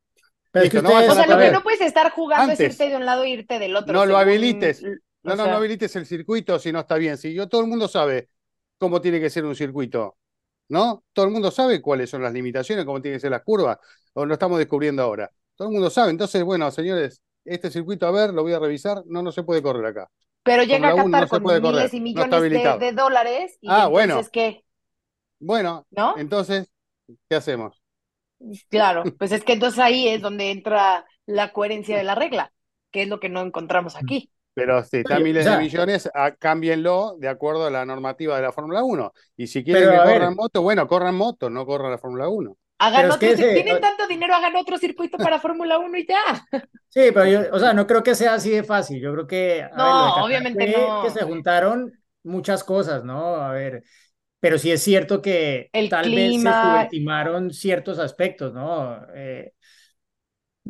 Pero 0.52 0.82
no 0.82 0.90
o 0.90 1.02
sea, 1.02 1.26
lo 1.26 1.38
que 1.40 1.52
no 1.52 1.64
puedes 1.64 1.82
estar 1.82 2.12
jugando 2.12 2.54
es 2.54 2.60
irte 2.60 2.90
de 2.90 2.96
un 2.96 3.06
lado 3.06 3.24
e 3.24 3.30
irte 3.30 3.58
del 3.58 3.76
otro. 3.76 3.94
No 3.94 4.06
lo 4.06 4.18
habilites. 4.18 4.84
No, 5.24 5.36
no, 5.36 5.48
no 5.48 5.56
habilites 5.56 5.96
el 5.96 6.06
circuito 6.06 6.60
si 6.60 6.72
no 6.72 6.82
está 6.82 6.96
bien. 6.98 7.18
Si 7.18 7.34
yo, 7.34 7.48
todo 7.48 7.62
el 7.62 7.68
mundo 7.68 7.88
sabe 7.88 8.30
cómo 8.84 9.02
tiene 9.02 9.20
que 9.20 9.30
ser 9.30 9.46
un 9.46 9.56
circuito. 9.56 10.18
¿No? 10.70 11.04
Todo 11.14 11.26
el 11.26 11.32
mundo 11.32 11.52
sabe 11.52 11.82
cuáles 11.82 12.10
son 12.10 12.24
las 12.24 12.34
limitaciones, 12.34 12.86
cómo 12.86 13.02
tienen 13.02 13.18
que 13.18 13.22
ser 13.22 13.32
las 13.32 13.44
curvas, 13.44 13.78
o 14.14 14.26
lo 14.26 14.34
estamos 14.34 14.58
descubriendo 14.58 15.04
ahora. 15.04 15.30
Todo 15.56 15.68
el 15.68 15.74
mundo 15.74 15.90
sabe. 15.90 16.12
Entonces, 16.12 16.44
bueno, 16.44 16.70
señores, 16.72 17.22
este 17.46 17.70
circuito, 17.70 18.08
a 18.08 18.12
ver, 18.12 18.34
lo 18.34 18.44
voy 18.44 18.54
a 18.54 18.60
revisar. 18.60 19.04
No, 19.06 19.22
no 19.22 19.32
se 19.32 19.44
puede 19.44 19.62
correr 19.62 19.86
acá. 19.86 20.10
Pero 20.44 20.64
llega 20.64 20.90
a 20.90 20.96
Qatar 20.96 21.28
con 21.30 21.44
miles 21.44 21.94
y 21.94 22.02
millones 22.02 22.80
de, 22.80 22.92
dólares. 22.92 23.58
Y 23.62 23.68
ah, 23.70 23.88
bueno. 23.88 24.20
¿qué? 24.32 24.64
Bueno, 25.40 25.86
¿no? 25.92 26.16
Entonces, 26.18 26.72
¿qué 27.30 27.36
hacemos? 27.36 27.82
Claro, 28.70 29.04
pues 29.18 29.32
es 29.32 29.44
que 29.44 29.54
entonces 29.54 29.80
ahí 29.80 30.08
es 30.08 30.22
donde 30.22 30.52
entra 30.52 31.06
la 31.26 31.54
coherencia 31.54 31.98
de 31.98 32.04
la 32.04 32.16
regla, 32.16 32.52
que 32.92 33.04
es 33.04 33.08
lo 33.08 33.20
que 33.20 33.30
no 33.30 33.42
encontramos 33.42 33.96
aquí. 33.96 34.33
Pero 34.54 34.84
si 34.84 34.98
están 34.98 35.24
miles 35.24 35.46
de 35.46 35.58
millones, 35.58 36.10
ah, 36.14 36.32
cámbienlo 36.38 37.16
de 37.18 37.28
acuerdo 37.28 37.66
a 37.66 37.72
la 37.72 37.86
normativa 37.86 38.36
de 38.36 38.44
la 38.44 38.52
Fórmula 38.52 38.84
1. 38.84 39.12
Y 39.38 39.48
si 39.48 39.64
quieren 39.64 39.90
que 39.90 39.98
corran 39.98 40.36
moto, 40.36 40.62
bueno, 40.62 40.88
corran 40.88 41.16
moto, 41.16 41.50
no 41.50 41.66
corran 41.66 41.92
la 41.92 41.98
Fórmula 41.98 42.30
1. 42.30 42.56
Hagan 42.80 43.12
otro, 43.12 43.30
si 43.30 43.36
tienen 43.36 43.80
tanto 43.80 44.08
dinero, 44.08 44.36
hagan 44.36 44.56
otro 44.56 44.78
circuito 44.78 45.18
para 45.18 45.40
Fórmula 45.40 45.80
1 45.80 45.98
y 45.98 46.08
ya. 46.08 46.46
Sí, 46.90 47.10
pero 47.12 47.26
yo, 47.26 47.42
o 47.52 47.60
sea, 47.60 47.74
no 47.74 47.88
creo 47.88 48.04
que 48.04 48.14
sea 48.14 48.36
así 48.36 48.52
de 48.52 48.64
fácil. 48.64 49.02
Yo 49.02 49.12
creo 49.14 49.26
que. 49.26 49.68
no, 49.76 50.24
obviamente 50.24 50.76
no. 50.78 51.02
Que 51.02 51.10
se 51.10 51.24
juntaron 51.24 51.92
muchas 52.24 52.64
cosas, 52.64 53.04
¿no? 53.04 53.38
A 53.38 53.52
ver, 53.52 53.84
pero 54.40 54.58
sí 54.58 54.72
es 54.72 54.84
cierto 54.84 55.22
que 55.22 55.70
tal 55.90 56.14
vez 56.14 56.42
se 56.42 56.52
subestimaron 56.52 57.52
ciertos 57.52 57.98
aspectos, 57.98 58.54
¿no? 58.54 59.00
Eh, 59.16 59.54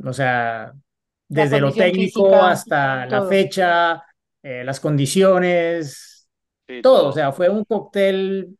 o 0.05 0.13
sea, 0.13 0.73
desde 1.33 1.59
lo 1.59 1.71
técnico 1.71 2.35
hasta 2.35 3.05
la 3.05 3.25
fecha, 3.25 4.03
eh, 4.41 4.63
las 4.63 4.79
condiciones, 4.79 6.27
todo. 6.81 7.09
O 7.09 7.11
sea, 7.11 7.31
fue 7.31 7.49
un 7.49 7.63
cóctel 7.65 8.57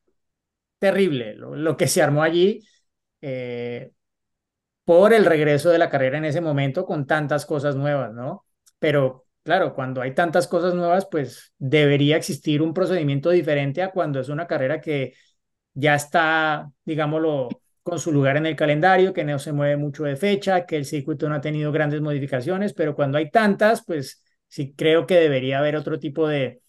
terrible 0.80 1.36
lo, 1.36 1.78
que 1.78 1.88
se 1.88 2.02
armó 2.02 2.24
allí 2.24 2.60
eh, 3.22 3.92
por 4.84 5.14
el 5.14 5.26
regreso 5.26 5.70
de 5.70 5.78
la 5.78 5.90
carrera 5.90 6.18
en 6.18 6.26
ese 6.26 6.42
momento 6.42 6.86
con 6.86 7.08
tantas 7.08 7.46
cosas 7.46 7.76
nuevas, 7.76 8.14
¿no? 8.14 8.46
Pero 8.80 9.26
claro, 9.44 9.74
cuando 9.74 10.02
hay 10.02 10.14
tantas 10.14 10.48
cosas 10.48 10.74
nuevas, 10.74 11.08
pues 11.10 11.54
debería 11.58 12.18
existir 12.18 12.62
un 12.62 12.74
procedimiento 12.74 13.30
diferente 13.30 13.82
a 13.82 13.92
cuando 13.92 14.20
es 14.20 14.30
una 14.30 14.48
carrera 14.48 14.82
que 14.82 15.14
ya 15.74 15.96
está, 15.96 16.70
digámoslo, 16.84 17.50
con 17.84 18.00
su 18.00 18.12
lugar 18.12 18.38
en 18.38 18.46
el 18.46 18.56
calendario, 18.56 19.14
que 19.14 19.24
no 19.24 19.40
se 19.40 19.52
mueve 19.54 19.78
mucho 19.78 20.04
de 20.06 20.16
fecha, 20.16 20.66
que 20.66 20.78
el 20.78 20.86
circuito 20.86 21.28
no 21.30 21.36
ha 21.36 21.42
tenido 21.42 21.72
grandes 21.72 22.02
modificaciones, 22.02 22.74
pero 22.74 22.96
cuando 22.96 23.18
hay 23.18 23.30
tantas, 23.30 23.84
pues 23.86 24.24
sí 24.48 24.74
creo 24.76 25.06
que 25.06 25.16
debería 25.16 25.60
haber 25.60 25.76
otro 25.76 26.00
tipo 26.00 26.28
de, 26.28 26.62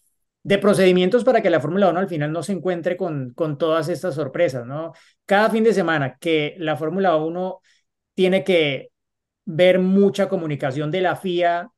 de 0.43 0.57
procedimientos 0.57 1.23
para 1.23 1.41
que 1.41 1.49
la 1.49 1.59
Fórmula 1.61 1.89
1 1.89 1.99
al 1.99 2.09
final 2.09 2.31
no 2.31 2.43
se 2.43 2.51
encuentre 2.53 2.97
con, 2.97 3.33
con 3.33 3.57
todas 3.57 3.89
estas 3.89 4.15
sorpresas, 4.15 4.65
¿no? 4.65 4.93
Cada 5.25 5.49
fin 5.49 5.63
de 5.63 5.73
semana 5.73 6.17
que 6.19 6.55
la 6.59 6.75
Fórmula 6.75 7.15
1 7.15 7.61
tiene 8.13 8.43
que 8.43 8.89
ver 9.45 9.79
mucha 9.79 10.29
comunicación 10.29 10.91
de 10.91 11.01
la 11.01 11.15
FIA 11.15 11.69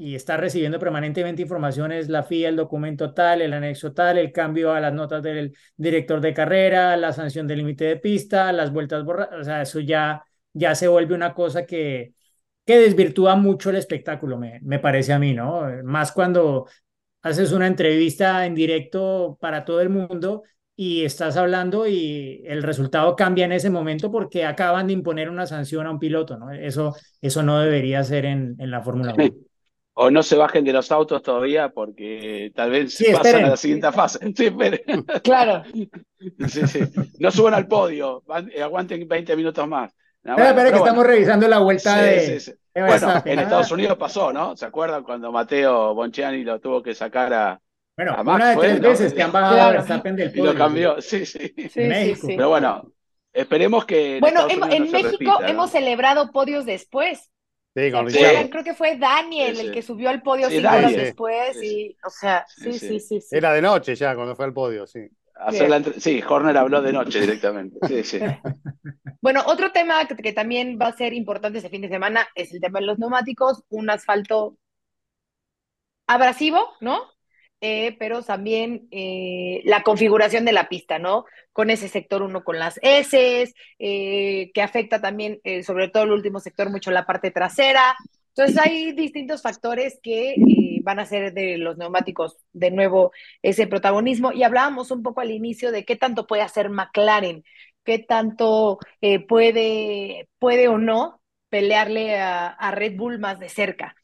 y 0.00 0.14
está 0.14 0.38
recibiendo 0.38 0.78
permanentemente 0.78 1.42
informaciones, 1.42 2.08
la 2.08 2.22
FIA, 2.22 2.48
el 2.48 2.56
documento 2.56 3.12
tal, 3.12 3.42
el 3.42 3.52
anexo 3.52 3.92
tal, 3.92 4.16
el 4.16 4.32
cambio 4.32 4.72
a 4.72 4.80
las 4.80 4.94
notas 4.94 5.22
del 5.22 5.54
director 5.76 6.22
de 6.22 6.32
carrera, 6.32 6.96
la 6.96 7.12
sanción 7.12 7.46
del 7.46 7.58
límite 7.58 7.84
de 7.84 7.96
pista, 7.98 8.50
las 8.50 8.72
vueltas 8.72 9.04
borradas, 9.04 9.38
o 9.38 9.44
sea, 9.44 9.60
eso 9.60 9.78
ya, 9.78 10.24
ya 10.54 10.74
se 10.74 10.88
vuelve 10.88 11.14
una 11.14 11.34
cosa 11.34 11.66
que, 11.66 12.14
que 12.64 12.78
desvirtúa 12.78 13.36
mucho 13.36 13.68
el 13.68 13.76
espectáculo, 13.76 14.38
me, 14.38 14.58
me 14.62 14.78
parece 14.78 15.12
a 15.12 15.18
mí, 15.18 15.34
¿no? 15.34 15.66
Más 15.84 16.12
cuando 16.12 16.66
haces 17.20 17.52
una 17.52 17.66
entrevista 17.66 18.46
en 18.46 18.54
directo 18.54 19.36
para 19.38 19.66
todo 19.66 19.82
el 19.82 19.90
mundo 19.90 20.44
y 20.76 21.04
estás 21.04 21.36
hablando 21.36 21.86
y 21.86 22.42
el 22.46 22.62
resultado 22.62 23.14
cambia 23.16 23.44
en 23.44 23.52
ese 23.52 23.68
momento 23.68 24.10
porque 24.10 24.46
acaban 24.46 24.86
de 24.86 24.94
imponer 24.94 25.28
una 25.28 25.46
sanción 25.46 25.86
a 25.86 25.90
un 25.90 25.98
piloto, 25.98 26.38
¿no? 26.38 26.50
Eso, 26.52 26.96
eso 27.20 27.42
no 27.42 27.60
debería 27.60 28.02
ser 28.02 28.24
en, 28.24 28.56
en 28.58 28.70
la 28.70 28.80
Fórmula 28.80 29.14
1. 29.14 29.49
O 30.02 30.10
no 30.10 30.22
se 30.22 30.36
bajen 30.36 30.64
de 30.64 30.72
los 30.72 30.90
autos 30.92 31.22
todavía 31.22 31.68
porque 31.68 32.50
tal 32.54 32.70
vez 32.70 32.94
Sí, 32.94 33.04
pasan 33.06 33.26
esperen. 33.26 33.44
a 33.46 33.50
la 33.50 33.56
siguiente 33.56 33.92
fase. 33.92 34.18
Sí, 34.36 34.46
esperen. 34.46 34.80
Claro. 35.22 35.62
Sí, 36.48 36.66
sí. 36.66 36.80
No 37.18 37.30
suban 37.30 37.54
al 37.54 37.66
podio, 37.68 38.22
van- 38.26 38.50
eh, 38.54 38.62
aguanten 38.62 39.06
20 39.06 39.36
minutos 39.36 39.66
más. 39.68 39.92
No, 40.22 40.32
Espera, 40.32 40.34
bueno, 40.34 40.48
espera, 40.50 40.64
que 40.64 40.70
bueno. 40.78 40.84
estamos 40.86 41.06
revisando 41.06 41.48
la 41.48 41.58
vuelta 41.60 41.94
Sí, 41.98 42.00
de, 42.04 42.20
sí, 42.20 42.40
sí. 42.40 42.50
de 42.74 42.80
Bueno, 42.82 42.90
Verstappen. 42.90 43.32
en 43.32 43.38
Estados 43.40 43.70
Unidos 43.72 43.96
pasó, 43.98 44.32
¿no? 44.32 44.56
¿Se 44.56 44.66
acuerdan 44.66 45.02
cuando 45.02 45.32
Mateo 45.32 45.94
Bonciani 45.94 46.44
lo 46.44 46.60
tuvo 46.60 46.82
que 46.82 46.94
sacar 46.94 47.32
a, 47.34 47.60
Bueno, 47.96 48.12
a 48.16 48.22
Max 48.22 48.36
una 48.36 48.48
de 48.50 48.54
fue, 48.54 48.66
tres 48.68 48.80
¿no? 48.82 48.88
veces 48.90 49.12
que 49.14 49.22
han 49.22 49.32
bajado 49.32 49.54
a 49.54 49.58
Claro. 49.58 49.72
Verstappen 49.78 50.16
del 50.16 50.30
y 50.34 50.36
lo 50.38 50.44
podio. 50.44 50.58
cambió? 50.58 51.00
Sí, 51.00 51.24
sí. 51.26 51.52
Sí, 51.56 51.68
sí, 51.70 51.80
México. 51.80 52.26
sí. 52.26 52.34
Pero 52.36 52.48
bueno, 52.50 52.92
esperemos 53.32 53.84
que 53.86 54.14
en 54.16 54.20
Bueno, 54.20 54.46
en 54.50 54.60
no 54.60 54.66
se 54.70 54.80
México 54.80 55.10
repita, 55.12 55.40
¿no? 55.40 55.48
hemos 55.48 55.70
celebrado 55.70 56.30
podios 56.32 56.66
después. 56.66 57.29
Sí, 57.74 57.80
¿Se 57.82 57.92
con? 57.92 58.06
Richard. 58.06 58.50
Creo 58.50 58.64
que 58.64 58.74
fue 58.74 58.96
Daniel 58.98 59.54
Sí, 59.54 59.60
sí. 59.62 59.66
el 59.68 59.72
que 59.74 59.82
subió 59.82 60.10
al 60.10 60.22
podio 60.22 60.48
Sí, 60.48 60.56
cinco 60.56 60.68
horas 60.68 60.92
después 60.92 61.56
Sí, 61.58 61.66
y, 61.66 61.96
o 62.04 62.10
sea, 62.10 62.44
Sí, 62.48 62.72
sí, 62.72 62.78
sí. 62.78 62.88
sí, 62.88 63.00
sí, 63.00 63.20
sí. 63.20 63.36
Era 63.36 63.52
de 63.52 63.62
noche 63.62 63.94
ya 63.94 64.14
cuando 64.14 64.34
fue 64.34 64.44
al 64.46 64.52
podio, 64.52 64.86
sí. 64.86 65.00
Hacer 65.34 65.60
Bien. 65.60 65.70
la 65.70 65.76
entre- 65.78 66.00
Sí, 66.00 66.22
Horner 66.28 66.56
habló 66.56 66.82
de 66.82 66.92
noche 66.92 67.20
directamente. 67.20 67.78
Sí, 67.88 68.04
sí. 68.04 68.18
Bueno, 69.22 69.42
otro 69.46 69.70
tema 69.72 70.06
que, 70.06 70.16
que 70.16 70.32
también 70.32 70.78
va 70.80 70.88
a 70.88 70.92
ser 70.96 71.12
importante 71.12 71.58
este 71.58 71.70
fin 71.70 71.82
de 71.82 71.88
semana 71.88 72.26
es 72.34 72.52
el 72.54 72.60
tema 72.60 72.80
de 72.80 72.86
los 72.86 72.98
neumáticos, 72.98 73.64
un 73.68 73.90
asfalto 73.90 74.56
abrasivo, 76.06 76.58
¿no? 76.80 77.00
Eh, 77.62 77.94
pero 77.98 78.22
también 78.22 78.88
eh, 78.90 79.60
la 79.64 79.82
configuración 79.82 80.46
de 80.46 80.52
la 80.52 80.68
pista, 80.70 80.98
¿no? 80.98 81.26
Con 81.52 81.68
ese 81.68 81.88
sector 81.88 82.22
uno 82.22 82.42
con 82.42 82.58
las 82.58 82.78
S, 82.82 83.52
eh, 83.78 84.50
que 84.54 84.62
afecta 84.62 85.00
también, 85.00 85.40
sobre 85.62 85.88
todo 85.88 86.04
el 86.04 86.12
último 86.12 86.40
sector, 86.40 86.70
mucho 86.70 86.90
la 86.90 87.04
parte 87.06 87.30
trasera. 87.30 87.94
Entonces 88.28 88.58
hay 88.58 88.92
distintos 88.92 89.42
factores 89.42 89.98
que 90.02 90.36
van 90.82 90.98
a 91.00 91.02
hacer 91.02 91.34
de 91.34 91.58
los 91.58 91.76
neumáticos 91.76 92.38
de 92.52 92.70
nuevo 92.70 93.12
ese 93.42 93.66
protagonismo. 93.66 94.32
Y 94.32 94.42
hablábamos 94.42 94.90
un 94.90 95.02
poco 95.02 95.20
al 95.20 95.30
inicio 95.30 95.70
de 95.72 95.84
qué 95.84 95.96
tanto 95.96 96.26
puede 96.26 96.42
hacer 96.42 96.70
McLaren, 96.70 97.44
qué 97.84 97.98
tanto 97.98 98.78
puede, 99.28 100.28
puede 100.38 100.68
o 100.68 100.78
no 100.78 101.20
pelearle 101.50 102.18
a, 102.18 102.48
a 102.48 102.70
Red 102.70 102.96
Bull 102.96 103.18
más 103.18 103.38
de 103.38 103.48
cerca. 103.50 103.96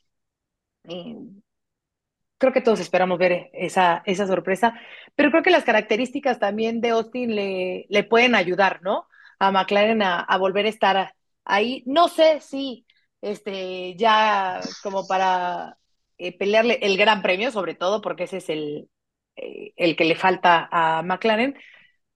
Creo 2.39 2.53
que 2.53 2.61
todos 2.61 2.81
esperamos 2.81 3.19
ver 3.19 3.51
esa, 3.55 4.03
esa 4.05 4.27
sorpresa, 4.27 4.75
pero 5.15 5.31
creo 5.31 5.43
que 5.43 5.51
las 5.51 5.65
características 5.65 6.39
también 6.39 6.81
de 6.81 6.91
Austin 6.91 7.35
le, 7.35 7.87
le 7.89 8.05
pueden 8.05 8.35
ayudar, 8.35 8.83
¿no? 8.83 9.09
A 9.39 9.51
McLaren 9.51 10.03
a, 10.03 10.37
volver 10.39 10.67
a 10.67 10.69
estar 10.69 11.15
ahí. 11.45 11.83
No 11.87 12.09
sé 12.09 12.41
si 12.41 12.87
este, 13.23 13.97
ya 13.97 14.61
como 14.83 15.07
para 15.07 15.79
eh, 16.19 16.37
pelearle 16.37 16.79
el 16.83 16.97
gran 16.99 17.23
premio, 17.23 17.51
sobre 17.51 17.75
todo, 17.75 18.03
porque 18.03 18.25
ese 18.25 18.39
es 18.39 18.49
el, 18.51 18.91
eh, 19.37 19.73
el 19.77 19.97
que 19.97 20.05
le 20.05 20.17
falta 20.17 20.69
a 20.71 21.03
McLaren, 21.03 21.57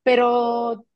pero 0.03 0.87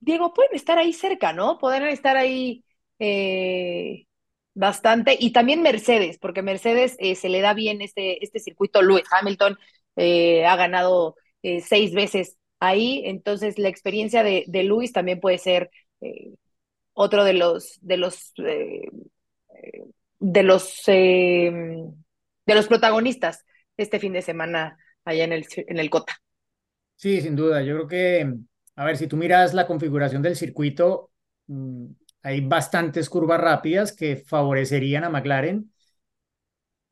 Diego, 0.00 0.32
pueden 0.34 0.54
estar 0.54 0.78
ahí 0.78 0.92
cerca, 0.92 1.32
¿no? 1.32 1.58
Pueden 1.58 1.84
estar 1.84 2.16
ahí 2.16 2.64
eh, 2.98 4.06
bastante. 4.54 5.16
Y 5.18 5.32
también 5.32 5.62
Mercedes, 5.62 6.18
porque 6.18 6.42
Mercedes 6.42 6.96
eh, 6.98 7.14
se 7.14 7.28
le 7.28 7.40
da 7.40 7.54
bien 7.54 7.82
este, 7.82 8.24
este 8.24 8.40
circuito. 8.40 8.82
Lewis 8.82 9.04
Hamilton 9.10 9.58
eh, 9.96 10.44
ha 10.46 10.56
ganado 10.56 11.16
eh, 11.42 11.60
seis 11.60 11.94
veces 11.94 12.36
ahí, 12.58 13.02
entonces 13.06 13.58
la 13.58 13.68
experiencia 13.68 14.22
de, 14.22 14.44
de 14.46 14.64
Lewis 14.64 14.92
también 14.92 15.20
puede 15.20 15.38
ser 15.38 15.70
otro 16.92 17.24
de 17.24 17.34
los 17.34 17.78
de 17.82 17.96
los 17.96 18.32
de 20.18 20.42
los 20.42 20.82
de 20.86 21.92
los 22.46 22.66
protagonistas 22.68 23.44
este 23.76 23.98
fin 23.98 24.12
de 24.12 24.22
semana 24.22 24.78
allá 25.04 25.24
en 25.24 25.32
el 25.32 25.46
en 25.56 25.78
el 25.78 25.90
Cota. 25.90 26.20
Sí, 27.00 27.22
sin 27.22 27.34
duda. 27.34 27.62
Yo 27.62 27.76
creo 27.76 27.88
que, 27.88 28.34
a 28.76 28.84
ver, 28.84 28.98
si 28.98 29.06
tú 29.06 29.16
miras 29.16 29.54
la 29.54 29.66
configuración 29.66 30.20
del 30.20 30.36
circuito, 30.36 31.10
mm, 31.46 31.86
hay 32.22 32.40
bastantes 32.42 33.08
curvas 33.10 33.40
rápidas 33.40 33.92
que 33.92 34.16
favorecerían 34.16 35.04
a 35.04 35.10
McLaren. 35.10 35.70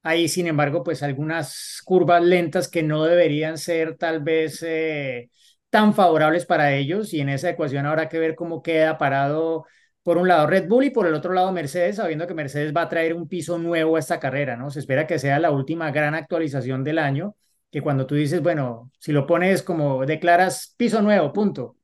Hay, 0.02 0.28
sin 0.28 0.46
embargo, 0.46 0.82
pues 0.84 1.02
algunas 1.02 1.82
curvas 1.84 2.22
lentas 2.22 2.68
que 2.68 2.82
no 2.82 3.04
deberían 3.04 3.58
ser 3.58 3.96
tal 3.96 4.20
vez 4.22 4.62
eh, 4.66 5.30
tan 5.70 5.92
favorables 5.94 6.46
para 6.46 6.72
ellos 6.74 7.12
y 7.12 7.20
en 7.20 7.28
esa 7.28 7.50
ecuación 7.50 7.84
habrá 7.86 8.08
que 8.08 8.18
ver 8.18 8.34
cómo 8.34 8.62
queda 8.62 8.96
parado 8.96 9.66
por 10.02 10.16
un 10.16 10.28
lado 10.28 10.46
Red 10.46 10.68
Bull 10.68 10.84
y 10.84 10.90
por 10.90 11.06
el 11.06 11.14
otro 11.14 11.34
lado 11.34 11.52
Mercedes, 11.52 11.96
sabiendo 11.96 12.26
que 12.26 12.32
Mercedes 12.34 12.74
va 12.74 12.82
a 12.82 12.88
traer 12.88 13.12
un 13.12 13.28
piso 13.28 13.58
nuevo 13.58 13.96
a 13.96 13.98
esta 13.98 14.20
carrera, 14.20 14.56
¿no? 14.56 14.70
Se 14.70 14.78
espera 14.78 15.06
que 15.06 15.18
sea 15.18 15.38
la 15.38 15.50
última 15.50 15.90
gran 15.90 16.14
actualización 16.14 16.84
del 16.84 16.98
año, 16.98 17.36
que 17.70 17.82
cuando 17.82 18.06
tú 18.06 18.14
dices, 18.14 18.40
bueno, 18.42 18.90
si 18.98 19.12
lo 19.12 19.26
pones 19.26 19.62
como 19.62 20.06
declaras 20.06 20.74
piso 20.78 21.02
nuevo, 21.02 21.32
punto. 21.32 21.77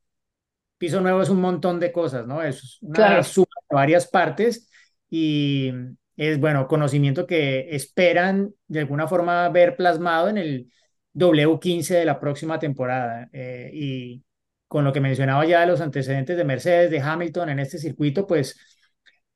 Piso 0.79 1.01
nuevo 1.01 1.22
es 1.22 1.29
un 1.29 1.41
montón 1.41 1.81
de 1.81 1.93
cosas, 1.93 2.27
¿no? 2.27 2.43
Es 2.43 2.79
una 2.83 2.95
Claro. 2.95 3.25
suma 3.25 3.47
de 3.70 3.75
varias 3.75 4.07
partes 4.07 4.68
y 5.09 5.72
es, 6.16 6.39
bueno, 6.39 6.66
conocimiento 6.68 7.27
que 7.27 7.68
esperan 7.75 8.53
de 8.68 8.81
alguna 8.81 9.07
forma 9.09 9.49
ver 9.49 9.77
plasmado 9.77 10.29
en 10.29 10.39
el 10.39 10.70
W15 11.12 11.95
de 11.95 12.05
la 12.05 12.20
próxima 12.20 12.59
temporada. 12.59 13.29
Eh, 13.33 13.70
y 13.72 14.25
con 14.68 14.85
lo 14.85 14.93
que 14.93 15.01
mencionaba 15.01 15.45
ya 15.47 15.61
de 15.61 15.66
los 15.68 15.81
antecedentes 15.81 16.37
de 16.37 16.45
Mercedes, 16.45 16.91
de 16.91 17.01
Hamilton 17.01 17.51
en 17.51 17.59
este 17.61 17.79
circuito, 17.79 18.27
pues 18.27 18.59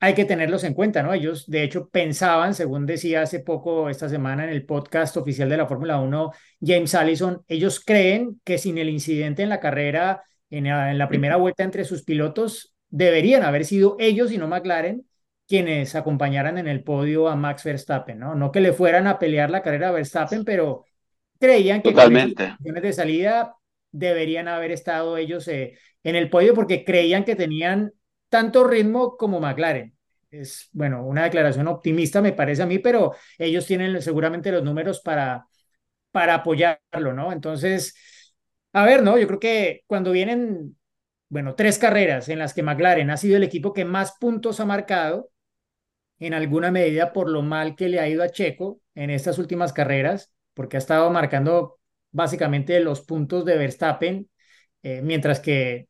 hay 0.01 0.15
que 0.15 0.25
tenerlos 0.25 0.63
en 0.65 0.75
cuenta, 0.75 1.03
¿no? 1.03 1.13
Ellos, 1.13 1.47
de 1.51 1.65
hecho, 1.65 1.89
pensaban, 1.89 2.55
según 2.55 2.87
decía 2.87 3.23
hace 3.23 3.41
poco, 3.41 3.89
esta 3.89 4.09
semana 4.09 4.45
en 4.45 4.51
el 4.51 4.65
podcast 4.65 5.17
oficial 5.17 5.49
de 5.49 5.57
la 5.57 5.67
Fórmula 5.67 5.99
1, 6.01 6.31
James 6.61 6.95
Allison, 6.95 7.43
ellos 7.49 7.81
creen 7.85 8.41
que 8.45 8.59
sin 8.59 8.79
el 8.79 8.89
incidente 8.91 9.43
en 9.43 9.49
la 9.49 9.59
carrera, 9.61 10.23
en 10.51 10.65
la, 10.65 10.91
en 10.91 10.99
la 10.99 11.09
primera 11.09 11.37
vuelta 11.37 11.65
entre 11.65 11.85
sus 11.85 12.03
pilotos, 12.05 12.75
deberían 12.89 13.43
haber 13.43 13.65
sido 13.65 13.97
ellos 13.99 14.33
y 14.33 14.39
no 14.39 14.49
McLaren 14.49 15.07
quienes 15.47 15.95
acompañaran 15.95 16.59
en 16.59 16.69
el 16.69 16.83
podio 16.85 17.29
a 17.29 17.37
Max 17.37 17.65
Verstappen, 17.65 18.19
¿no? 18.19 18.35
No 18.35 18.53
que 18.53 18.61
le 18.61 18.73
fueran 18.73 19.07
a 19.07 19.19
pelear 19.19 19.51
la 19.51 19.63
carrera 19.63 19.89
a 19.89 19.93
Verstappen, 19.93 20.45
pero 20.45 20.85
creían 21.41 21.83
que 21.83 21.95
con 21.95 22.05
Totalmente. 22.05 22.57
posiciones 22.59 22.83
de 22.83 22.93
salida 22.93 23.57
deberían 23.91 24.49
haber 24.49 24.71
estado 24.73 25.17
ellos 25.17 25.49
eh, 25.49 25.79
en 26.03 26.17
el 26.17 26.29
podio 26.31 26.55
porque 26.55 26.85
creían 26.85 27.25
que 27.25 27.37
tenían 27.37 27.93
tanto 28.29 28.65
ritmo 28.65 29.17
como 29.17 29.41
McLaren. 29.41 29.95
Es, 30.31 30.69
bueno, 30.73 31.07
una 31.07 31.25
declaración 31.25 31.69
optimista 31.69 32.21
me 32.21 32.33
parece 32.33 32.63
a 32.63 32.67
mí, 32.67 32.79
pero 32.79 33.15
ellos 33.39 33.67
tienen 33.67 34.03
seguramente 34.03 34.53
los 34.53 34.63
números 34.63 35.01
para, 35.01 35.47
para 36.11 36.35
apoyarlo, 36.35 37.13
¿no? 37.15 37.33
Entonces, 37.33 37.95
a 38.83 38.87
ver, 38.87 39.03
¿no? 39.03 39.19
Yo 39.19 39.27
creo 39.27 39.41
que 39.41 39.83
cuando 39.87 40.13
vienen, 40.13 40.77
bueno, 41.29 41.55
tres 41.55 41.79
carreras 41.79 42.29
en 42.29 42.39
las 42.39 42.55
que 42.55 42.63
McLaren 42.63 43.11
ha 43.11 43.17
sido 43.17 43.37
el 43.37 43.43
equipo 43.43 43.73
que 43.73 43.85
más 43.85 44.15
puntos 44.21 44.61
ha 44.61 44.67
marcado, 44.67 45.31
en 46.21 46.35
alguna 46.35 46.71
medida 46.71 47.13
por 47.13 47.29
lo 47.29 47.43
mal 47.43 47.77
que 47.77 47.89
le 47.89 48.01
ha 48.01 48.09
ido 48.09 48.23
a 48.23 48.29
Checo 48.29 48.81
en 48.95 49.11
estas 49.11 49.39
últimas 49.39 49.73
carreras, 49.73 50.33
porque 50.55 50.77
ha 50.77 50.79
estado 50.79 51.11
marcando 51.11 51.79
básicamente 52.13 52.79
los 52.81 53.01
puntos 53.03 53.45
de 53.45 53.57
Verstappen, 53.57 54.31
eh, 54.83 55.01
mientras 55.03 55.41
que 55.41 55.89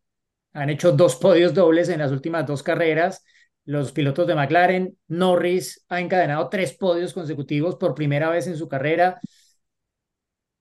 han 0.52 0.70
hecho 0.70 0.92
dos 0.92 1.16
podios 1.16 1.54
dobles 1.54 1.88
en 1.90 2.00
las 2.00 2.10
últimas 2.10 2.46
dos 2.46 2.62
carreras. 2.62 3.22
Los 3.64 3.92
pilotos 3.92 4.26
de 4.26 4.34
McLaren, 4.34 4.98
Norris 5.08 5.84
ha 5.88 6.00
encadenado 6.00 6.48
tres 6.48 6.72
podios 6.72 7.12
consecutivos 7.12 7.76
por 7.76 7.94
primera 7.94 8.30
vez 8.30 8.46
en 8.46 8.56
su 8.56 8.66
carrera. 8.66 9.20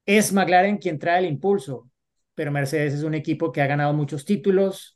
Es 0.06 0.34
McLaren 0.34 0.78
quien 0.78 1.00
trae 1.00 1.20
el 1.20 1.26
impulso, 1.26 1.90
pero 2.38 2.52
Mercedes 2.52 2.94
es 2.94 3.02
un 3.02 3.16
equipo 3.16 3.52
que 3.52 3.64
ha 3.64 3.68
ganado 3.68 3.94
muchos 3.94 4.26
títulos, 4.26 4.96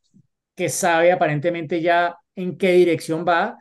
que 0.55 0.69
sabe 0.69 1.11
aparentemente 1.11 1.81
ya 1.81 2.15
en 2.35 2.55
qué 2.55 2.73
dirección 2.73 3.25
va, 3.27 3.57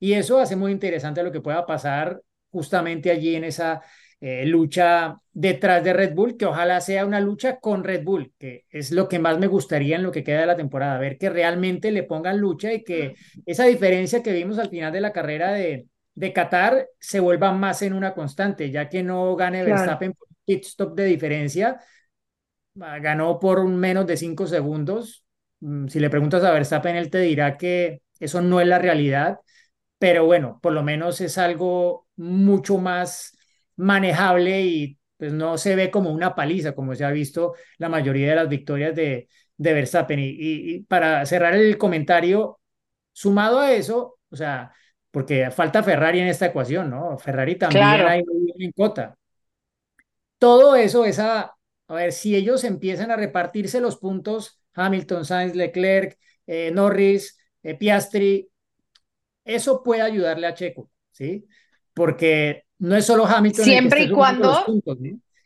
y 0.00 0.14
eso 0.14 0.38
hace 0.38 0.56
muy 0.56 0.72
interesante 0.72 1.22
lo 1.22 1.30
que 1.30 1.42
pueda 1.42 1.66
pasar 1.66 2.22
justamente 2.50 3.10
allí 3.10 3.36
en 3.36 3.44
esa 3.44 3.82
eh, 4.18 4.46
lucha 4.46 5.18
detrás 5.30 5.84
de 5.84 5.92
Red 5.92 6.14
Bull, 6.14 6.38
que 6.38 6.46
ojalá 6.46 6.80
sea 6.80 7.04
una 7.04 7.20
lucha 7.20 7.58
con 7.58 7.84
Red 7.84 8.02
Bull, 8.02 8.32
que 8.38 8.64
es 8.70 8.92
lo 8.92 9.08
que 9.10 9.18
más 9.18 9.38
me 9.38 9.46
gustaría 9.46 9.96
en 9.96 10.04
lo 10.04 10.10
que 10.10 10.24
queda 10.24 10.40
de 10.40 10.46
la 10.46 10.56
temporada, 10.56 10.98
ver 10.98 11.18
que 11.18 11.28
realmente 11.28 11.90
le 11.90 12.04
pongan 12.04 12.38
lucha 12.38 12.72
y 12.72 12.82
que 12.82 13.14
esa 13.44 13.66
diferencia 13.66 14.22
que 14.22 14.32
vimos 14.32 14.58
al 14.58 14.70
final 14.70 14.90
de 14.90 15.02
la 15.02 15.12
carrera 15.12 15.52
de, 15.52 15.86
de 16.14 16.32
Qatar 16.32 16.88
se 16.98 17.20
vuelva 17.20 17.52
más 17.52 17.82
en 17.82 17.92
una 17.92 18.14
constante, 18.14 18.70
ya 18.70 18.88
que 18.88 19.02
no 19.02 19.36
gane 19.36 19.62
Claro. 19.64 19.76
Verstappen 19.76 20.14
por 20.14 20.28
pit 20.46 20.64
stop 20.64 20.96
de 20.96 21.04
diferencia, 21.04 21.78
ganó 23.00 23.38
por 23.38 23.64
menos 23.66 24.06
de 24.06 24.16
cinco 24.16 24.46
segundos. 24.46 25.24
Mm, 25.60 25.88
Si 25.88 26.00
le 26.00 26.10
preguntas 26.10 26.44
a 26.44 26.52
Verstappen, 26.52 26.96
él 26.96 27.10
te 27.10 27.18
dirá 27.20 27.56
que 27.58 28.02
eso 28.20 28.40
no 28.40 28.60
es 28.60 28.66
la 28.66 28.78
realidad, 28.78 29.38
pero 29.98 30.26
bueno, 30.26 30.58
por 30.62 30.72
lo 30.72 30.82
menos 30.82 31.20
es 31.20 31.38
algo 31.38 32.06
mucho 32.16 32.78
más 32.78 33.36
manejable 33.76 34.62
y 34.62 34.98
pues 35.16 35.32
no 35.32 35.58
se 35.58 35.74
ve 35.76 35.90
como 35.90 36.10
una 36.12 36.34
paliza, 36.34 36.74
como 36.74 36.94
se 36.94 37.04
ha 37.04 37.10
visto 37.10 37.54
la 37.78 37.88
mayoría 37.88 38.30
de 38.30 38.36
las 38.36 38.48
victorias 38.48 38.94
de, 38.94 39.28
de 39.56 39.72
Verstappen. 39.74 40.18
Y, 40.20 40.36
y, 40.38 40.80
para 40.84 41.26
cerrar 41.26 41.54
el 41.54 41.76
comentario, 41.78 42.60
sumado 43.12 43.58
a 43.60 43.72
eso, 43.72 44.18
o 44.30 44.36
sea, 44.36 44.72
porque 45.10 45.50
falta 45.50 45.82
Ferrari 45.82 46.20
en 46.20 46.28
esta 46.28 46.46
ecuación, 46.46 46.90
¿no? 46.90 47.18
Ferrari 47.18 47.56
también 47.56 48.06
hay 48.06 48.22
en 48.58 48.72
cota. 48.72 49.16
Todo 50.38 50.76
eso, 50.76 51.04
esa, 51.04 51.52
a 51.88 51.94
ver, 51.94 52.12
si 52.12 52.36
ellos 52.36 52.64
empiezan 52.64 53.10
a 53.10 53.16
repartirse 53.16 53.80
los 53.80 53.96
puntos, 53.96 54.60
Hamilton, 54.74 55.24
Sainz, 55.24 55.54
Leclerc, 55.54 56.18
eh, 56.46 56.70
Norris, 56.70 57.38
eh, 57.62 57.74
Piastri, 57.74 58.48
eso 59.44 59.82
puede 59.82 60.02
ayudarle 60.02 60.46
a 60.46 60.54
Checo, 60.54 60.90
¿sí? 61.10 61.46
Porque 61.94 62.64
no 62.78 62.94
es 62.94 63.06
solo 63.06 63.26
Hamilton. 63.26 63.64
Siempre 63.64 64.02
y 64.02 64.10
cuando. 64.10 64.64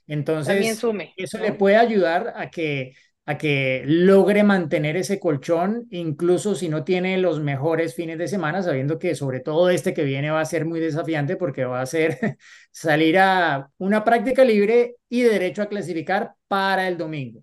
Entonces, 0.08 0.82
eso 1.16 1.38
le 1.38 1.52
puede 1.52 1.76
ayudar 1.76 2.34
a 2.36 2.50
que, 2.50 2.94
a 3.26 3.38
que 3.38 3.82
logre 3.86 4.42
mantener 4.42 4.96
ese 4.96 5.20
colchón, 5.20 5.86
incluso 5.90 6.54
si 6.56 6.68
no 6.68 6.84
tiene 6.84 7.18
los 7.18 7.40
mejores 7.40 7.94
fines 7.94 8.18
de 8.18 8.28
semana, 8.28 8.62
sabiendo 8.62 8.98
que 8.98 9.14
sobre 9.14 9.40
todo 9.40 9.70
este 9.70 9.94
que 9.94 10.04
viene 10.04 10.30
va 10.30 10.40
a 10.40 10.44
ser 10.44 10.64
muy 10.64 10.80
desafiante 10.80 11.36
porque 11.36 11.64
va 11.64 11.80
a 11.82 11.86
ser 11.86 12.18
salir 12.72 13.18
a 13.18 13.70
una 13.78 14.04
práctica 14.04 14.44
libre 14.44 14.96
y 15.08 15.22
derecho 15.22 15.62
a 15.62 15.66
clasificar 15.68 16.34
para 16.48 16.88
el 16.88 16.98
domingo. 16.98 17.42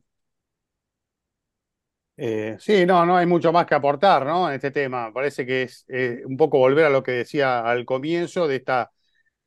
Eh, 2.21 2.57
sí, 2.59 2.85
no, 2.85 3.05
no 3.05 3.15
hay 3.15 3.25
mucho 3.25 3.53
más 3.53 3.65
que 3.65 3.75
aportar, 3.75 4.25
¿no? 4.25 4.49
En 4.49 4.55
este 4.55 4.71
tema. 4.71 5.13
Parece 5.13 5.45
que 5.45 5.63
es 5.63 5.85
eh, 5.87 6.21
un 6.25 6.35
poco 6.35 6.57
volver 6.59 6.85
a 6.85 6.89
lo 6.89 7.01
que 7.01 7.11
decía 7.13 7.61
al 7.61 7.85
comienzo 7.85 8.45
de 8.47 8.57
esta 8.57 8.91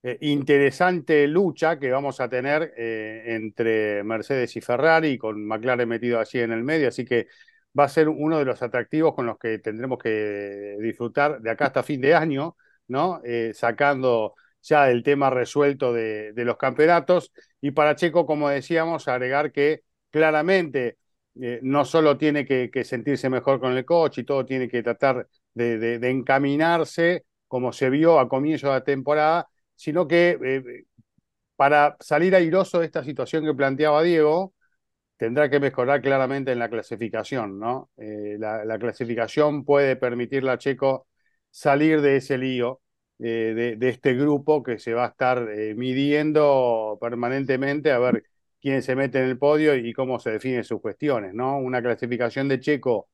eh, 0.03 0.19
interesante 0.21 1.27
lucha 1.29 1.79
que 1.79 1.91
vamos 1.91 2.21
a 2.21 2.29
tener 2.29 2.73
entre 2.77 4.03
Mercedes 4.05 4.57
y 4.57 4.61
Ferrari, 4.61 5.19
con 5.19 5.45
McLaren 5.47 5.89
metido 5.89 6.19
allí 6.19 6.41
en 6.41 6.53
el 6.53 6.63
medio, 6.65 6.89
así 6.89 7.05
que 7.05 7.29
va 7.79 7.85
a 7.85 7.89
ser 7.89 8.09
uno 8.09 8.39
de 8.39 8.45
los 8.45 8.63
atractivos 8.63 9.15
con 9.15 9.27
los 9.27 9.39
que 9.39 9.59
tendremos 9.59 9.99
que 9.99 10.77
disfrutar 10.81 11.41
de 11.41 11.51
acá 11.51 11.67
hasta 11.67 11.83
fin 11.83 12.01
de 12.01 12.15
año, 12.15 12.57
¿no? 12.89 13.23
sacando 13.55 14.35
ya 14.61 14.91
el 14.91 15.03
tema 15.03 15.31
resuelto 15.31 15.93
de, 15.93 16.33
de 16.33 16.45
los 16.45 16.57
campeonatos. 16.57 17.33
Y 17.61 17.71
para 17.71 17.97
Checo, 17.97 18.27
como 18.27 18.49
decíamos, 18.49 19.09
agregar 19.09 19.53
que 19.53 19.83
claramente 20.11 20.99
eh, 21.41 21.61
no 21.63 21.85
solo 21.85 22.19
tiene 22.19 22.45
que, 22.45 22.71
sentirse 22.85 23.31
mejor 23.31 23.59
con 23.61 23.77
el 23.77 23.85
coche 23.85 24.21
y 24.21 24.25
todo 24.25 24.45
tiene 24.45 24.69
que 24.69 24.83
tratar 24.83 25.27
de, 25.55 25.95
encaminarse 26.11 27.25
como 27.49 27.73
se 27.73 27.91
vio 27.91 28.19
a 28.19 28.29
comienzo 28.29 28.69
de 28.69 28.73
la 28.75 28.85
temporada, 28.85 29.49
sino 29.83 30.07
que 30.07 30.39
eh, 30.45 30.85
para 31.57 31.97
salir 32.01 32.35
airoso 32.35 32.81
de 32.81 32.87
esta 32.87 33.05
situación 33.05 33.45
que 33.45 33.55
planteaba 33.55 34.03
Diego, 34.03 34.55
tendrá 35.17 35.51
que 35.51 35.61
mejorar 35.61 36.03
claramente 36.03 36.53
en 36.53 36.59
la 36.61 36.71
clasificación, 36.71 37.59
¿no? 37.59 37.91
Eh, 37.97 38.37
la, 38.39 38.79
clasificación 38.79 39.65
puede 39.65 39.97
permitirle 39.97 40.51
a 40.53 40.59
Checo 40.59 41.09
salir 41.51 42.01
de 42.01 42.17
ese 42.17 42.39
lío, 42.39 42.81
de, 43.19 43.77
de, 43.77 43.89
este 43.89 44.15
grupo 44.15 44.63
que 44.63 44.79
se 44.79 44.95
va 44.95 45.05
a 45.07 45.09
estar 45.09 45.47
midiendo 45.77 46.99
permanentemente 47.01 47.93
a 47.93 47.99
ver 47.99 48.25
quién 48.61 48.83
se 48.83 48.97
mete 48.97 49.19
en 49.19 49.27
el 49.27 49.39
podio 49.39 49.77
y 49.77 49.93
cómo 49.93 50.19
se 50.19 50.31
definen 50.33 50.65
sus 50.65 50.81
cuestiones, 50.81 51.35
¿no? 51.35 51.59
Una 51.59 51.83
clasificación 51.83 52.49
de 52.49 52.61
Checo 52.61 53.09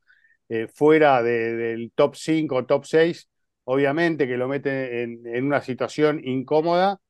eh, 0.49 0.69
fuera 0.69 1.23
del 1.23 1.93
top 1.95 2.14
5, 2.16 2.66
top 2.66 2.85
6, 2.87 3.29
obviamente 3.71 4.27
que 4.27 4.39
lo 4.39 4.49
mete 4.49 5.03
en, 5.03 5.45
una 5.45 5.61
situación 5.61 6.21
incómoda 6.25 7.01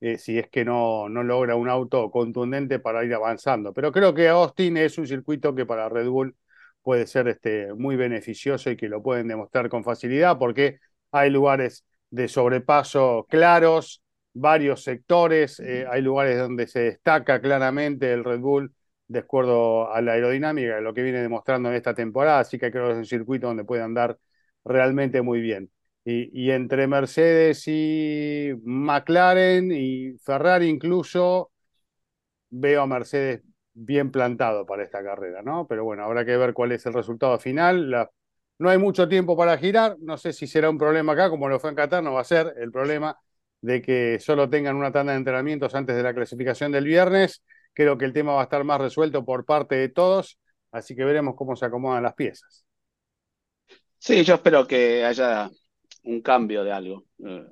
eh, 0.00 0.18
si 0.18 0.36
es 0.38 0.48
que 0.50 0.64
no, 0.64 1.08
no 1.08 1.22
logra 1.22 1.54
un 1.54 1.68
auto 1.68 2.10
contundente 2.10 2.80
para 2.80 3.04
ir 3.04 3.14
avanzando. 3.14 3.72
Pero 3.72 3.92
creo 3.92 4.14
que 4.14 4.28
Austin 4.28 4.76
es 4.78 4.98
un 4.98 5.06
circuito 5.06 5.54
que 5.54 5.64
para 5.66 5.88
Red 5.88 6.08
Bull 6.08 6.36
puede 6.82 7.06
ser 7.06 7.28
este, 7.28 7.72
muy 7.74 7.94
beneficioso 7.96 8.70
y 8.70 8.76
que 8.76 8.88
lo 8.88 9.02
pueden 9.02 9.28
demostrar 9.28 9.68
con 9.68 9.84
facilidad 9.84 10.38
porque 10.38 10.80
hay 11.12 11.30
lugares 11.30 11.84
de 12.10 12.26
sobrepaso 12.28 13.26
claros, 13.30 14.02
varios 14.32 14.82
sectores, 14.82 15.60
eh, 15.60 15.86
hay 15.88 16.02
lugares 16.02 16.38
donde 16.38 16.66
se 16.66 16.80
destaca 16.80 17.40
claramente 17.40 18.12
el 18.12 18.24
Red 18.24 18.40
Bull 18.40 18.72
de 19.06 19.20
acuerdo 19.20 19.92
a 19.92 20.00
la 20.02 20.12
aerodinámica, 20.14 20.80
lo 20.80 20.94
que 20.94 21.02
viene 21.02 21.22
demostrando 21.22 21.68
en 21.68 21.76
esta 21.76 21.94
temporada, 21.94 22.40
así 22.40 22.58
que 22.58 22.70
creo 22.72 22.86
que 22.86 22.92
es 22.92 22.98
un 22.98 23.06
circuito 23.06 23.46
donde 23.46 23.64
puede 23.64 23.82
andar 23.82 24.18
realmente 24.64 25.22
muy 25.22 25.40
bien. 25.40 25.70
Y, 26.10 26.50
entre 26.52 26.86
Mercedes 26.86 27.68
y 27.68 28.52
McLaren 28.64 29.70
y 29.70 30.16
Ferrari 30.18 30.66
incluso, 30.66 31.50
veo 32.48 32.80
a 32.80 32.86
Mercedes 32.86 33.42
bien 33.74 34.10
plantado 34.10 34.64
para 34.64 34.84
esta 34.84 35.02
carrera, 35.04 35.42
¿no? 35.42 35.66
Pero 35.66 35.84
bueno, 35.84 36.04
habrá 36.04 36.24
que 36.24 36.38
ver 36.38 36.54
cuál 36.54 36.72
es 36.72 36.86
el 36.86 36.94
resultado 36.94 37.38
final. 37.38 38.08
No 38.58 38.70
hay 38.70 38.78
mucho 38.78 39.06
tiempo 39.06 39.36
para 39.36 39.58
girar, 39.58 39.96
no 40.00 40.16
sé 40.16 40.32
si 40.32 40.46
será 40.46 40.70
un 40.70 40.78
problema 40.78 41.12
acá, 41.12 41.28
como 41.28 41.46
lo 41.46 41.60
fue 41.60 41.68
en 41.68 41.76
Qatar, 41.76 42.02
no 42.02 42.14
va 42.14 42.22
a 42.22 42.24
ser 42.24 42.54
el 42.56 42.72
problema 42.72 43.18
de 43.60 43.82
que 43.82 44.18
solo 44.18 44.48
tengan 44.48 44.76
una 44.76 44.90
tanda 44.90 45.12
de 45.12 45.18
entrenamientos 45.18 45.74
antes 45.74 45.94
de 45.94 46.02
la 46.02 46.14
clasificación 46.14 46.72
del 46.72 46.86
viernes. 46.86 47.44
Creo 47.74 47.98
que 47.98 48.06
el 48.06 48.14
tema 48.14 48.32
va 48.32 48.40
a 48.40 48.44
estar 48.44 48.64
más 48.64 48.80
resuelto 48.80 49.26
por 49.26 49.44
parte 49.44 49.74
de 49.74 49.90
todos, 49.90 50.38
así 50.72 50.96
que 50.96 51.04
veremos 51.04 51.34
cómo 51.36 51.54
se 51.54 51.66
acomodan 51.66 52.02
las 52.02 52.14
piezas. 52.14 52.64
Sí, 53.98 54.24
yo 54.24 54.36
espero 54.36 54.66
que 54.66 55.04
haya 55.04 55.50
un 56.04 56.20
cambio 56.22 56.64
de 56.64 56.72
algo. 56.72 57.04
Eh, 57.18 57.44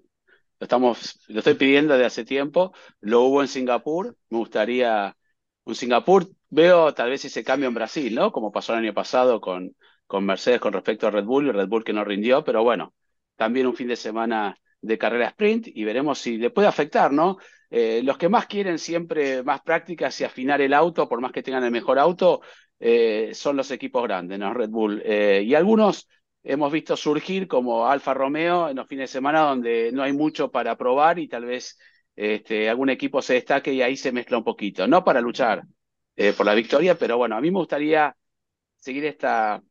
lo, 0.58 0.64
estamos, 0.64 1.20
lo 1.28 1.38
estoy 1.38 1.54
pidiendo 1.54 1.94
desde 1.94 2.06
hace 2.06 2.24
tiempo, 2.24 2.72
lo 3.00 3.22
hubo 3.22 3.42
en 3.42 3.48
Singapur, 3.48 4.16
me 4.30 4.38
gustaría 4.38 5.16
un 5.64 5.74
Singapur, 5.74 6.28
veo 6.48 6.94
tal 6.94 7.10
vez 7.10 7.24
ese 7.24 7.44
cambio 7.44 7.68
en 7.68 7.74
Brasil, 7.74 8.14
¿no? 8.14 8.32
Como 8.32 8.52
pasó 8.52 8.72
el 8.72 8.80
año 8.80 8.94
pasado 8.94 9.40
con, 9.40 9.74
con 10.06 10.24
Mercedes 10.24 10.60
con 10.60 10.72
respecto 10.72 11.06
a 11.06 11.10
Red 11.10 11.24
Bull 11.24 11.48
y 11.48 11.50
Red 11.50 11.68
Bull 11.68 11.84
que 11.84 11.92
no 11.92 12.04
rindió, 12.04 12.44
pero 12.44 12.62
bueno, 12.62 12.94
también 13.36 13.66
un 13.66 13.74
fin 13.74 13.88
de 13.88 13.96
semana 13.96 14.56
de 14.80 14.98
carrera 14.98 15.28
sprint 15.28 15.68
y 15.68 15.84
veremos 15.84 16.18
si 16.18 16.38
le 16.38 16.50
puede 16.50 16.68
afectar, 16.68 17.12
¿no? 17.12 17.38
Eh, 17.70 18.00
los 18.04 18.16
que 18.16 18.28
más 18.28 18.46
quieren 18.46 18.78
siempre 18.78 19.42
más 19.42 19.60
prácticas 19.62 20.20
y 20.20 20.24
afinar 20.24 20.60
el 20.60 20.72
auto, 20.72 21.08
por 21.08 21.20
más 21.20 21.32
que 21.32 21.42
tengan 21.42 21.64
el 21.64 21.72
mejor 21.72 21.98
auto, 21.98 22.40
eh, 22.78 23.30
son 23.34 23.56
los 23.56 23.70
equipos 23.72 24.04
grandes, 24.04 24.38
¿no? 24.38 24.54
Red 24.54 24.70
Bull. 24.70 25.02
Y 25.04 25.54
algunos 25.54 26.08
hemos 26.46 26.72
visto 26.72 26.96
surgir 26.96 27.46
como 27.48 27.86
Alfa 27.86 28.14
Romeo 28.14 28.68
en 28.68 28.76
los 28.76 28.86
fines 28.86 29.10
de 29.10 29.12
semana 29.12 29.40
donde 29.40 29.90
no 29.92 30.02
hay 30.02 30.12
mucho 30.12 30.50
para 30.50 30.76
probar 30.76 31.18
y 31.18 31.28
tal 31.28 31.44
vez 31.44 31.78
este, 32.14 32.68
algún 32.68 32.90
equipo 32.90 33.20
se 33.20 33.34
destaque 33.34 33.72
y 33.72 33.82
ahí 33.82 33.96
se 33.96 34.12
mezcla 34.12 34.38
un 34.38 34.44
poquito, 34.44 34.86
no 34.86 35.04
para 35.04 35.20
luchar 35.20 35.62
por 36.36 36.46
la 36.46 36.54
victoria, 36.54 36.96
pero 36.98 37.18
bueno, 37.18 37.36
a 37.36 37.42
mí 37.42 37.50
me 37.50 37.58
gustaría 37.58 38.16
seguir 38.78 39.04
esta, 39.04 39.62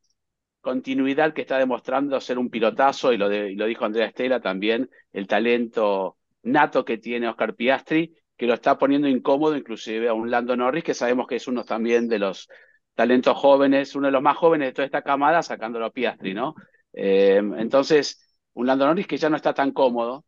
continuidad 0.66 1.32
que 1.32 1.42
está 1.42 1.60
demostrando 1.60 2.20
ser 2.20 2.40
un 2.40 2.50
pilotazo, 2.50 3.14
y 3.14 3.18
lo, 3.18 3.30
lo 3.30 3.66
dijo 3.68 3.86
Andrea 3.86 4.08
Estela 4.08 4.42
también, 4.42 4.90
el 5.14 5.28
talento 5.28 6.18
nato 6.42 6.84
que 6.84 6.98
tiene 6.98 7.30
Oscar 7.30 7.54
Piastri, 7.54 8.16
que 8.36 8.48
lo 8.48 8.56
está 8.56 8.76
poniendo 8.80 9.08
incómodo 9.08 9.56
inclusive 9.56 10.10
a 10.10 10.16
un 10.16 10.32
Lando 10.32 10.56
Norris, 10.56 10.84
que 10.84 10.96
sabemos 10.96 11.28
que 11.28 11.36
es 11.36 11.48
uno 11.48 11.64
también 11.64 12.08
de 12.08 12.18
los 12.18 12.50
talentos 12.96 13.38
jóvenes, 13.38 13.96
uno 13.96 14.08
de 14.08 14.14
los 14.14 14.22
más 14.22 14.38
jóvenes 14.38 14.70
de 14.70 14.74
toda 14.74 14.86
esta 14.86 15.02
camada, 15.02 15.44
sacándolo 15.44 15.86
a 15.86 15.92
Piastri, 15.92 16.34
¿no? 16.34 16.56
Eh, 16.94 17.42
entonces, 17.58 18.40
un 18.54 18.68
Lando 18.68 18.86
Norris 18.88 19.06
que 19.06 19.18
ya 19.18 19.30
no 19.30 19.36
está 19.36 19.54
tan 19.54 19.72
cómodo 19.72 20.26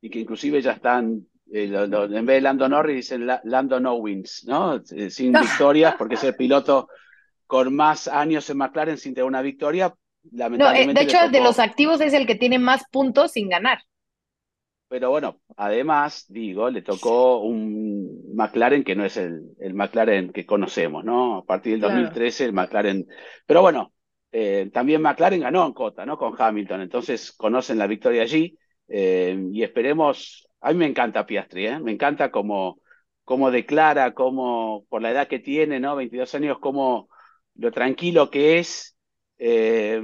y 0.00 0.10
que 0.10 0.20
inclusive 0.20 0.60
ya 0.60 0.72
están, 0.72 1.26
eh, 1.50 1.72
en 1.72 2.26
vez 2.26 2.36
de 2.36 2.40
Lando 2.42 2.68
Norris 2.68 2.96
dicen 2.96 3.26
Lando 3.44 3.80
no 3.80 3.94
wins, 3.94 4.44
¿no? 4.46 4.76
Eh, 4.90 5.10
sin 5.10 5.32
victorias, 5.40 5.94
porque 5.96 6.14
es 6.14 6.24
el 6.24 6.36
piloto 6.36 6.88
con 7.46 7.74
más 7.74 8.06
años 8.06 8.48
en 8.50 8.58
McLaren 8.58 8.98
sin 8.98 9.14
tener 9.14 9.26
una 9.26 9.42
victoria. 9.42 9.94
Lamentablemente 10.30 11.00
de 11.00 11.06
hecho, 11.06 11.28
de 11.30 11.40
los 11.40 11.58
activos 11.58 12.00
es 12.00 12.12
el 12.12 12.26
que 12.26 12.34
tiene 12.34 12.58
más 12.58 12.84
puntos 12.90 13.32
sin 13.32 13.48
ganar. 13.48 13.78
Pero 14.92 15.08
bueno, 15.08 15.40
además, 15.56 16.26
digo, 16.28 16.68
le 16.68 16.82
tocó 16.82 17.40
un 17.40 18.34
McLaren 18.34 18.84
que 18.84 18.94
no 18.94 19.06
es 19.06 19.16
el, 19.16 19.40
el 19.58 19.72
McLaren 19.72 20.34
que 20.34 20.44
conocemos, 20.44 21.02
¿no? 21.02 21.38
A 21.38 21.44
partir 21.46 21.72
del 21.72 21.80
2013, 21.80 22.44
el 22.44 22.52
McLaren. 22.52 23.06
Pero 23.46 23.62
bueno, 23.62 23.94
eh, 24.32 24.68
también 24.70 25.00
McLaren 25.00 25.40
ganó 25.40 25.64
en 25.64 25.72
Cota, 25.72 26.04
¿no? 26.04 26.18
Con 26.18 26.34
Hamilton, 26.38 26.82
entonces 26.82 27.32
conocen 27.32 27.78
la 27.78 27.86
victoria 27.86 28.20
allí 28.20 28.58
eh, 28.86 29.34
y 29.50 29.62
esperemos. 29.62 30.46
A 30.60 30.72
mí 30.72 30.78
me 30.78 30.86
encanta 30.86 31.24
Piastri, 31.24 31.68
¿eh? 31.68 31.80
Me 31.80 31.92
encanta 31.92 32.30
cómo, 32.30 32.78
cómo 33.24 33.50
declara, 33.50 34.12
cómo, 34.12 34.84
por 34.90 35.00
la 35.00 35.12
edad 35.12 35.26
que 35.26 35.38
tiene, 35.38 35.80
¿no? 35.80 35.96
22 35.96 36.34
años, 36.34 36.58
cómo 36.60 37.08
lo 37.54 37.72
tranquilo 37.72 38.28
que 38.30 38.58
es, 38.58 38.94
eh, 39.38 40.02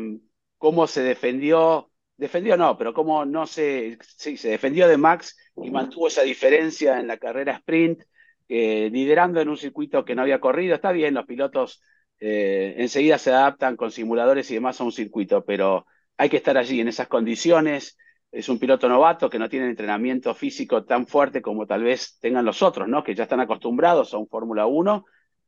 cómo 0.56 0.86
se 0.86 1.02
defendió, 1.02 1.90
defendió 2.18 2.56
no, 2.56 2.76
pero 2.76 2.92
cómo 2.92 3.24
no 3.24 3.46
se, 3.46 3.96
sí, 4.02 4.36
se 4.36 4.50
defendió 4.50 4.86
de 4.88 4.98
Max 4.98 5.36
y 5.56 5.70
mantuvo 5.70 6.08
esa 6.08 6.22
diferencia 6.22 7.00
en 7.00 7.06
la 7.06 7.16
carrera 7.16 7.54
sprint, 7.54 8.02
eh, 8.48 8.90
liderando 8.92 9.40
en 9.40 9.48
un 9.48 9.56
circuito 9.56 10.04
que 10.04 10.14
no 10.14 10.22
había 10.22 10.40
corrido. 10.40 10.74
Está 10.74 10.92
bien, 10.92 11.14
los 11.14 11.26
pilotos 11.26 11.80
eh, 12.18 12.74
enseguida 12.78 13.18
se 13.18 13.30
adaptan 13.30 13.76
con 13.76 13.92
simuladores 13.92 14.50
y 14.50 14.54
demás 14.54 14.80
a 14.80 14.84
un 14.84 14.92
circuito, 14.92 15.44
pero 15.44 15.86
hay 16.16 16.28
que 16.28 16.36
estar 16.38 16.58
allí 16.58 16.80
en 16.80 16.88
esas 16.88 17.06
condiciones. 17.06 17.96
es 18.32 18.48
un 18.48 18.58
piloto 18.58 18.88
novato 18.88 19.30
que 19.30 19.38
no 19.38 19.48
tiene 19.48 19.68
entrenamiento 19.70 20.34
físico 20.34 20.84
tan 20.84 21.06
fuerte 21.06 21.40
como 21.40 21.66
tal 21.66 21.84
vez 21.84 22.18
tengan 22.20 22.44
los 22.44 22.62
otros, 22.62 22.88
¿no? 22.88 23.04
Que 23.04 23.14
ya 23.14 23.22
están 23.22 23.40
acostumbrados 23.40 24.12
a 24.12 24.18
un 24.18 24.28
Fórmula 24.28 24.66
1 24.66 25.04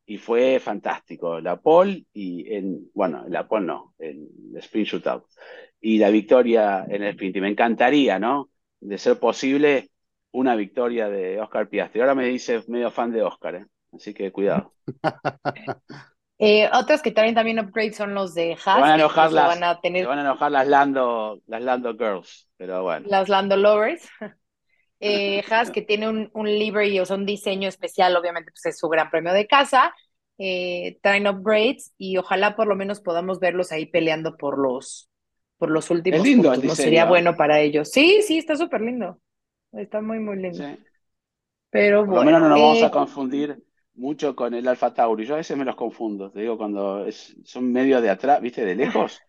y 0.07 0.19
fue 0.19 0.61
fantástico. 0.61 1.41
La 1.41 1.61
pole 1.61 2.05
y 2.13 2.55
en, 2.55 2.91
bueno, 2.95 3.25
la 3.29 3.49
pole 3.49 3.67
no, 3.67 3.95
el 3.99 4.29
sprint 4.57 4.89
shootout 4.89 5.25
y 5.81 5.99
la 5.99 6.11
victoria 6.11 6.85
en 6.89 7.03
el 7.03 7.11
sprint. 7.11 7.37
Y 7.37 7.41
me 7.41 7.49
encantaría, 7.49 8.19
¿no? 8.19 8.51
De 8.81 8.99
ser 8.99 9.19
posible, 9.19 9.91
una 10.33 10.55
victoria 10.57 11.09
de 11.09 11.41
Oscar 11.41 11.69
Piastri. 11.69 12.01
Ahora 12.01 12.15
me 12.15 12.27
dice 12.27 12.63
medio 12.69 12.91
fan 12.91 13.13
de 13.13 13.23
Oscar, 13.23 13.55
¿eh? 13.57 13.67
Así 13.93 14.15
que 14.15 14.31
cuidado. 14.33 14.73
Eh, 16.43 16.71
otros 16.73 17.03
que 17.03 17.11
traen 17.11 17.35
también 17.35 17.59
upgrade 17.59 17.93
son 17.93 18.15
los 18.15 18.33
de 18.33 18.53
Haas. 18.53 18.81
Van 18.81 18.93
a 18.93 18.95
enojar 18.95 19.31
las, 19.31 19.47
van 19.47 19.63
a 19.63 19.79
tener 19.83 20.05
te 20.05 20.09
van 20.09 20.21
a 20.21 20.23
enojar 20.23 20.51
las 20.51 20.67
Lando, 20.67 21.39
las 21.47 21.61
Lando 21.61 21.93
Girls, 21.93 22.49
pero 22.57 22.83
bueno. 22.83 23.07
las 23.11 23.29
Lando 23.29 23.57
Lovers. 23.57 24.09
Eh, 25.03 25.43
Haas 25.51 25.71
que 25.71 25.81
tiene 25.81 26.11
un, 26.11 26.31
un 26.35 26.47
livery, 26.47 26.99
o 27.01 27.07
sea, 27.07 27.17
un 27.17 27.25
diseño 27.25 27.71
especial, 27.71 28.15
obviamente, 28.17 28.53
pues 28.53 28.67
es 28.67 28.79
su 28.79 28.87
gran 28.89 29.11
premio 29.11 29.33
de 29.33 29.47
casa. 29.47 29.95
Eh, 30.43 30.99
traen 31.03 31.27
upgrades 31.27 31.93
y 31.99 32.17
ojalá 32.17 32.57
por 32.57 32.67
lo 32.67 32.75
menos 32.75 33.03
podamos 33.03 33.41
verlos 33.41 33.73
ahí 33.73 33.85
peleando 33.85 34.39
por 34.39 34.59
los, 34.59 35.10
por 35.61 35.71
los 35.71 35.91
últimos 35.93 36.19
Es 36.19 36.23
lindo 36.25 36.53
puntos, 36.53 36.65
¿no? 36.65 36.75
Sería 36.75 37.07
bueno 37.07 37.37
para 37.37 37.61
ellos. 37.61 37.91
Sí, 37.93 38.23
sí, 38.25 38.39
está 38.39 38.57
súper 38.57 38.83
lindo. 38.83 39.21
Está 39.73 40.03
muy, 40.03 40.21
muy 40.21 40.37
lindo. 40.39 40.67
Sí. 40.69 40.87
Pero 41.71 42.05
Por 42.05 42.15
lo 42.15 42.23
bueno, 42.23 42.25
menos 42.25 42.41
no 42.41 42.49
nos 42.49 42.61
vamos 42.61 42.83
eh, 42.83 42.83
a 42.83 42.91
confundir 42.91 43.63
mucho 43.95 44.35
con 44.35 44.55
el 44.55 44.67
Alfa 44.69 44.93
Tauri. 44.95 45.25
Yo 45.27 45.35
a 45.35 45.37
veces 45.39 45.57
me 45.57 45.65
los 45.65 45.77
confundo, 45.77 46.31
te 46.31 46.41
digo, 46.41 46.57
cuando 46.59 47.07
es- 47.07 47.37
son 47.45 47.71
medio 47.73 48.01
de 48.01 48.11
atrás, 48.11 48.41
¿viste? 48.41 48.65
De 48.65 48.75
lejos. 48.75 49.25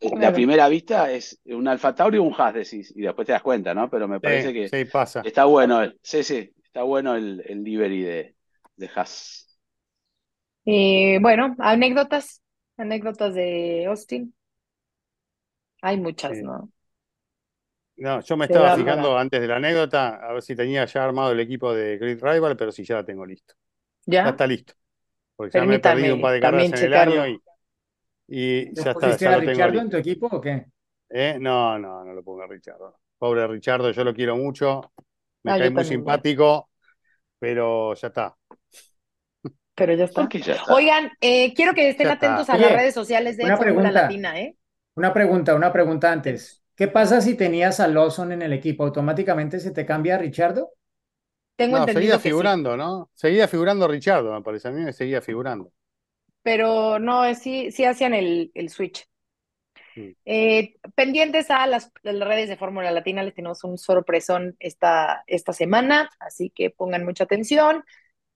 Eh, 0.00 0.12
La 0.18 0.32
Claro. 0.32 0.34
primera 0.34 0.68
vista 0.68 1.10
es 1.12 1.40
un 1.46 1.68
Alfa 1.68 1.94
Tauri 1.94 2.18
o 2.18 2.22
un 2.24 2.34
Haas, 2.36 2.54
decís, 2.54 2.92
y 2.96 3.02
después 3.02 3.26
te 3.26 3.32
das 3.32 3.42
cuenta, 3.42 3.74
¿no? 3.74 3.90
Pero 3.90 4.08
me 4.08 4.20
parece 4.20 4.52
Sí, 4.52 4.54
que 4.54 4.72
sí, 4.72 4.84
pasa. 4.86 5.22
está 5.22 5.44
bueno, 5.46 5.82
el- 5.82 5.98
sí, 6.02 6.22
sí, 6.24 6.52
está 6.64 6.82
bueno 6.84 7.16
el, 7.16 7.42
el 7.46 7.64
livery 7.64 8.02
de, 8.02 8.36
de 8.76 8.90
Haas. 8.94 9.58
eh, 10.66 11.18
bueno, 11.20 11.54
anécdotas, 11.58 12.42
anécdotas 12.76 13.34
de 13.34 13.86
Austin. 13.86 14.34
Hay 15.82 15.98
muchas, 16.00 16.30
Sí. 16.36 16.42
¿no? 16.42 16.70
No, 17.96 18.20
yo 18.22 18.36
me 18.36 18.46
Te 18.46 18.54
estaba 18.54 18.70
fijando 18.70 19.10
para- 19.10 19.18
antes 19.18 19.40
de 19.42 19.46
la 19.48 19.56
anécdota 19.56 20.16
a 20.16 20.32
ver 20.32 20.42
si 20.42 20.56
tenía 20.56 20.86
ya 20.86 21.04
armado 21.04 21.32
el 21.32 21.40
equipo 21.40 21.74
de 21.74 21.98
Great 21.98 22.22
Rival, 22.22 22.56
pero 22.56 22.72
sí, 22.72 22.82
ya 22.84 22.94
la 22.96 23.04
tengo 23.04 23.26
listo. 23.26 23.54
Ya 24.22 24.30
¿Ya? 24.30 24.30
está 24.30 24.46
listo. 24.46 24.74
Porque 25.36 25.58
ya 25.58 25.64
me 25.66 25.76
he 25.76 25.80
perdido 25.80 26.14
un 26.16 26.20
par 26.22 26.34
de 26.34 26.40
carreras 26.42 26.72
en 26.74 26.82
el 26.84 26.94
año 26.94 27.26
y, 27.28 27.42
y 28.28 28.74
¿Le 28.74 28.82
ya 28.82 28.92
está, 28.92 29.16
pusiste 29.16 29.24
ya 29.24 29.30
a 29.30 29.32
lo 29.32 29.40
Richardo 29.40 29.80
en 29.80 29.90
tu 29.90 29.96
equipo 29.96 30.26
o 30.26 30.40
qué? 30.40 30.66
¿Eh? 31.08 31.38
No, 31.40 31.78
no, 31.78 32.04
no 32.04 32.12
lo 32.14 32.22
pongo 32.22 32.42
a 32.42 32.46
Richardo. 32.46 32.98
Pobre 33.18 33.46
Richardo, 33.46 33.90
yo 33.90 34.04
lo 34.04 34.14
quiero 34.14 34.36
mucho, 34.36 34.92
me 35.42 35.52
Ah, 35.52 35.58
cae 35.58 35.70
muy 35.70 35.84
también, 35.84 36.04
ya. 36.06 36.24
simpático, 36.24 36.70
pero 37.38 37.94
ya 37.94 38.08
está. 38.08 38.36
Pero 39.74 39.94
ya 39.94 40.04
está. 40.04 40.28
Oigan, 40.68 41.10
eh, 41.20 41.54
quiero 41.54 41.74
que 41.74 41.88
estén 41.88 42.06
Ya 42.06 42.10
está. 42.10 42.16
atentos 42.18 42.50
a 42.50 42.58
las 42.58 42.72
redes 42.72 42.94
sociales 42.94 43.36
de 43.36 43.46
una 43.46 43.56
Fórmula 43.56 43.90
pregunta. 43.90 43.90
Latina, 43.90 44.38
¿eh? 44.40 44.56
Una 45.00 45.14
pregunta, 45.14 45.54
una 45.54 45.72
pregunta 45.72 46.12
antes. 46.12 46.62
¿Qué 46.76 46.86
pasa 46.86 47.22
si 47.22 47.34
tenías 47.34 47.80
a 47.80 47.88
Lawson 47.88 48.32
en 48.32 48.42
el 48.42 48.52
equipo? 48.52 48.84
¿Automáticamente 48.84 49.58
se 49.58 49.70
te 49.70 49.86
cambia 49.86 50.16
a 50.16 50.18
Richardo? 50.18 50.74
Tengo 51.56 51.76
No, 51.76 51.78
entendido 51.78 51.92
seguía 52.00 52.20
que 52.20 52.32
sí, 52.32 52.32
figurando, 52.32 52.76
¿no? 52.76 53.10
Seguía 53.14 53.48
figurando 53.48 53.88
Richardo, 53.88 54.32
me 54.34 54.42
parece. 54.42 54.68
A 54.68 54.72
mí 54.72 54.82
me 54.82 54.92
seguía 54.92 55.22
figurando. 55.22 55.72
pero 56.42 56.98
no, 56.98 57.34
sí, 57.34 57.70
sí 57.70 57.84
hacían 57.84 58.14
el, 58.14 58.50
el 58.54 58.68
switch. 58.70 59.06
Sí. 59.94 60.16
Eh, 60.24 60.76
pendientes 60.94 61.50
a 61.50 61.66
las, 61.66 61.90
redes 62.04 62.48
de 62.48 62.56
Fórmula 62.56 62.90
Latina, 62.90 63.22
les 63.22 63.34
tenemos 63.34 63.64
un 63.64 63.78
sorpresón 63.78 64.56
esta, 64.60 65.24
esta 65.26 65.52
semana, 65.52 66.10
así 66.20 66.50
que 66.50 66.70
pongan 66.70 67.04
mucha 67.04 67.24
atención. 67.24 67.84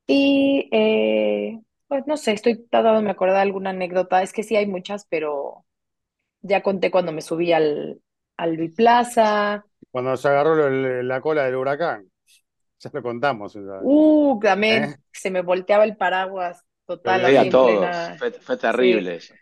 Y 0.07 0.69
eh, 0.73 1.61
pues 1.89 2.07
no 2.07 2.17
sé, 2.17 2.33
estoy 2.33 2.67
tratando 2.69 3.01
de 3.01 3.05
me 3.07 3.13
acordar 3.13 3.37
de 3.37 3.43
alguna 3.43 3.71
anécdota, 3.71 4.23
es 4.23 4.33
que 4.33 4.43
sí 4.45 4.57
hay 4.57 4.67
muchas, 4.67 5.07
pero 5.11 5.67
ya 6.45 6.63
conté 6.63 6.91
cuando 6.93 7.13
me 7.13 7.23
subí 7.23 7.53
al, 7.53 8.01
al 8.39 8.57
Biplaza. 8.57 9.67
Cuando 9.91 10.17
se 10.17 10.29
agarró 10.29 10.67
el- 10.67 11.07
la 11.09 11.21
cola 11.21 11.45
del 11.45 11.57
huracán, 11.57 12.11
ya 12.81 12.91
lo 12.93 13.03
contamos. 13.03 13.57
esa- 13.57 13.81
Uh, 13.83 14.39
también 14.41 14.85
¿Eh? 14.85 14.97
se 15.13 15.31
me 15.31 15.43
volteaba 15.43 15.85
el 15.85 15.97
paraguas 15.97 16.63
total, 16.87 17.23
Veía 17.23 17.43
en 17.43 17.51
todos, 17.51 17.71
plena. 17.81 18.17
fue, 18.19 18.33
fue 18.33 18.57
terrible 18.57 19.17
eso. 19.17 19.35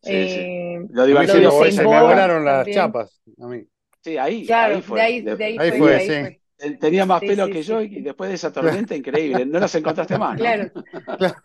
Sí, 0.00 0.28
sí. 0.28 0.40
eh, 0.40 0.80
Lo 0.90 1.02
A 1.02 1.06
divertido 1.06 1.36
me, 1.40 1.42
Lo 1.42 1.50
de 1.50 1.58
fue 1.58 1.72
se 1.72 1.82
me 1.86 2.00
volaron 2.00 2.44
las 2.44 2.64
también. 2.64 2.74
chapas. 2.74 3.22
A 3.40 3.46
mí. 3.46 3.64
Sí, 4.02 4.18
ahí, 4.18 4.46
Claro, 4.46 4.74
ahí 4.74 4.82
de 4.82 4.82
fue. 4.82 5.00
ahí, 5.00 5.20
De- 5.22 5.36
de 5.36 5.44
ahí 5.44 5.58
Ahí 5.58 5.68
fue, 5.68 5.78
fue, 5.78 5.90
de 5.90 5.96
ahí 5.96 6.10
sí. 6.10 6.12
fue. 6.12 6.41
Ten- 6.62 6.78
Tenía 6.78 7.04
más 7.06 7.22
Sí, 7.22 7.28
pelo 7.28 7.44
sí, 7.44 7.54
que 7.54 7.62
sí. 7.62 7.68
yo 7.68 7.80
y 7.82 8.00
después 8.02 8.28
de 8.30 8.36
esa 8.36 8.52
tormenta, 8.52 8.94
increíble. 8.96 9.44
No 9.46 9.58
las 9.60 9.74
encontraste 9.74 10.16
más, 10.16 10.38
¿no? 10.38 10.56
Claro, 10.56 10.72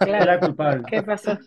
Era 0.04 0.40
claro. 0.40 0.42
culpable. 0.42 0.86
¿Qué 0.86 1.04
pasó? 1.04 1.40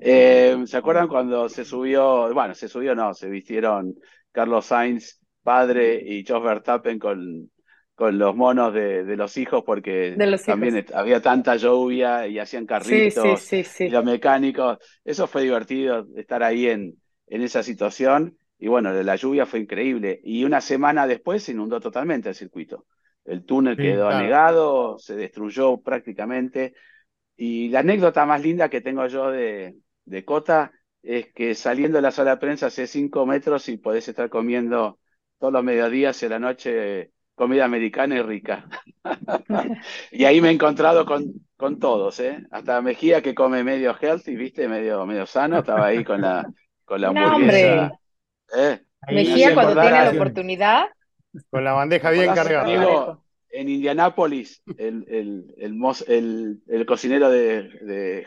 Eh, 0.00 0.56
¿se 0.66 0.76
acuerdan 0.76 1.08
cuando 1.08 1.48
se 1.48 1.64
subió? 1.64 2.32
Bueno, 2.34 2.54
se 2.54 2.68
subió, 2.68 2.94
no, 2.94 3.14
se 3.14 3.28
vistieron 3.28 3.94
Carlos 4.32 4.66
Sainz, 4.66 5.20
padre, 5.42 6.02
y 6.04 6.24
Jos 6.26 6.42
Verstappen 6.42 6.98
con, 6.98 7.50
con 7.94 8.18
los 8.18 8.34
monos 8.34 8.74
de, 8.74 9.04
de 9.04 9.16
los 9.16 9.36
hijos, 9.36 9.62
porque 9.64 10.18
De 10.18 10.26
los 10.26 10.46
también 10.46 10.74
hijos. 10.74 10.86
había 10.94 11.20
tanta 11.22 11.56
lluvia 11.56 12.26
y 12.26 12.38
hacían 12.38 12.66
Sí, 12.78 13.10
sí, 13.10 13.36
carritos 13.36 13.52
sí, 13.64 13.64
y 13.82 13.90
los 13.90 14.04
mecánicos. 14.04 14.78
Eso 15.04 15.26
fue 15.26 15.42
divertido, 15.42 16.06
estar 16.16 16.42
ahí 16.42 16.66
en, 16.66 16.94
en 17.26 17.42
esa 17.42 17.62
situación. 17.62 18.36
Y 18.60 18.68
bueno, 18.68 18.92
la 18.92 19.16
lluvia 19.16 19.46
fue 19.46 19.60
increíble. 19.60 20.20
Y 20.24 20.44
una 20.44 20.62
semana 20.62 21.06
después 21.08 21.44
se 21.44 21.52
inundó 21.52 21.80
totalmente 21.80 22.30
el 22.30 22.36
circuito. 22.36 22.86
El 23.24 23.44
túnel 23.46 23.76
Sí, 23.76 23.80
quedó 23.80 24.08
claro. 24.08 24.40
anegado, 24.48 24.98
se 24.98 25.16
destruyó 25.16 25.80
prácticamente. 25.82 26.74
Y 27.36 27.68
la 27.70 27.80
anécdota 27.80 28.26
más 28.26 28.42
linda 28.42 28.68
que 28.68 28.80
tengo 28.82 29.06
yo 29.06 29.30
de, 29.30 29.76
de 30.04 30.24
Cota 30.24 30.72
es 31.02 31.32
que 31.32 31.54
saliendo 31.54 31.96
de 31.98 32.02
la 32.02 32.10
sala 32.10 32.32
de 32.32 32.36
prensa 32.38 32.66
hace 32.66 32.86
cinco 32.86 33.24
metros 33.26 33.68
y 33.68 33.78
podés 33.78 34.08
estar 34.08 34.28
comiendo 34.30 35.00
todos 35.38 35.52
los 35.52 35.64
mediodías 35.64 36.22
y 36.22 36.26
a 36.26 36.28
la 36.30 36.38
noche 36.38 37.12
comida 37.34 37.64
americana 37.64 38.16
y 38.16 38.22
rica. 38.22 38.68
Y 40.10 40.24
ahí 40.24 40.40
me 40.40 40.48
he 40.48 40.52
encontrado 40.52 41.04
con, 41.06 41.32
con 41.56 41.78
todos, 41.78 42.20
¿eh? 42.20 42.46
Hasta 42.50 42.80
Mejía 42.82 43.22
que 43.22 43.34
come 43.34 43.64
medio 43.64 43.94
healthy, 44.00 44.36
¿viste? 44.36 44.68
Medio, 44.68 45.06
medio 45.06 45.26
sano, 45.26 45.58
estaba 45.58 45.86
ahí 45.86 46.04
con 46.04 46.20
la, 46.20 46.50
con 46.84 47.00
la 47.00 47.08
No, 47.08 47.38
hamburguesa. 47.38 47.94
¿Eh? 48.56 48.80
Mejía 49.08 49.54
cuando 49.54 49.80
tiene 49.80 50.04
la 50.04 50.10
oportunidad, 50.10 50.86
Con 51.50 51.64
la 51.64 51.72
bandeja 51.72 52.10
bien 52.10 52.30
¿Acordás, 52.30 52.44
cargada. 52.48 53.18
En 53.52 53.68
Indianápolis, 53.68 54.62
el, 54.78 55.04
el, 55.08 55.54
el, 55.58 55.74
el- 56.06 56.62
el 56.68 56.86
cocinero 56.86 57.28
de, 57.30 57.62
de, 57.82 58.26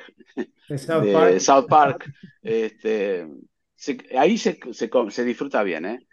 De 0.67 0.77
South 0.77 1.03
de 1.03 1.13
Park. 1.13 1.39
South 1.39 1.65
Park, 1.69 2.11
este, 2.41 3.27
se- 3.75 3.97
ahí 4.17 4.37
se, 4.37 4.59
se, 4.73 4.89
se 5.09 5.23
disfruta 5.23 5.63
bien, 5.63 5.85
¿eh? 5.85 6.07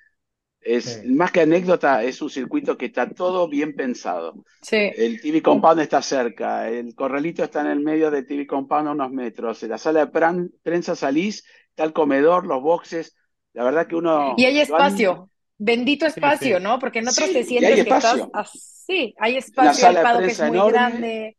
Es 0.60 1.00
Sí. 1.02 1.08
más 1.08 1.32
que 1.32 1.40
anécdota, 1.40 2.04
es 2.04 2.20
un 2.22 2.28
circuito 2.30 2.76
que 2.76 2.86
está 2.86 3.08
todo 3.10 3.48
bien 3.48 3.74
pensado. 3.74 4.44
sí. 4.62 4.76
El 4.94 5.20
TV 5.20 5.42
Compound 5.42 5.80
está 5.80 6.02
cerca, 6.02 6.68
el 6.68 6.94
corralito 6.94 7.42
está 7.42 7.62
en 7.62 7.68
el 7.68 7.80
medio 7.80 8.10
del 8.10 8.26
TV 8.26 8.46
Compound 8.46 8.88
a 8.88 8.92
unos 8.92 9.10
metros, 9.10 9.62
en 9.62 9.70
la 9.70 9.78
sala 9.78 10.04
de 10.04 10.12
pran- 10.12 10.50
prensa 10.62 10.94
salís, 10.94 11.44
está 11.70 11.82
el 11.84 11.92
comedor, 11.94 12.46
los 12.46 12.62
boxes, 12.62 13.16
la 13.52 13.64
verdad 13.64 13.86
que 13.86 13.96
uno... 13.96 14.34
Y 14.36 14.44
hay 14.44 14.56
han- 14.56 14.62
espacio, 14.62 15.30
bendito 15.58 16.06
espacio, 16.06 16.58
sí. 16.58 16.62
¿no? 16.62 16.78
Porque 16.78 17.00
en 17.00 17.08
otros 17.08 17.28
Sí, 17.28 17.32
te 17.32 17.44
sientes 17.44 17.70
hay 17.70 17.74
que 17.76 17.80
estás 17.82 18.04
espacio. 18.04 18.30
así, 18.32 19.14
hay 19.18 19.32
La 19.32 19.38
espacio, 19.38 19.74
sala 19.74 19.88
el 19.88 19.96
de 19.96 20.02
paddock 20.02 20.28
es 20.28 20.38
prensa 20.38 20.46
muy 20.46 20.56
enorme, 20.56 20.72
grande. 20.72 21.36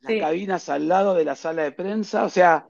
las 0.00 0.14
Sí. 0.14 0.20
cabinas 0.20 0.68
al 0.68 0.88
lado 0.88 1.14
de 1.14 1.24
la 1.24 1.36
sala 1.36 1.62
de 1.64 1.72
prensa, 1.72 2.24
o 2.24 2.30
sea, 2.30 2.66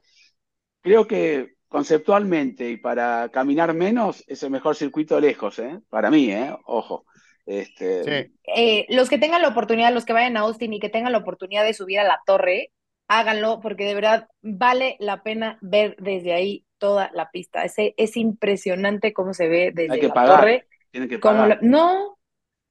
creo 0.81 1.07
que 1.07 1.55
conceptualmente 1.67 2.69
y 2.71 2.77
para 2.77 3.29
caminar 3.31 3.73
menos 3.73 4.23
es 4.27 4.43
el 4.43 4.51
mejor 4.51 4.75
circuito 4.75 5.19
lejos, 5.19 5.59
¿eh? 5.59 5.79
Para 5.89 6.11
mí, 6.11 6.31
¿eh? 6.31 6.55
Ojo. 6.65 7.05
Este, 7.45 8.03
Sí. 8.03 8.33
Eh, 8.55 8.85
los 8.89 9.09
que 9.09 9.17
tengan 9.19 9.41
la 9.41 9.49
oportunidad, 9.49 9.93
los 9.93 10.05
que 10.05 10.13
vayan 10.13 10.37
a 10.37 10.41
Austin 10.41 10.73
y 10.73 10.79
que 10.79 10.89
tengan 10.89 11.11
la 11.13 11.19
oportunidad 11.19 11.63
de 11.65 11.73
subir 11.73 11.99
a 11.99 12.03
la 12.05 12.21
torre, 12.25 12.71
háganlo 13.09 13.59
porque 13.61 13.85
de 13.85 13.95
verdad 13.95 14.27
vale 14.41 14.97
la 14.99 15.23
pena 15.23 15.57
ver 15.61 15.95
desde 15.99 16.33
ahí 16.33 16.65
toda 16.77 17.09
la 17.13 17.29
pista. 17.31 17.63
Ese, 17.63 17.93
es 17.97 18.17
impresionante 18.17 19.13
cómo 19.13 19.33
se 19.33 19.47
ve 19.47 19.71
desde 19.73 19.93
Hay 19.95 19.99
que 19.99 20.07
la 20.09 20.13
pagar, 20.13 20.39
torre. 20.41 20.67
tienen 20.91 21.09
que 21.09 21.19
Como 21.19 21.35
pagar. 21.41 21.59
la- 21.61 21.67
no, 21.67 22.17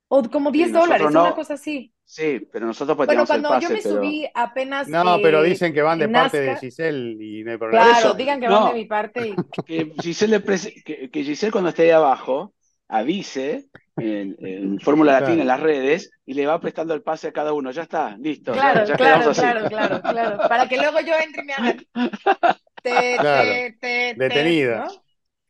o 0.08 0.22
como 0.30 0.50
10 0.50 0.70
nosotros 0.70 0.88
dólares, 0.88 1.14
no. 1.14 1.22
una 1.22 1.34
cosa 1.34 1.54
así. 1.54 1.92
Sí, 2.04 2.46
pero 2.52 2.66
nosotros 2.66 2.96
pues 2.96 3.08
Bueno, 3.08 3.24
tenemos 3.26 3.30
el 3.30 3.42
cuando 3.42 3.60
yo 3.60 3.68
pase, 3.68 3.74
me 3.74 3.82
pero... 3.82 3.94
subí 3.96 4.28
apenas 4.32 4.86
No, 4.88 5.18
pero 5.20 5.44
eh, 5.44 5.48
dicen 5.48 5.72
que 5.74 5.82
van 5.82 5.98
de 5.98 6.08
parte 6.08 6.40
de 6.40 6.56
Giselle 6.56 7.16
y 7.20 7.42
no 7.42 7.50
hay 7.50 7.58
problema. 7.58 7.82
claro, 7.84 7.98
eso, 7.98 8.14
digan 8.14 8.40
que 8.40 8.46
no. 8.46 8.60
van 8.62 8.68
de 8.74 8.78
mi 8.78 8.84
parte 8.84 9.28
y 9.28 9.34
que 9.66 9.92
Giselle, 10.00 10.38
le 10.38 10.44
prese- 10.44 10.82
que, 10.84 11.10
que 11.10 11.24
Giselle 11.24 11.50
cuando 11.50 11.70
esté 11.70 11.82
ahí 11.82 11.90
abajo 11.90 12.54
avise 12.88 13.64
en, 13.96 14.36
en 14.38 14.78
Fórmula 14.78 15.12
Claro. 15.12 15.26
Latina 15.26 15.42
en 15.42 15.48
las 15.48 15.58
redes 15.60 16.12
y 16.24 16.34
le 16.34 16.46
va 16.46 16.60
prestando 16.60 16.94
el 16.94 17.02
pase 17.02 17.26
a 17.26 17.32
cada 17.32 17.52
uno. 17.52 17.72
Ya 17.72 17.82
está, 17.82 18.16
listo, 18.16 18.52
Claro, 18.52 18.84
ya, 18.84 18.94
claro, 18.96 19.32
claro, 19.32 19.68
claro, 19.68 20.00
claro. 20.02 20.38
Para 20.48 20.68
que 20.68 20.76
luego 20.76 21.00
yo 21.00 21.14
entre 21.20 21.42
y 21.42 21.46
me 21.46 21.52
hagan. 21.54 21.84
Te, 22.90 23.16
Claro. 23.20 23.50
te, 23.50 23.72
te, 23.80 24.14
te, 24.14 24.18
Detenida. 24.18 24.86
¿no? 24.86 25.02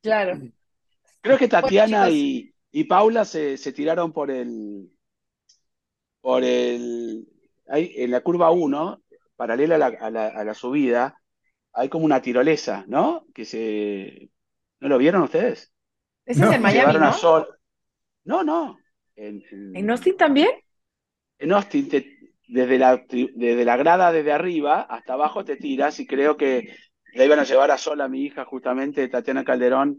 Claro. 0.02 0.38
Creo 1.20 1.38
que 1.38 1.48
Tatiana 1.48 2.06
chicos. 2.06 2.14
y, 2.14 2.54
y 2.70 2.84
Paula 2.84 3.24
se, 3.24 3.56
se 3.56 3.72
tiraron 3.72 4.12
por 4.12 4.30
el, 4.30 4.90
por 6.20 6.42
el, 6.44 7.26
ahí, 7.68 7.92
en 7.96 8.10
la 8.10 8.20
curva 8.22 8.50
1, 8.50 9.02
paralela 9.36 9.76
a 9.76 9.78
la, 9.78 9.86
a 9.86 10.10
la- 10.10 10.28
a 10.28 10.44
la 10.44 10.54
subida, 10.54 11.20
hay 11.72 11.88
como 11.88 12.04
una 12.04 12.22
tirolesa, 12.22 12.84
¿no? 12.88 13.26
Que 13.34 13.44
se, 13.44 14.30
¿no 14.80 14.88
lo 14.88 14.98
vieron 14.98 15.22
ustedes? 15.22 15.72
Ese 16.24 16.40
No. 16.40 16.50
es 16.50 16.56
en 16.56 16.62
Miami, 16.62 16.80
Llevaron 16.80 17.02
a 17.04 17.06
¿no? 17.08 17.12
Sol. 17.12 17.48
No, 18.24 18.42
no. 18.42 18.78
En, 19.16 19.42
en- 19.50 19.76
¿En 19.76 19.90
Austin 19.90 20.16
también? 20.16 20.50
en 21.38 21.52
Austin, 21.52 21.88
te- 21.88 22.16
desde 22.48 22.78
la, 22.78 23.04
desde 23.08 23.64
la 23.64 23.76
grada 23.76 24.12
desde 24.12 24.32
arriba 24.32 24.82
hasta 24.82 25.14
abajo 25.14 25.44
te 25.44 25.56
tiras 25.56 25.98
y 26.00 26.06
creo 26.06 26.36
que 26.36 26.68
la 27.16 27.24
iban 27.24 27.38
a 27.40 27.44
llevar 27.44 27.70
a 27.70 27.78
Sol, 27.78 28.00
a 28.00 28.08
mi 28.08 28.22
hija, 28.24 28.44
justamente, 28.44 29.08
Tatiana 29.08 29.44
Calderón 29.44 29.98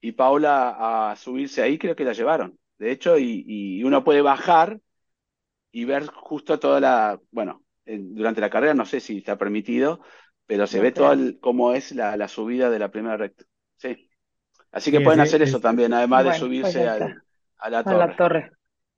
y 0.00 0.12
Paula 0.12 1.10
a 1.12 1.16
subirse 1.16 1.62
ahí, 1.62 1.78
creo 1.78 1.96
que 1.96 2.04
la 2.04 2.12
llevaron. 2.14 2.58
De 2.78 2.92
hecho, 2.92 3.18
y, 3.18 3.44
y 3.46 3.84
uno 3.84 4.04
puede 4.04 4.22
bajar 4.22 4.80
y 5.72 5.84
ver 5.84 6.06
justo 6.08 6.58
toda 6.58 6.80
la, 6.80 7.20
bueno, 7.30 7.64
en- 7.84 8.14
durante 8.14 8.40
la 8.40 8.50
carrera 8.50 8.74
no 8.74 8.86
sé 8.86 9.00
si 9.00 9.18
está 9.18 9.38
permitido, 9.38 10.00
pero 10.46 10.66
se 10.66 10.78
No 10.78 10.84
ve 10.84 10.92
creo. 10.92 11.06
todo 11.06 11.12
el- 11.12 11.38
cómo 11.40 11.72
es 11.74 11.92
la, 11.92 12.16
la 12.16 12.28
subida 12.28 12.70
de 12.70 12.78
la 12.78 12.90
primera 12.90 13.16
recta. 13.16 13.44
Sí. 13.76 14.10
Así 14.72 14.90
que 14.92 14.98
Sí, 14.98 15.04
pueden 15.04 15.20
sí, 15.20 15.22
hacer 15.22 15.42
eso 15.42 15.58
es- 15.58 15.62
también, 15.62 15.92
además 15.94 16.24
de 16.24 16.30
Bueno, 16.30 16.40
pues 16.60 16.74
subirse 16.74 16.86
al- 16.88 17.22
a 17.58 17.70
la 17.70 17.84
A 17.84 17.94
la 17.94 18.06
torre. 18.06 18.16
torre. 18.16 18.50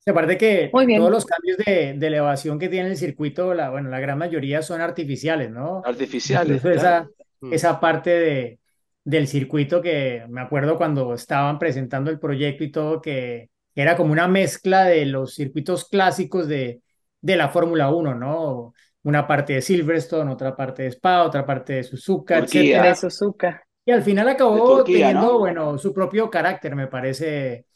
Aparte 0.06 0.36
que 0.38 0.70
Muy 0.72 0.86
bien. 0.86 0.98
todos 0.98 1.10
los 1.12 1.26
cambios 1.26 1.58
de, 1.58 1.94
de 1.98 2.06
elevación 2.08 2.58
que 2.58 2.68
tiene 2.68 2.88
el 2.90 2.96
circuito, 2.96 3.54
la, 3.54 3.70
bueno, 3.70 3.88
la 3.90 4.00
gran 4.00 4.18
mayoría 4.18 4.62
son 4.62 4.80
artificiales, 4.80 5.50
¿no? 5.50 5.82
Artificiales, 5.84 6.66
claro. 6.70 6.78
esa, 6.78 7.08
Mm. 7.42 7.52
esa 7.52 7.80
parte 7.80 8.10
de, 8.10 8.60
del 9.04 9.26
circuito 9.28 9.82
que 9.82 10.24
me 10.28 10.40
acuerdo 10.40 10.76
cuando 10.76 11.14
estaban 11.14 11.58
presentando 11.58 12.10
el 12.10 12.18
proyecto 12.18 12.64
y 12.64 12.70
todo, 12.72 13.00
que 13.00 13.50
era 13.74 13.96
como 13.96 14.12
una 14.12 14.28
mezcla 14.28 14.84
de 14.84 15.06
los 15.06 15.34
circuitos 15.34 15.88
clásicos 15.88 16.48
de, 16.48 16.82
de 17.20 17.36
la 17.36 17.48
Fórmula 17.48 17.90
1, 17.90 18.14
¿no? 18.14 18.74
Una 19.04 19.26
parte 19.26 19.54
de 19.54 19.62
Silverstone, 19.62 20.30
otra 20.30 20.54
parte 20.56 20.84
de 20.84 20.88
Spa, 20.92 21.24
otra 21.24 21.44
parte 21.44 21.74
de 21.74 21.82
Suzuka, 21.84 22.38
Turquía. 22.38 22.78
etcétera. 22.78 22.94
Suzuka. 22.94 23.62
Y 23.84 23.90
al 23.90 24.02
final 24.02 24.28
acabó 24.28 24.84
Turquía, 24.84 25.08
teniendo, 25.08 25.32
¿no? 25.32 25.38
bueno, 25.38 25.76
su 25.78 25.92
propio 25.92 26.30
carácter, 26.30 26.76
me 26.76 26.86
parece, 26.86 27.66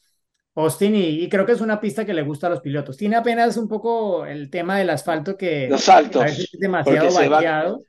Austin, 0.54 0.94
y, 0.94 1.22
y 1.24 1.28
creo 1.28 1.46
que 1.46 1.52
es 1.52 1.60
una 1.60 1.80
pista 1.80 2.04
que 2.06 2.14
le 2.14 2.22
gusta 2.22 2.46
a 2.46 2.50
los 2.50 2.60
pilotos. 2.60 2.96
Tiene 2.96 3.16
apenas 3.16 3.56
un 3.56 3.68
poco 3.68 4.24
el 4.26 4.50
tema 4.50 4.78
del 4.78 4.90
asfalto 4.90 5.36
que 5.36 5.68
Los 5.68 5.82
a 6.16 6.24
veces 6.24 6.44
saltos, 6.44 6.54
es 6.54 6.60
demasiado 6.60 6.98
porque 7.08 7.10
se 7.10 7.28
va, 7.28 7.36
vaqueado. 7.38 7.82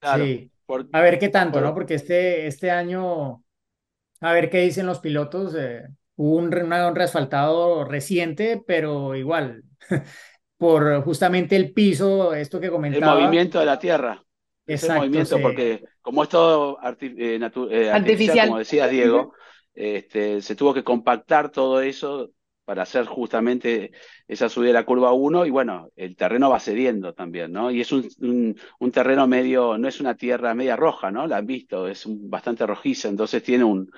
claro, 0.00 0.24
Sí, 0.24 0.51
por- 0.72 0.88
a 0.92 1.00
ver 1.00 1.18
qué 1.18 1.28
tanto, 1.28 1.60
¿no? 1.60 1.74
por- 1.74 1.74
Porque 1.74 1.94
este, 1.94 2.46
este 2.46 2.70
año, 2.70 3.44
a 4.20 4.32
ver 4.32 4.50
qué 4.50 4.60
dicen 4.62 4.86
los 4.86 5.00
pilotos. 5.00 5.54
eh, 5.58 5.84
hubo 6.16 6.36
un, 6.38 6.54
una- 6.54 6.88
un 6.88 6.96
reasfaltado 6.96 7.84
reciente, 7.86 8.62
pero 8.66 9.14
igual, 9.16 9.64
por 10.58 11.02
justamente 11.04 11.56
el 11.56 11.72
piso, 11.74 12.34
esto 12.34 12.60
que 12.60 12.70
el 12.90 13.02
comentaba. 13.02 13.02
movimiento 13.02 13.58
de 13.60 13.66
la 13.66 13.78
Tierra. 13.78 14.24
Ese 14.68 14.88
Exacto, 14.88 14.90
movimiento, 14.90 15.40
se- 15.40 15.40
porque 15.40 15.82
como 16.00 16.22
es 16.22 16.28
todo 16.28 16.78
arti- 16.78 17.14
eh, 17.18 17.38
eh, 17.70 17.90
artificial, 17.90 18.38
Artificial. 18.38 18.40
como 18.40 18.58
decías, 18.58 18.90
Diego, 18.90 19.34
este, 19.74 20.40
se 20.42 20.56
tuvo 20.56 20.72
que 20.74 20.84
compactar 20.84 21.50
todo 21.50 21.80
eso 21.80 22.30
para 22.64 22.82
hacer 22.84 23.06
justamente 23.06 23.92
esa 24.28 24.48
subida 24.48 24.68
de 24.68 24.74
la 24.74 24.84
curva 24.86 25.12
1 25.12 25.46
y 25.46 25.50
bueno, 25.50 25.90
el 25.96 26.16
terreno 26.16 26.50
va 26.50 26.60
cediendo 26.60 27.12
también, 27.14 27.52
¿no? 27.52 27.70
Y 27.70 27.80
es 27.80 27.92
un, 27.92 28.08
un- 28.20 28.58
un 28.78 28.92
terreno 28.92 29.26
medio, 29.26 29.78
no 29.78 29.88
es 29.88 30.00
una 30.00 30.16
tierra 30.16 30.54
media 30.54 30.76
roja, 30.76 31.10
¿no? 31.10 31.26
La 31.26 31.38
han 31.38 31.46
visto, 31.46 31.88
es 31.88 32.06
un- 32.06 32.30
bastante 32.30 32.66
rojiza, 32.66 33.08
entonces 33.08 33.42
tiene 33.42 33.64
un, 33.64 33.90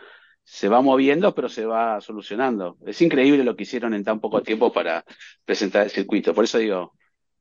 se 0.44 0.68
va 0.68 0.80
moviendo, 0.82 1.34
pero 1.34 1.48
se 1.48 1.64
va 1.66 2.00
solucionando. 2.00 2.76
Es 2.86 3.00
increíble 3.02 3.44
lo 3.44 3.56
que 3.56 3.62
hicieron 3.64 3.94
en 3.94 4.04
tan 4.04 4.20
poco 4.20 4.42
tiempo 4.42 4.72
para 4.72 5.04
presentar 5.44 5.84
el 5.84 5.90
circuito, 5.90 6.34
por 6.34 6.44
eso 6.44 6.58
digo, 6.58 6.92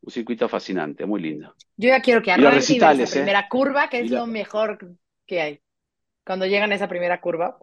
un 0.02 0.12
circuito 0.12 0.48
fascinante, 0.50 1.06
muy 1.06 1.22
lindo. 1.22 1.56
Yo 1.78 1.90
ya 1.90 2.02
quiero 2.02 2.22
que 2.22 2.32
arranque 2.32 2.74
y 2.74 2.78
esa 2.78 2.92
¿eh? 2.94 3.10
primera 3.10 3.48
curva, 3.50 3.90
que 3.90 4.00
es 4.02 4.12
lo 4.12 4.28
mejor 4.28 4.78
que 5.26 5.42
hay. 5.42 5.62
Cuando 6.26 6.46
llegan 6.46 6.72
a 6.72 6.76
esa 6.76 6.88
primera 6.88 7.22
curva. 7.22 7.58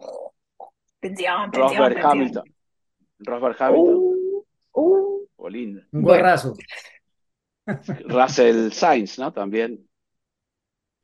Tensión, 0.99 1.51
tensión, 1.51 1.81
Rosberg 1.81 1.93
tensión. 1.93 2.11
Hamilton. 2.11 2.43
Rosberg 3.25 3.55
Hamilton. 3.59 3.95
Uh, 3.95 4.45
uh. 4.73 5.27
Oh, 5.37 5.49
lindo. 5.49 5.81
un 5.91 6.01
Bueno. 6.01 6.17
gorrazo. 6.19 6.53
Russell 8.07 8.71
Sainz, 8.71 9.19
¿no? 9.19 9.31
También. 9.31 9.87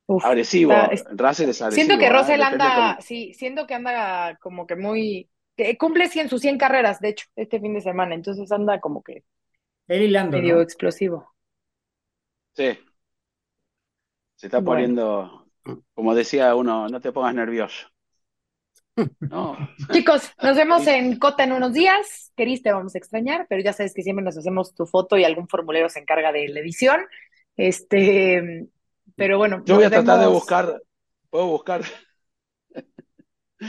Uf, 0.08 0.24
Agresivo. 0.26 0.72
está- 0.72 0.86
es- 0.94 1.06
Russell 1.12 1.50
es 1.50 1.62
agresivo. 1.62 1.86
Siento 1.86 2.00
que 2.00 2.08
¿eh? 2.08 2.14
Russell 2.18 2.42
anda, 2.42 2.98
sí, 3.02 3.34
siento 3.34 3.68
que 3.68 3.74
anda 3.74 4.38
como 4.42 4.66
que 4.66 4.76
muy, 4.76 5.30
que 5.56 5.78
cumple 5.78 6.08
100, 6.08 6.30
sus 6.30 6.42
100 6.42 6.58
carreras, 6.58 7.00
de 7.02 7.10
hecho, 7.10 7.26
este 7.36 7.60
fin 7.60 7.74
de 7.74 7.82
semana, 7.82 8.16
entonces 8.16 8.52
anda 8.52 8.80
como 8.80 9.04
que 9.04 9.24
Él 9.88 10.04
y 10.04 10.08
Lando, 10.10 10.38
medio 10.38 10.56
¿no? 10.56 10.62
explosivo. 10.62 11.34
Sí. 12.56 12.78
Se 14.36 14.48
está 14.48 14.62
Bueno. 14.62 14.72
poniendo, 14.72 15.48
como 15.94 16.16
decía 16.16 16.56
uno, 16.56 16.88
no 16.90 17.02
te 17.02 17.12
pongas 17.12 17.36
nervioso. 17.36 17.88
No. 19.20 19.56
Chicos, 19.92 20.32
nos 20.42 20.58
vemos 20.58 20.88
en 20.88 21.20
Cota 21.20 21.44
en 21.44 21.52
unos 21.52 21.74
días. 21.74 22.32
Keris, 22.36 22.64
te 22.64 22.72
vamos 22.72 22.96
a 22.96 22.98
extrañar, 22.98 23.46
pero 23.50 23.62
ya 23.64 23.74
sabes 23.74 23.94
que 23.94 24.02
siempre 24.02 24.26
nos 24.26 24.38
hacemos 24.38 24.74
tu 24.74 24.86
foto 24.86 25.18
y 25.18 25.24
algún 25.24 25.48
formulario 25.48 25.90
se 25.90 26.00
encarga 26.00 26.32
de 26.32 26.48
la 26.50 26.60
edición. 26.60 27.02
Este, 27.56 28.68
pero 29.16 29.38
bueno, 29.38 29.64
Yo 29.66 29.76
voy 29.76 29.86
a 29.86 29.90
tratar 29.90 30.20
de 30.20 30.28
buscar, 30.28 30.82
puedo 31.30 31.48
buscar, 31.48 31.82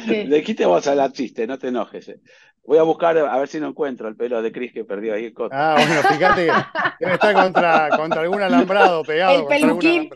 ¿Qué? 0.06 0.24
de 0.28 0.38
aquí 0.38 0.54
te 0.54 0.66
vamos 0.66 0.86
a 0.86 0.90
hablar 0.90 1.12
chiste, 1.12 1.46
no 1.46 1.58
te 1.58 1.68
enojes. 1.68 2.08
eh. 2.08 2.20
Voy 2.64 2.76
a 2.76 2.82
buscar 2.82 3.16
a 3.16 3.38
ver 3.38 3.48
si 3.48 3.58
no 3.58 3.68
encuentro 3.68 4.08
el 4.08 4.16
pelo 4.16 4.42
de 4.42 4.52
Chris 4.52 4.74
que 4.74 4.84
perdió 4.84 5.14
ahí. 5.14 5.26
en 5.26 5.32
Cota. 5.34 5.56
Ah, 5.72 5.74
bueno, 5.74 6.02
fíjate 6.02 6.46
que 6.46 6.52
debe 7.00 7.14
estar 7.14 7.34
contra, 7.34 7.88
contra 7.96 8.20
algún 8.20 8.42
alambrado 8.42 9.02
pegado. 9.04 9.40
El 9.40 9.46
peluquín. 9.46 10.10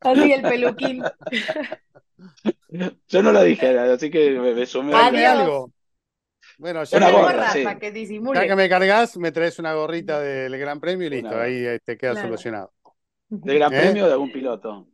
Así 0.00 0.32
el 0.32 0.42
peluquín. 0.42 1.02
Yo 3.08 3.22
no 3.22 3.32
lo 3.32 3.42
dije, 3.42 3.78
así 3.78 4.10
que 4.10 4.30
me, 4.38 4.54
me 4.54 4.66
sumé. 4.66 4.92
Tráeme 4.92 5.26
algo. 5.26 5.72
Bueno, 6.58 6.84
ya 6.84 6.96
Una 6.98 7.06
que, 7.06 7.12
gorra, 7.12 7.32
gorra 7.32 7.52
sí. 7.52 7.64
para 7.64 7.78
que 7.78 7.86
ya 7.86 7.92
disimule. 7.92 8.46
que 8.46 8.56
me 8.56 8.68
cargas, 8.68 9.16
me 9.16 9.32
traes 9.32 9.58
una 9.58 9.74
gorrita 9.74 10.20
del 10.20 10.56
Gran 10.58 10.80
Premio 10.80 11.06
y 11.06 11.10
listo, 11.10 11.28
Una 11.28 11.42
ahí 11.42 11.54
eh, 11.66 11.80
te 11.84 11.96
queda 11.96 12.12
Claro. 12.12 12.28
solucionado. 12.28 12.72
¿De 13.28 13.54
Gran 13.54 13.72
¿Eh? 13.74 13.80
Premio 13.80 14.04
o 14.04 14.06
de 14.06 14.12
algún 14.12 14.32
piloto? 14.32 14.88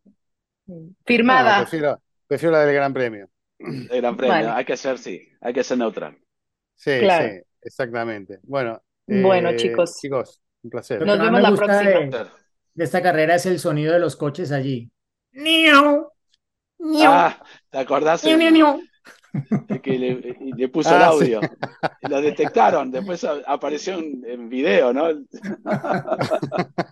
Firmada. 1.04 1.58
No, 1.58 1.62
prefiero, 1.64 2.02
prefiero 2.26 2.52
la 2.52 2.64
del 2.64 2.74
Gran 2.74 2.92
Premio. 2.94 3.28
De 3.58 3.96
Gran 4.00 4.16
Premio. 4.16 4.34
Vale. 4.34 4.48
Hay 4.48 4.64
que 4.64 4.76
ser, 4.76 4.98
sí, 4.98 5.28
hay 5.40 5.52
que 5.52 5.64
ser 5.64 5.78
neutral. 5.78 6.16
Sí, 6.76 6.98
Claro. 7.00 7.28
sí, 7.28 7.40
exactamente. 7.62 8.38
Bueno, 8.42 8.80
Bueno, 9.06 9.50
eh, 9.50 9.56
chicos. 9.56 9.96
Chicos, 10.00 10.40
un 10.62 10.70
placer. 10.70 11.04
Nos 11.04 11.18
vemos 11.18 11.40
la 11.42 11.54
próxima. 11.54 11.78
de, 11.82 12.26
de 12.74 12.84
esta 12.84 13.02
carrera 13.02 13.34
es 13.34 13.46
el 13.46 13.58
sonido 13.58 13.92
de 13.92 13.98
los 13.98 14.16
coches 14.16 14.52
allí. 14.52 14.90
¡Niau! 15.32 16.10
Ah, 17.02 17.42
¿te 17.70 17.78
acordás? 17.78 18.24
¡Niau, 18.24 18.80
el- 19.68 19.82
que 19.82 19.98
le, 19.98 20.68
puso 20.68 20.90
Ah, 20.90 20.96
el 20.96 21.02
sí. 21.10 21.26
audio. 21.30 21.48
Y 22.00 22.08
lo 22.08 22.20
detectaron, 22.20 22.90
después 22.90 23.24
apareció 23.24 23.94
en, 23.98 24.22
en 24.26 24.48
video, 24.48 24.92
¿no? 24.92 25.08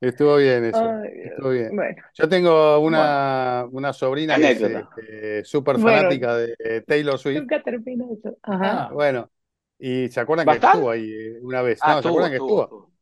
Estuvo 0.00 0.36
bien 0.36 0.64
eso. 0.64 1.00
Ay. 1.02 1.10
Estuvo 1.22 1.50
bien. 1.50 1.76
Bueno, 1.76 2.02
Yo 2.12 2.28
tengo 2.28 2.78
una, 2.80 3.66
una 3.70 3.92
sobrina 3.92 4.34
que 4.38 4.50
es 4.52 4.60
Anécdota. 4.60 4.88
este, 4.96 5.44
súper 5.44 5.76
Bueno. 5.76 6.08
fanática 6.08 6.36
de 6.36 6.82
Taylor 6.86 7.18
Swift. 7.18 7.40
nunca 7.40 7.62
termina 7.62 8.04
eso. 8.12 8.36
Ajá. 8.42 8.88
Ah, 8.88 8.90
Bueno, 8.92 9.30
y 9.78 10.08
se 10.08 10.20
acuerdan 10.20 10.46
¿Va 10.46 10.52
que 10.52 10.58
estuvo 10.58 10.90
ahí 10.90 11.10
una 11.42 11.62
vez. 11.62 11.78
Ah, 11.82 11.96
No, 11.96 12.02
¿se 12.02 12.08
acuerdan 12.08 12.30
que 12.32 12.36
estuvo. 12.36 12.92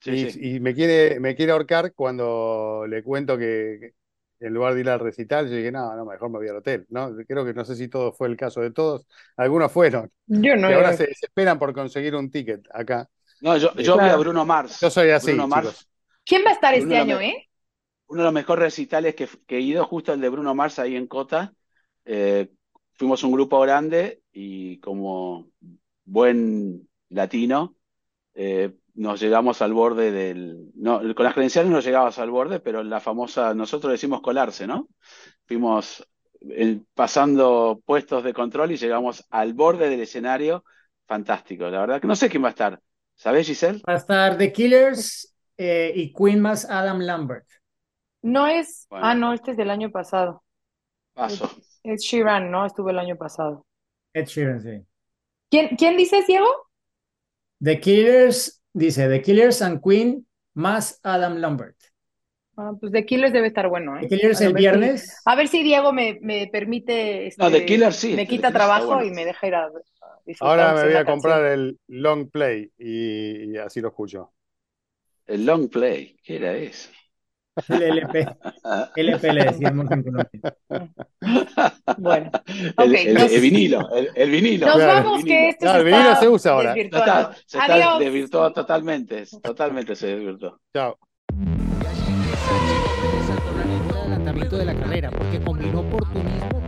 Sí, 0.00 0.16
Y, 0.16 0.30
sí. 0.30 0.56
y 0.56 0.60
me 0.60 0.74
quiere, 0.74 1.20
me 1.20 1.34
quiere 1.36 1.52
ahorcar 1.52 1.92
cuando 1.94 2.86
le 2.88 3.02
cuento 3.02 3.36
que 3.38 3.94
en 4.40 4.54
lugar 4.54 4.74
de 4.74 4.80
ir 4.80 4.88
al 4.88 5.00
recital, 5.00 5.48
yo 5.48 5.56
dije, 5.56 5.70
no, 5.70 5.94
no, 5.94 6.04
mejor 6.04 6.30
me 6.30 6.38
voy 6.38 6.48
al 6.48 6.56
hotel, 6.56 6.86
¿no? 6.88 7.14
Creo 7.28 7.44
que 7.44 7.54
no 7.54 7.64
sé 7.64 7.76
si 7.76 7.88
todo 7.88 8.12
fue 8.12 8.28
el 8.28 8.36
caso 8.36 8.60
de 8.60 8.70
todos. 8.70 9.06
Algunos 9.36 9.70
fueron. 9.70 10.10
Yo 10.26 10.56
no. 10.56 10.70
Y 10.70 10.72
ahora 10.72 10.94
se 10.94 11.06
desesperan 11.06 11.58
por 11.58 11.72
conseguir 11.72 12.14
un 12.14 12.30
ticket 12.30 12.66
acá. 12.72 13.08
No, 13.40 13.56
yo, 13.56 13.72
yo 13.74 13.96
vi 13.98 14.08
a. 14.08 14.16
Bruno 14.16 14.44
Mars. 14.44 14.80
Yo 14.80 14.90
soy 14.90 15.10
así, 15.10 15.28
Bruno 15.28 15.48
Mars, 15.48 15.68
chicos. 15.68 15.88
¿Quién 16.24 16.42
va 16.44 16.50
a 16.50 16.54
estar 16.54 16.74
este 16.74 16.96
año, 16.96 17.20
eh? 17.20 17.50
uno 18.10 18.22
de 18.22 18.24
los 18.24 18.34
mejores 18.34 18.64
recitales 18.64 19.14
que, 19.14 19.28
que 19.46 19.58
he 19.58 19.60
ido, 19.60 19.84
justo 19.86 20.12
el 20.12 20.20
de 20.20 20.28
Bruno 20.28 20.52
Mars 20.54 20.80
ahí 20.80 20.96
en 20.96 21.06
Cota. 21.06 21.54
Eh, 22.04 22.50
fuimos 22.94 23.22
un 23.22 23.30
grupo 23.32 23.60
grande 23.60 24.22
y 24.32 24.78
como 24.80 25.48
buen 26.04 26.88
latino, 27.08 27.76
eh, 28.34 28.74
nos 28.94 29.20
llegamos 29.20 29.62
al 29.62 29.72
borde 29.72 30.10
del... 30.10 30.70
No, 30.74 31.00
con 31.14 31.24
las 31.24 31.34
credenciales 31.34 31.70
no 31.70 31.80
llegabas 31.80 32.18
al 32.18 32.30
borde, 32.30 32.60
pero 32.60 32.82
la 32.82 33.00
famosa, 33.00 33.54
nosotros 33.54 33.92
decimos 33.92 34.20
colarse, 34.20 34.66
¿no? 34.66 34.88
Fuimos 35.46 36.06
eh, 36.48 36.80
pasando 36.94 37.80
puestos 37.84 38.24
de 38.24 38.32
control 38.32 38.72
y 38.72 38.76
llegamos 38.76 39.26
al 39.30 39.54
borde 39.54 39.88
del 39.88 40.00
escenario. 40.00 40.64
Fantástico, 41.06 41.68
la 41.68 41.80
verdad 41.80 42.00
que 42.00 42.06
no 42.06 42.16
sé 42.16 42.28
quién 42.28 42.42
va 42.42 42.48
a 42.48 42.50
estar. 42.50 42.80
¿Sabés, 43.14 43.46
Giselle? 43.46 43.82
Va 43.86 43.94
a 43.94 43.96
estar 43.96 44.38
The 44.38 44.52
Killers 44.52 45.34
eh, 45.56 45.92
y 45.94 46.12
Queen 46.12 46.40
más 46.40 46.64
Adam 46.64 47.00
Lambert. 47.00 47.46
No 48.22 48.46
es. 48.46 48.86
Bueno. 48.88 49.06
Ah, 49.06 49.14
no, 49.14 49.32
este 49.32 49.50
es 49.52 49.56
del 49.56 49.70
año 49.70 49.90
pasado. 49.90 50.42
Paso. 51.12 51.50
Es 51.82 52.02
Sheeran, 52.02 52.50
¿no? 52.50 52.64
Estuvo 52.64 52.90
el 52.90 52.98
año 52.98 53.16
pasado. 53.16 53.66
Ed 54.12 54.26
Sheeran, 54.26 54.62
sí. 54.62 54.86
¿Quién, 55.50 55.76
quién 55.76 55.96
dices, 55.96 56.26
Diego? 56.26 56.46
The 57.62 57.80
Killers, 57.80 58.59
dice, 58.72 59.08
The 59.08 59.22
Killers 59.22 59.62
and 59.62 59.80
Queen 59.82 60.26
más 60.54 61.00
Adam 61.02 61.36
Lambert. 61.38 61.76
Ah, 62.56 62.72
pues 62.78 62.92
The 62.92 63.06
Killers 63.06 63.32
debe 63.32 63.46
estar 63.46 63.68
bueno, 63.68 63.96
¿eh? 63.98 64.06
The 64.08 64.16
Killers 64.18 64.40
A 64.40 64.44
el 64.46 64.52
ver 64.52 64.58
si- 64.58 64.62
viernes. 64.68 65.22
A 65.24 65.36
ver 65.36 65.48
si 65.48 65.62
Diego 65.62 65.92
me, 65.92 66.18
me 66.20 66.48
permite, 66.52 67.32
No, 67.38 67.46
este, 67.46 67.60
The 67.60 67.66
Killers 67.66 67.96
sí, 67.96 68.14
me 68.14 68.26
quita 68.26 68.52
trabajo 68.52 68.86
bueno. 68.96 69.04
y 69.04 69.10
me 69.10 69.24
deja 69.24 69.46
ir 69.46 69.54
a, 69.54 69.64
a 69.66 69.70
disfrutar 70.26 70.60
Ahora 70.60 70.74
me 70.74 70.88
voy 70.88 70.96
a 70.98 71.04
comprar 71.04 71.40
canción. 71.42 71.78
el 71.88 72.02
long 72.02 72.30
play 72.30 72.70
y, 72.76 73.52
y 73.52 73.56
así 73.56 73.80
lo 73.80 73.88
escucho. 73.88 74.32
El 75.26 75.46
long 75.46 75.68
play, 75.70 76.16
¿qué 76.22 76.36
era 76.36 76.54
eso? 76.56 76.90
El 77.68 77.82
LP, 77.82 78.26
LP 78.96 79.32
le 79.32 79.44
decíamos 79.44 79.90
en 79.90 80.02
Colombia. 80.02 80.56
Bueno, 81.98 82.30
El, 82.78 83.40
vinilo, 83.40 83.90
el, 83.94 84.08
el 84.14 84.30
vinilo. 84.30 84.66
Nos 84.66 84.76
Claro. 84.76 85.04
vamos, 85.08 85.24
que 85.24 85.48
esto 85.50 85.60
Claro, 85.66 85.74
se 85.74 85.78
el 85.80 85.84
vinilo 85.92 86.08
está 86.10 86.20
se 86.20 86.28
usa 86.28 86.52
ahora. 86.52 86.74
Está, 86.74 87.32
se 87.46 87.58
está 87.58 87.74
Adiós. 87.74 87.98
desvirtuó 87.98 88.52
totalmente, 88.52 89.24
totalmente 89.42 89.96
se 89.96 90.06
desvirtuó. 90.08 90.58
Chao. 90.74 90.96
Saltó 93.26 93.52
la 93.56 93.64
línea 93.64 93.92
de 93.92 93.98
adelantamiento 94.00 94.56
de 94.56 94.64
la 94.64 94.74
carrera 94.74 95.10
porque 95.10 95.40
combinó 95.40 95.80
oportunismo 95.80 96.59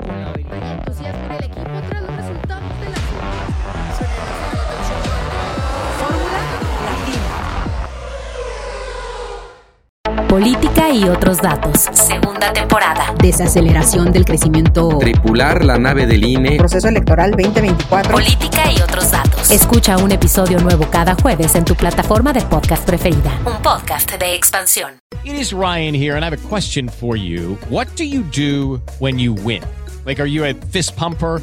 Política 10.32 10.88
y 10.88 11.04
otros 11.04 11.42
datos. 11.42 11.90
Segunda 11.92 12.54
temporada. 12.54 13.14
desaceleración 13.20 14.10
del 14.12 14.24
crecimiento. 14.24 14.96
Tripular 14.98 15.62
la 15.62 15.76
nave 15.76 16.06
del 16.06 16.24
INE. 16.24 16.56
Proceso 16.56 16.88
electoral 16.88 17.32
2024. 17.32 18.12
Política 18.12 18.72
y 18.72 18.80
otros 18.80 19.10
datos. 19.10 19.50
Escucha 19.50 19.98
un 19.98 20.10
episodio 20.10 20.58
nuevo 20.60 20.86
cada 20.88 21.16
jueves 21.16 21.54
en 21.54 21.66
tu 21.66 21.74
plataforma 21.74 22.32
de 22.32 22.40
podcast 22.40 22.82
preferida. 22.86 23.30
Un 23.44 23.60
podcast 23.60 24.10
de 24.18 24.34
expansión. 24.34 24.92
It 25.22 25.34
is 25.34 25.52
Ryan 25.52 25.94
here, 25.94 26.16
and 26.16 26.24
I 26.24 26.28
have 26.28 26.32
a 26.32 26.48
question 26.48 26.88
for 26.88 27.14
you. 27.14 27.58
What 27.68 27.88
do 27.98 28.04
you 28.04 28.22
do 28.34 28.80
when 29.00 29.18
you 29.18 29.34
win? 29.34 29.62
Like, 30.06 30.18
are 30.18 30.26
you 30.26 30.46
a 30.46 30.54
fist 30.54 30.96
pumper? 30.96 31.42